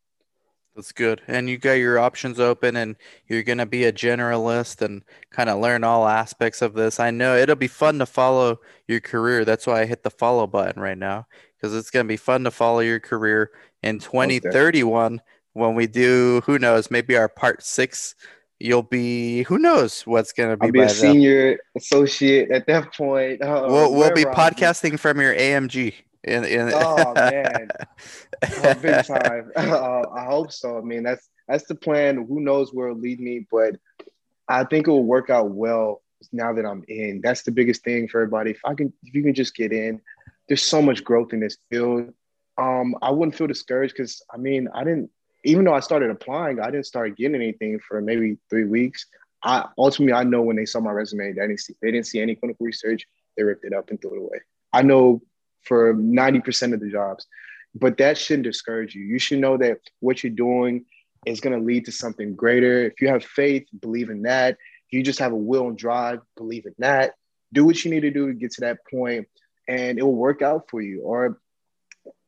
That's 0.75 0.91
good. 0.91 1.21
And 1.27 1.49
you 1.49 1.57
got 1.57 1.73
your 1.73 1.97
options 1.99 2.37
open 2.37 2.75
and 2.75 2.97
you're 3.27 3.43
going 3.43 3.59
to 3.59 3.65
be 3.65 3.85
a 3.85 3.93
generalist 3.93 4.81
and 4.81 5.03
kind 5.29 5.49
of 5.49 5.61
learn 5.61 5.85
all 5.85 6.05
aspects 6.05 6.61
of 6.61 6.73
this. 6.73 6.99
I 6.99 7.11
know 7.11 7.37
it'll 7.37 7.55
be 7.55 7.67
fun 7.67 7.97
to 7.99 8.05
follow 8.05 8.59
your 8.85 8.99
career. 8.99 9.45
That's 9.45 9.65
why 9.65 9.81
I 9.81 9.85
hit 9.85 10.03
the 10.03 10.09
follow 10.09 10.47
button 10.47 10.81
right 10.81 10.97
now 10.97 11.27
because 11.65 11.75
it's 11.75 11.89
going 11.89 12.05
to 12.05 12.07
be 12.07 12.17
fun 12.17 12.43
to 12.43 12.51
follow 12.51 12.79
your 12.79 12.99
career 12.99 13.49
in 13.81 13.97
2031 13.97 15.19
when 15.53 15.73
we 15.73 15.87
do, 15.87 16.41
who 16.45 16.59
knows, 16.59 16.91
maybe 16.91 17.17
our 17.17 17.27
part 17.27 17.63
six. 17.63 18.13
You'll 18.59 18.83
be, 18.83 19.43
who 19.43 19.57
knows 19.57 20.03
what's 20.03 20.31
going 20.31 20.51
to 20.51 20.57
be 20.57 20.67
I'll 20.67 20.71
be 20.71 20.81
a 20.81 20.89
senior 20.89 21.57
associate 21.75 22.51
at 22.51 22.67
that 22.67 22.93
point. 22.93 23.41
Uh, 23.41 23.65
We'll, 23.67 23.93
we'll 23.93 24.13
be 24.13 24.25
podcasting 24.25 24.99
from 24.99 25.19
your 25.19 25.33
AMG. 25.33 25.93
In, 26.23 26.43
in 26.43 26.71
Oh 26.73 27.13
man, 27.13 27.67
Oh, 28.63 28.73
big 28.75 29.05
time. 29.05 29.51
Uh, 29.55 30.03
I 30.15 30.25
hope 30.25 30.51
so. 30.51 30.77
I 30.77 30.81
mean, 30.81 31.03
that's 31.03 31.29
that's 31.47 31.65
the 31.65 31.75
plan. 31.75 32.25
Who 32.27 32.41
knows 32.41 32.73
where 32.73 32.87
it'll 32.87 32.99
lead 32.99 33.19
me, 33.19 33.45
but 33.51 33.75
I 34.47 34.63
think 34.63 34.87
it 34.87 34.89
will 34.89 35.03
work 35.03 35.29
out 35.29 35.51
well 35.51 36.01
now 36.31 36.51
that 36.53 36.65
I'm 36.65 36.83
in. 36.87 37.21
That's 37.21 37.43
the 37.43 37.51
biggest 37.51 37.83
thing 37.83 38.07
for 38.07 38.21
everybody. 38.21 38.51
If 38.51 38.59
I 38.65 38.73
can, 38.73 38.91
if 39.03 39.13
you 39.13 39.21
can 39.21 39.35
just 39.35 39.55
get 39.55 39.71
in, 39.71 40.01
there's 40.47 40.63
so 40.63 40.81
much 40.81 41.03
growth 41.03 41.33
in 41.33 41.39
this 41.39 41.57
field. 41.69 42.13
Um, 42.57 42.95
I 43.01 43.11
wouldn't 43.11 43.35
feel 43.35 43.47
discouraged 43.47 43.93
because 43.95 44.21
I 44.33 44.37
mean, 44.37 44.67
I 44.73 44.83
didn't. 44.83 45.09
Even 45.43 45.65
though 45.65 45.73
I 45.73 45.79
started 45.79 46.09
applying, 46.09 46.59
I 46.59 46.71
didn't 46.71 46.87
start 46.87 47.17
getting 47.17 47.35
anything 47.35 47.79
for 47.79 48.01
maybe 48.01 48.37
three 48.49 48.65
weeks. 48.65 49.05
I 49.43 49.65
ultimately 49.77 50.13
I 50.13 50.23
know 50.23 50.41
when 50.41 50.55
they 50.55 50.65
saw 50.65 50.79
my 50.79 50.91
resume, 50.91 51.33
they 51.33 51.41
didn't 51.41 51.59
see, 51.59 51.75
they 51.81 51.91
didn't 51.91 52.07
see 52.07 52.19
any 52.19 52.35
clinical 52.35 52.65
research. 52.65 53.05
They 53.37 53.43
ripped 53.43 53.65
it 53.65 53.73
up 53.73 53.89
and 53.89 54.01
threw 54.01 54.15
it 54.15 54.19
away. 54.19 54.39
I 54.73 54.81
know 54.81 55.21
for 55.65 55.93
90% 55.93 56.73
of 56.73 56.79
the 56.79 56.89
jobs. 56.89 57.27
But 57.75 57.97
that 57.97 58.17
shouldn't 58.17 58.45
discourage 58.45 58.95
you. 58.95 59.03
You 59.03 59.19
should 59.19 59.39
know 59.39 59.57
that 59.57 59.79
what 59.99 60.23
you're 60.23 60.31
doing 60.31 60.85
is 61.25 61.41
going 61.41 61.59
to 61.59 61.65
lead 61.65 61.85
to 61.85 61.91
something 61.91 62.35
greater. 62.35 62.83
If 62.83 63.01
you 63.01 63.09
have 63.09 63.25
faith, 63.25 63.67
believe 63.81 64.09
in 64.09 64.21
that. 64.23 64.51
If 64.87 64.93
you 64.93 65.03
just 65.03 65.19
have 65.19 65.33
a 65.33 65.37
will 65.37 65.67
and 65.67 65.77
drive, 65.77 66.19
believe 66.37 66.65
in 66.65 66.75
that. 66.77 67.15
Do 67.51 67.65
what 67.65 67.83
you 67.83 67.91
need 67.91 68.01
to 68.01 68.11
do 68.11 68.27
to 68.27 68.33
get 68.33 68.51
to 68.53 68.61
that 68.61 68.79
point, 68.89 69.27
and 69.67 69.97
it 69.97 70.03
will 70.03 70.15
work 70.15 70.41
out 70.41 70.69
for 70.69 70.81
you. 70.81 71.01
Or, 71.01 71.39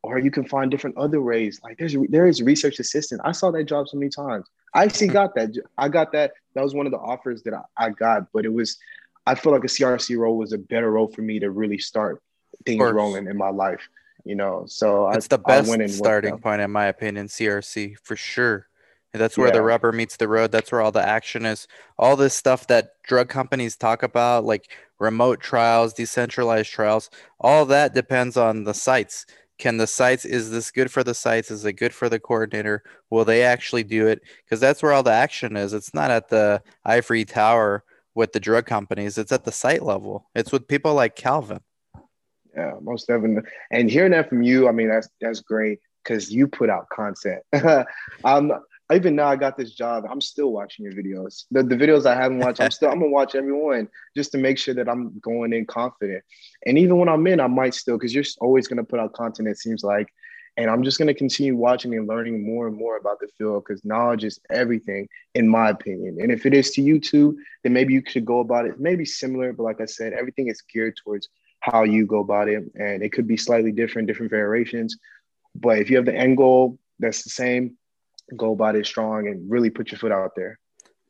or 0.03 0.19
you 0.19 0.31
can 0.31 0.47
find 0.47 0.71
different 0.71 0.97
other 0.97 1.21
ways. 1.21 1.59
Like 1.63 1.77
there's 1.77 1.95
there 2.09 2.27
is 2.27 2.41
research 2.41 2.79
assistant. 2.79 3.21
I 3.23 3.31
saw 3.31 3.51
that 3.51 3.65
job 3.65 3.88
so 3.89 3.97
many 3.97 4.09
times. 4.09 4.47
I 4.73 4.83
actually 4.83 5.07
hmm. 5.07 5.13
got 5.13 5.35
that. 5.35 5.55
I 5.77 5.89
got 5.89 6.11
that. 6.13 6.33
That 6.55 6.63
was 6.63 6.73
one 6.73 6.85
of 6.85 6.91
the 6.91 6.99
offers 6.99 7.43
that 7.43 7.53
I, 7.53 7.85
I 7.85 7.89
got. 7.89 8.31
But 8.31 8.45
it 8.45 8.53
was, 8.53 8.77
I 9.25 9.35
feel 9.35 9.51
like 9.51 9.63
a 9.63 9.67
CRC 9.67 10.17
role 10.17 10.38
was 10.38 10.53
a 10.53 10.57
better 10.57 10.91
role 10.91 11.07
for 11.07 11.21
me 11.21 11.39
to 11.39 11.49
really 11.49 11.77
start 11.77 12.21
things 12.65 12.81
rolling 12.81 13.27
in 13.27 13.38
my 13.38 13.49
life 13.49 13.88
you 14.27 14.35
know. 14.35 14.65
So 14.67 15.09
It's 15.11 15.27
I, 15.27 15.38
the 15.38 15.38
best 15.39 15.67
I 15.67 15.69
went 15.69 15.81
and 15.81 15.91
starting 15.91 16.38
point, 16.38 16.61
in 16.61 16.71
my 16.71 16.85
opinion, 16.85 17.27
CRC 17.27 17.97
for 18.03 18.15
sure. 18.15 18.67
That's 19.13 19.38
where 19.38 19.49
the 19.49 19.63
rubber 19.63 19.91
meets 19.91 20.17
the 20.17 20.27
road. 20.27 20.51
That's 20.51 20.71
where 20.71 20.81
all 20.81 20.91
the 20.91 21.01
action 21.01 21.45
is. 21.45 21.67
All 21.97 22.15
this 22.15 22.35
stuff 22.35 22.67
that 22.67 23.01
drug 23.03 23.29
companies 23.29 23.75
talk 23.75 24.03
about, 24.03 24.43
like 24.43 24.69
remote 24.99 25.39
trials, 25.39 25.93
decentralized 25.93 26.69
trials, 26.71 27.09
all 27.39 27.65
that 27.65 27.93
depends 27.93 28.37
on 28.37 28.63
the 28.63 28.73
sites. 28.73 29.25
Can 29.57 29.77
the 29.77 29.87
sites, 29.87 30.23
is 30.23 30.51
this 30.51 30.69
good 30.69 30.91
for 30.91 31.03
the 31.03 31.15
sites? 31.15 31.49
Is 31.49 31.65
it 31.65 31.73
good 31.73 31.93
for 31.93 32.09
the 32.09 32.19
coordinator? 32.19 32.83
Will 33.09 33.25
they 33.25 33.43
actually 33.43 33.83
do 33.83 34.07
it? 34.07 34.21
Because 34.43 34.59
that's 34.59 34.83
where 34.83 34.93
all 34.93 35.03
the 35.03 35.11
action 35.11 35.57
is. 35.57 35.73
It's 35.73 35.93
not 35.93 36.11
at 36.11 36.29
the 36.29 36.61
ivory 36.85 37.25
tower 37.25 37.83
with 38.13 38.33
the 38.33 38.39
drug 38.39 38.65
companies, 38.65 39.17
it's 39.19 39.31
at 39.31 39.45
the 39.45 39.51
site 39.51 39.83
level. 39.83 40.27
It's 40.33 40.51
with 40.51 40.67
people 40.67 40.95
like 40.95 41.15
Calvin. 41.15 41.59
Yeah, 42.55 42.73
most 42.81 43.07
definitely. 43.07 43.47
And 43.69 43.91
hearing 43.91 44.11
that 44.11 44.27
from 44.27 44.41
you, 44.41 44.67
I 44.67 44.71
mean, 44.71 44.89
that's 44.89 45.07
that's 45.21 45.41
great 45.41 45.79
because 46.03 46.31
you 46.31 46.47
put 46.47 46.71
out 46.71 46.89
content. 46.89 47.43
um, 48.23 48.51
even 48.93 49.15
now 49.15 49.27
I 49.27 49.35
got 49.35 49.57
this 49.57 49.71
job, 49.71 50.05
I'm 50.09 50.21
still 50.21 50.51
watching 50.51 50.85
your 50.85 50.93
videos. 50.93 51.45
The, 51.51 51.61
the 51.61 51.75
videos 51.75 52.05
I 52.05 52.15
haven't 52.15 52.39
watched, 52.39 52.61
I'm 52.61 52.71
still 52.71 52.89
I'm 52.89 52.99
gonna 52.99 53.11
watch 53.11 53.35
everyone 53.35 53.89
just 54.15 54.31
to 54.31 54.38
make 54.38 54.57
sure 54.57 54.73
that 54.75 54.88
I'm 54.88 55.19
going 55.19 55.51
in 55.53 55.65
confident. 55.65 56.23
And 56.65 56.77
even 56.77 56.97
when 56.97 57.09
I'm 57.09 57.27
in, 57.27 57.41
I 57.41 57.47
might 57.47 57.73
still 57.73 57.97
because 57.97 58.15
you're 58.15 58.23
always 58.39 58.67
gonna 58.67 58.85
put 58.85 58.99
out 58.99 59.13
content. 59.13 59.49
It 59.49 59.57
seems 59.57 59.83
like, 59.83 60.07
and 60.55 60.69
I'm 60.69 60.83
just 60.83 60.99
gonna 60.99 61.13
continue 61.13 61.55
watching 61.57 61.95
and 61.95 62.07
learning 62.07 62.45
more 62.45 62.67
and 62.67 62.77
more 62.77 62.97
about 62.97 63.19
the 63.19 63.27
field 63.38 63.65
because 63.67 63.83
knowledge 63.83 64.23
is 64.23 64.39
everything, 64.49 65.09
in 65.35 65.49
my 65.49 65.69
opinion. 65.69 66.19
And 66.21 66.31
if 66.31 66.45
it 66.45 66.53
is 66.53 66.71
to 66.71 66.81
you 66.81 66.99
too, 66.99 67.38
then 67.63 67.73
maybe 67.73 67.93
you 67.93 68.01
should 68.07 68.25
go 68.25 68.39
about 68.39 68.65
it 68.65 68.79
maybe 68.79 69.03
similar, 69.03 69.51
but 69.51 69.63
like 69.63 69.81
I 69.81 69.85
said, 69.85 70.13
everything 70.13 70.47
is 70.47 70.61
geared 70.61 70.95
towards 70.95 71.27
how 71.59 71.83
you 71.83 72.05
go 72.05 72.19
about 72.19 72.47
it, 72.47 72.63
and 72.75 73.03
it 73.03 73.11
could 73.11 73.27
be 73.27 73.35
slightly 73.35 73.73
different, 73.73 74.07
different 74.07 74.29
variations. 74.29 74.97
But 75.55 75.79
if 75.79 75.89
you 75.89 75.97
have 75.97 76.05
the 76.05 76.15
end 76.15 76.38
goal 76.38 76.79
that's 76.99 77.23
the 77.23 77.29
same, 77.29 77.77
go 78.36 78.53
about 78.53 78.75
it 78.75 78.86
strong 78.86 79.28
and 79.28 79.49
really 79.49 79.69
put 79.69 79.91
your 79.91 79.99
foot 79.99 80.11
out 80.11 80.32
there. 80.36 80.59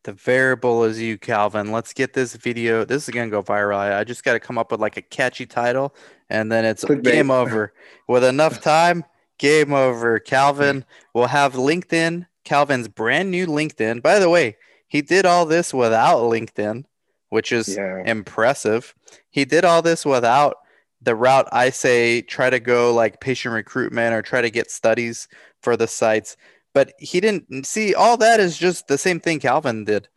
The 0.04 0.14
variable 0.14 0.84
is 0.86 1.02
you, 1.02 1.18
Calvin. 1.18 1.72
Let's 1.72 1.92
get 1.94 2.14
this 2.14 2.34
video. 2.36 2.86
This 2.86 3.08
is 3.08 3.14
gonna 3.14 3.30
go 3.30 3.44
viral. 3.44 3.78
I 3.78 4.04
just 4.04 4.24
got 4.24 4.34
to 4.34 4.40
come 4.40 4.58
up 4.58 4.72
with 4.72 4.80
like 4.80 4.96
a 4.96 5.02
catchy 5.02 5.46
title, 5.46 5.94
and 6.30 6.50
then 6.50 6.64
it's 6.64 6.86
Clickbait. 6.86 7.04
game 7.04 7.32
over. 7.32 7.74
With 8.08 8.24
enough 8.24 8.62
time, 8.64 9.04
game 9.38 9.74
over. 9.74 10.20
Calvin 10.20 10.86
will 11.14 11.28
have 11.28 11.54
LinkedIn. 11.54 12.26
Calvin's 12.46 12.88
brand 12.88 13.32
new 13.32 13.48
LinkedIn. 13.48 14.02
By 14.02 14.20
the 14.20 14.30
way, 14.30 14.56
he 14.88 15.02
did 15.02 15.26
all 15.26 15.46
this 15.46 15.74
without 15.74 16.22
LinkedIn, 16.22 16.86
which 17.28 17.52
is 17.52 17.76
yeah. 17.76 18.02
impressive. 18.06 18.96
He 19.30 19.44
did 19.44 19.66
all 19.66 19.82
this 19.82 20.06
without 20.06 20.56
the 21.02 21.16
route 21.16 21.48
I 21.52 21.70
say 21.70 22.22
try 22.22 22.50
to 22.50 22.60
go 22.60 22.94
like 22.94 23.20
patient 23.20 23.54
recruitment 23.54 24.14
or 24.14 24.22
try 24.22 24.42
to 24.42 24.50
get 24.50 24.72
studies 24.72 25.28
for 25.62 25.78
the 25.78 25.88
sites 25.88 26.38
but 26.78 26.94
he 27.00 27.20
didn't 27.20 27.66
see 27.66 27.96
all 27.96 28.18
that 28.18 28.40
is 28.40 28.56
just 28.56 28.88
the 28.88 29.00
same 29.00 29.20
thing 29.20 29.40
Calvin 29.40 29.84
did. 29.84 30.08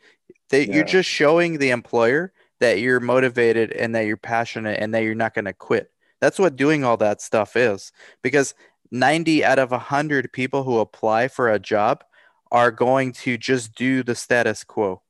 They, 0.51 0.67
yeah. 0.67 0.75
You're 0.75 0.85
just 0.85 1.09
showing 1.09 1.57
the 1.57 1.71
employer 1.71 2.35
that 2.59 2.81
you're 2.81 3.01
motivated 3.01 3.73
and 3.73 3.95
that 3.95 4.05
you're 4.05 4.19
passionate 4.19 4.79
and 4.79 4.93
that 4.93 5.03
you're 5.03 5.15
not 5.15 5.33
going 5.33 5.47
to 5.47 5.55
quit. 5.55 5.91
That's 6.21 6.39
what 6.39 6.57
doing 6.57 6.85
all 6.85 6.99
that 6.99 7.23
stuff 7.23 7.57
is. 7.57 7.93
Because 8.23 8.55
90 8.91 9.43
out 9.43 9.59
of 9.59 9.71
100 9.71 10.35
people 10.35 10.63
who 10.63 10.81
apply 10.81 11.29
for 11.29 11.49
a 11.49 11.59
job 11.59 12.05
are 12.53 12.71
going 12.71 13.13
to 13.13 13.39
just 13.39 13.75
do 13.75 14.03
the 14.03 14.15
status 14.15 14.63
quo. 14.63 15.01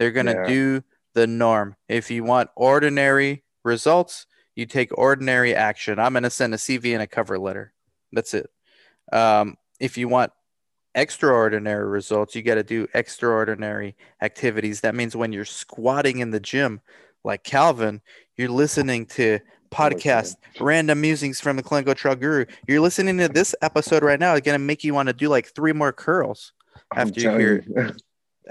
They're 0.00 0.10
going 0.10 0.26
to 0.26 0.32
yeah. 0.32 0.48
do 0.48 0.84
the 1.14 1.28
norm. 1.28 1.76
If 1.88 2.10
you 2.10 2.24
want 2.24 2.50
ordinary 2.56 3.44
results, 3.62 4.26
you 4.56 4.66
take 4.66 4.90
ordinary 4.98 5.54
action. 5.54 6.00
I'm 6.00 6.14
going 6.14 6.24
to 6.24 6.28
send 6.30 6.54
a 6.54 6.56
CV 6.56 6.92
and 6.92 7.02
a 7.02 7.06
cover 7.06 7.38
letter. 7.38 7.72
That's 8.10 8.34
it. 8.34 8.50
Um, 9.12 9.58
if 9.78 9.96
you 9.96 10.08
want 10.08 10.32
extraordinary 10.94 11.86
results, 11.86 12.34
you 12.34 12.42
got 12.42 12.56
to 12.56 12.62
do 12.62 12.86
extraordinary 12.94 13.96
activities. 14.22 14.80
That 14.80 14.94
means 14.94 15.16
when 15.16 15.32
you're 15.32 15.44
squatting 15.44 16.18
in 16.18 16.30
the 16.30 16.40
gym, 16.40 16.80
like 17.24 17.44
Calvin, 17.44 18.00
you're 18.36 18.48
listening 18.48 19.06
to 19.06 19.40
podcast 19.70 20.36
random 20.60 21.00
musings 21.00 21.40
from 21.40 21.56
the 21.56 21.62
clinical 21.62 21.94
trial 21.94 22.16
guru. 22.16 22.46
You're 22.66 22.80
listening 22.80 23.18
to 23.18 23.28
this 23.28 23.54
episode 23.62 24.02
right 24.02 24.18
now. 24.18 24.34
It's 24.34 24.44
gonna 24.44 24.58
make 24.58 24.84
you 24.84 24.94
want 24.94 25.08
to 25.08 25.12
do 25.12 25.28
like 25.28 25.54
three 25.54 25.72
more 25.72 25.92
curls 25.92 26.52
after 26.94 27.20
you 27.20 27.30
hear. 27.30 27.64
You. 27.66 27.94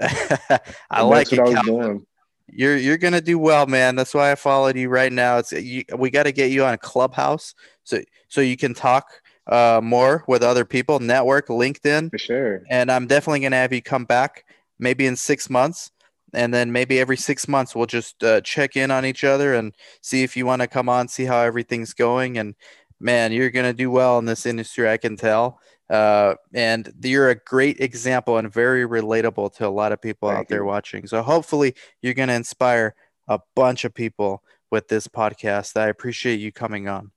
I 0.90 1.02
like 1.02 1.32
it, 1.32 1.36
Calvin. 1.38 2.06
You're 2.50 2.76
you're 2.76 2.98
gonna 2.98 3.20
do 3.20 3.38
well, 3.38 3.66
man. 3.66 3.96
That's 3.96 4.14
why 4.14 4.32
I 4.32 4.36
followed 4.36 4.76
you 4.76 4.88
right 4.88 5.12
now. 5.12 5.38
It's 5.38 5.52
you, 5.52 5.84
we 5.96 6.10
got 6.10 6.22
to 6.22 6.32
get 6.32 6.50
you 6.50 6.64
on 6.64 6.72
a 6.72 6.78
clubhouse 6.78 7.54
so 7.84 8.00
so 8.28 8.40
you 8.40 8.56
can 8.56 8.74
talk 8.74 9.06
uh, 9.48 9.80
more 9.82 10.24
with 10.28 10.42
other 10.42 10.64
people, 10.64 10.98
network, 11.00 11.48
LinkedIn. 11.48 12.10
For 12.10 12.18
sure. 12.18 12.62
And 12.68 12.90
I'm 12.90 13.06
definitely 13.06 13.40
going 13.40 13.52
to 13.52 13.58
have 13.58 13.72
you 13.72 13.82
come 13.82 14.04
back 14.04 14.44
maybe 14.78 15.06
in 15.06 15.16
six 15.16 15.48
months. 15.50 15.90
And 16.34 16.52
then 16.52 16.70
maybe 16.72 17.00
every 17.00 17.16
six 17.16 17.48
months, 17.48 17.74
we'll 17.74 17.86
just 17.86 18.22
uh, 18.22 18.42
check 18.42 18.76
in 18.76 18.90
on 18.90 19.06
each 19.06 19.24
other 19.24 19.54
and 19.54 19.74
see 20.02 20.22
if 20.22 20.36
you 20.36 20.44
want 20.44 20.60
to 20.60 20.68
come 20.68 20.88
on, 20.88 21.08
see 21.08 21.24
how 21.24 21.40
everything's 21.40 21.94
going. 21.94 22.36
And 22.36 22.54
man, 23.00 23.32
you're 23.32 23.50
going 23.50 23.64
to 23.64 23.72
do 23.72 23.90
well 23.90 24.18
in 24.18 24.26
this 24.26 24.44
industry, 24.44 24.88
I 24.90 24.98
can 24.98 25.16
tell. 25.16 25.58
Uh, 25.88 26.34
and 26.52 26.92
you're 27.02 27.30
a 27.30 27.34
great 27.34 27.80
example 27.80 28.36
and 28.36 28.52
very 28.52 28.84
relatable 28.84 29.54
to 29.54 29.66
a 29.66 29.70
lot 29.70 29.92
of 29.92 30.02
people 30.02 30.28
Thank 30.28 30.40
out 30.40 30.48
there 30.48 30.64
watching. 30.64 31.06
So 31.06 31.22
hopefully, 31.22 31.74
you're 32.02 32.12
going 32.12 32.28
to 32.28 32.34
inspire 32.34 32.94
a 33.26 33.40
bunch 33.56 33.86
of 33.86 33.94
people 33.94 34.42
with 34.70 34.88
this 34.88 35.08
podcast. 35.08 35.80
I 35.80 35.88
appreciate 35.88 36.40
you 36.40 36.52
coming 36.52 36.88
on. 36.88 37.10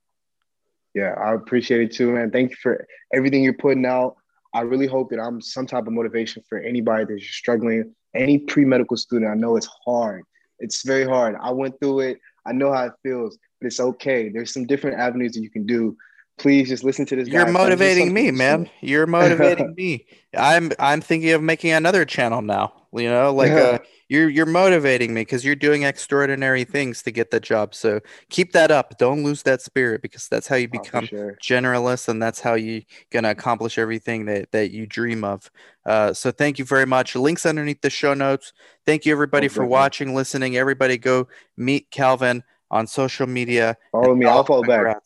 Yeah, 0.94 1.14
I 1.18 1.34
appreciate 1.34 1.80
it 1.80 1.92
too, 1.92 2.12
man. 2.12 2.30
Thank 2.30 2.50
you 2.50 2.56
for 2.62 2.86
everything 3.14 3.42
you're 3.42 3.54
putting 3.54 3.86
out. 3.86 4.16
I 4.54 4.60
really 4.60 4.86
hope 4.86 5.10
that 5.10 5.18
I'm 5.18 5.40
some 5.40 5.66
type 5.66 5.86
of 5.86 5.92
motivation 5.92 6.42
for 6.48 6.58
anybody 6.58 7.06
that's 7.08 7.26
struggling, 7.26 7.94
any 8.14 8.38
pre-medical 8.38 8.96
student. 8.96 9.30
I 9.30 9.34
know 9.34 9.56
it's 9.56 9.68
hard. 9.86 10.24
It's 10.58 10.82
very 10.82 11.04
hard. 11.04 11.36
I 11.40 11.50
went 11.50 11.80
through 11.80 12.00
it. 12.00 12.18
I 12.44 12.52
know 12.52 12.72
how 12.72 12.86
it 12.86 12.92
feels, 13.02 13.38
but 13.60 13.68
it's 13.68 13.80
okay. 13.80 14.28
There's 14.28 14.52
some 14.52 14.66
different 14.66 14.98
avenues 14.98 15.32
that 15.32 15.40
you 15.40 15.50
can 15.50 15.66
do. 15.66 15.96
Please 16.38 16.68
just 16.68 16.84
listen 16.84 17.06
to 17.06 17.16
this. 17.16 17.28
You're 17.28 17.44
guy. 17.44 17.50
motivating 17.50 18.12
me, 18.12 18.30
man. 18.30 18.68
You're 18.80 19.06
motivating 19.06 19.74
me. 19.76 20.06
I'm 20.36 20.72
I'm 20.78 21.00
thinking 21.00 21.30
of 21.30 21.42
making 21.42 21.72
another 21.72 22.04
channel 22.04 22.42
now. 22.42 22.72
You 22.92 23.08
know, 23.08 23.32
like 23.32 23.52
uh, 23.52 23.78
you're 24.12 24.28
you're 24.28 24.44
motivating 24.44 25.14
me 25.14 25.22
because 25.22 25.42
you're 25.42 25.54
doing 25.54 25.84
extraordinary 25.84 26.64
things 26.64 27.02
to 27.02 27.10
get 27.10 27.30
the 27.30 27.40
job. 27.40 27.74
So 27.74 28.00
keep 28.28 28.52
that 28.52 28.70
up. 28.70 28.98
Don't 28.98 29.24
lose 29.24 29.42
that 29.44 29.62
spirit 29.62 30.02
because 30.02 30.28
that's 30.28 30.46
how 30.46 30.56
you 30.56 30.68
oh, 30.68 30.78
become 30.82 31.04
oh, 31.04 31.06
sure. 31.06 31.38
generalist 31.42 32.08
and 32.08 32.22
that's 32.22 32.38
how 32.38 32.52
you're 32.52 32.82
gonna 33.10 33.30
accomplish 33.30 33.78
everything 33.78 34.26
that 34.26 34.52
that 34.52 34.70
you 34.70 34.86
dream 34.86 35.24
of. 35.24 35.50
Uh, 35.86 36.12
so 36.12 36.30
thank 36.30 36.58
you 36.58 36.64
very 36.66 36.84
much. 36.84 37.16
Links 37.16 37.46
underneath 37.46 37.80
the 37.80 37.88
show 37.88 38.12
notes. 38.12 38.52
Thank 38.84 39.06
you 39.06 39.12
everybody 39.12 39.46
oh, 39.46 39.50
for 39.50 39.64
watching, 39.64 40.14
listening. 40.14 40.58
Everybody 40.58 40.98
go 40.98 41.26
meet 41.56 41.90
Calvin 41.90 42.44
on 42.70 42.86
social 42.86 43.26
media. 43.26 43.78
Follow 43.92 44.14
me. 44.14 44.26
I'll 44.26 44.44
follow 44.44 44.62
back. 44.62 44.98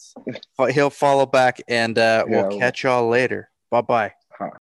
He'll 0.72 0.90
follow 0.90 1.26
back, 1.26 1.62
and 1.68 1.96
uh, 1.96 2.24
we'll 2.26 2.58
catch 2.58 2.82
y'all 2.82 3.08
later. 3.08 3.50
Bye 3.70 3.82
bye. 3.82 4.15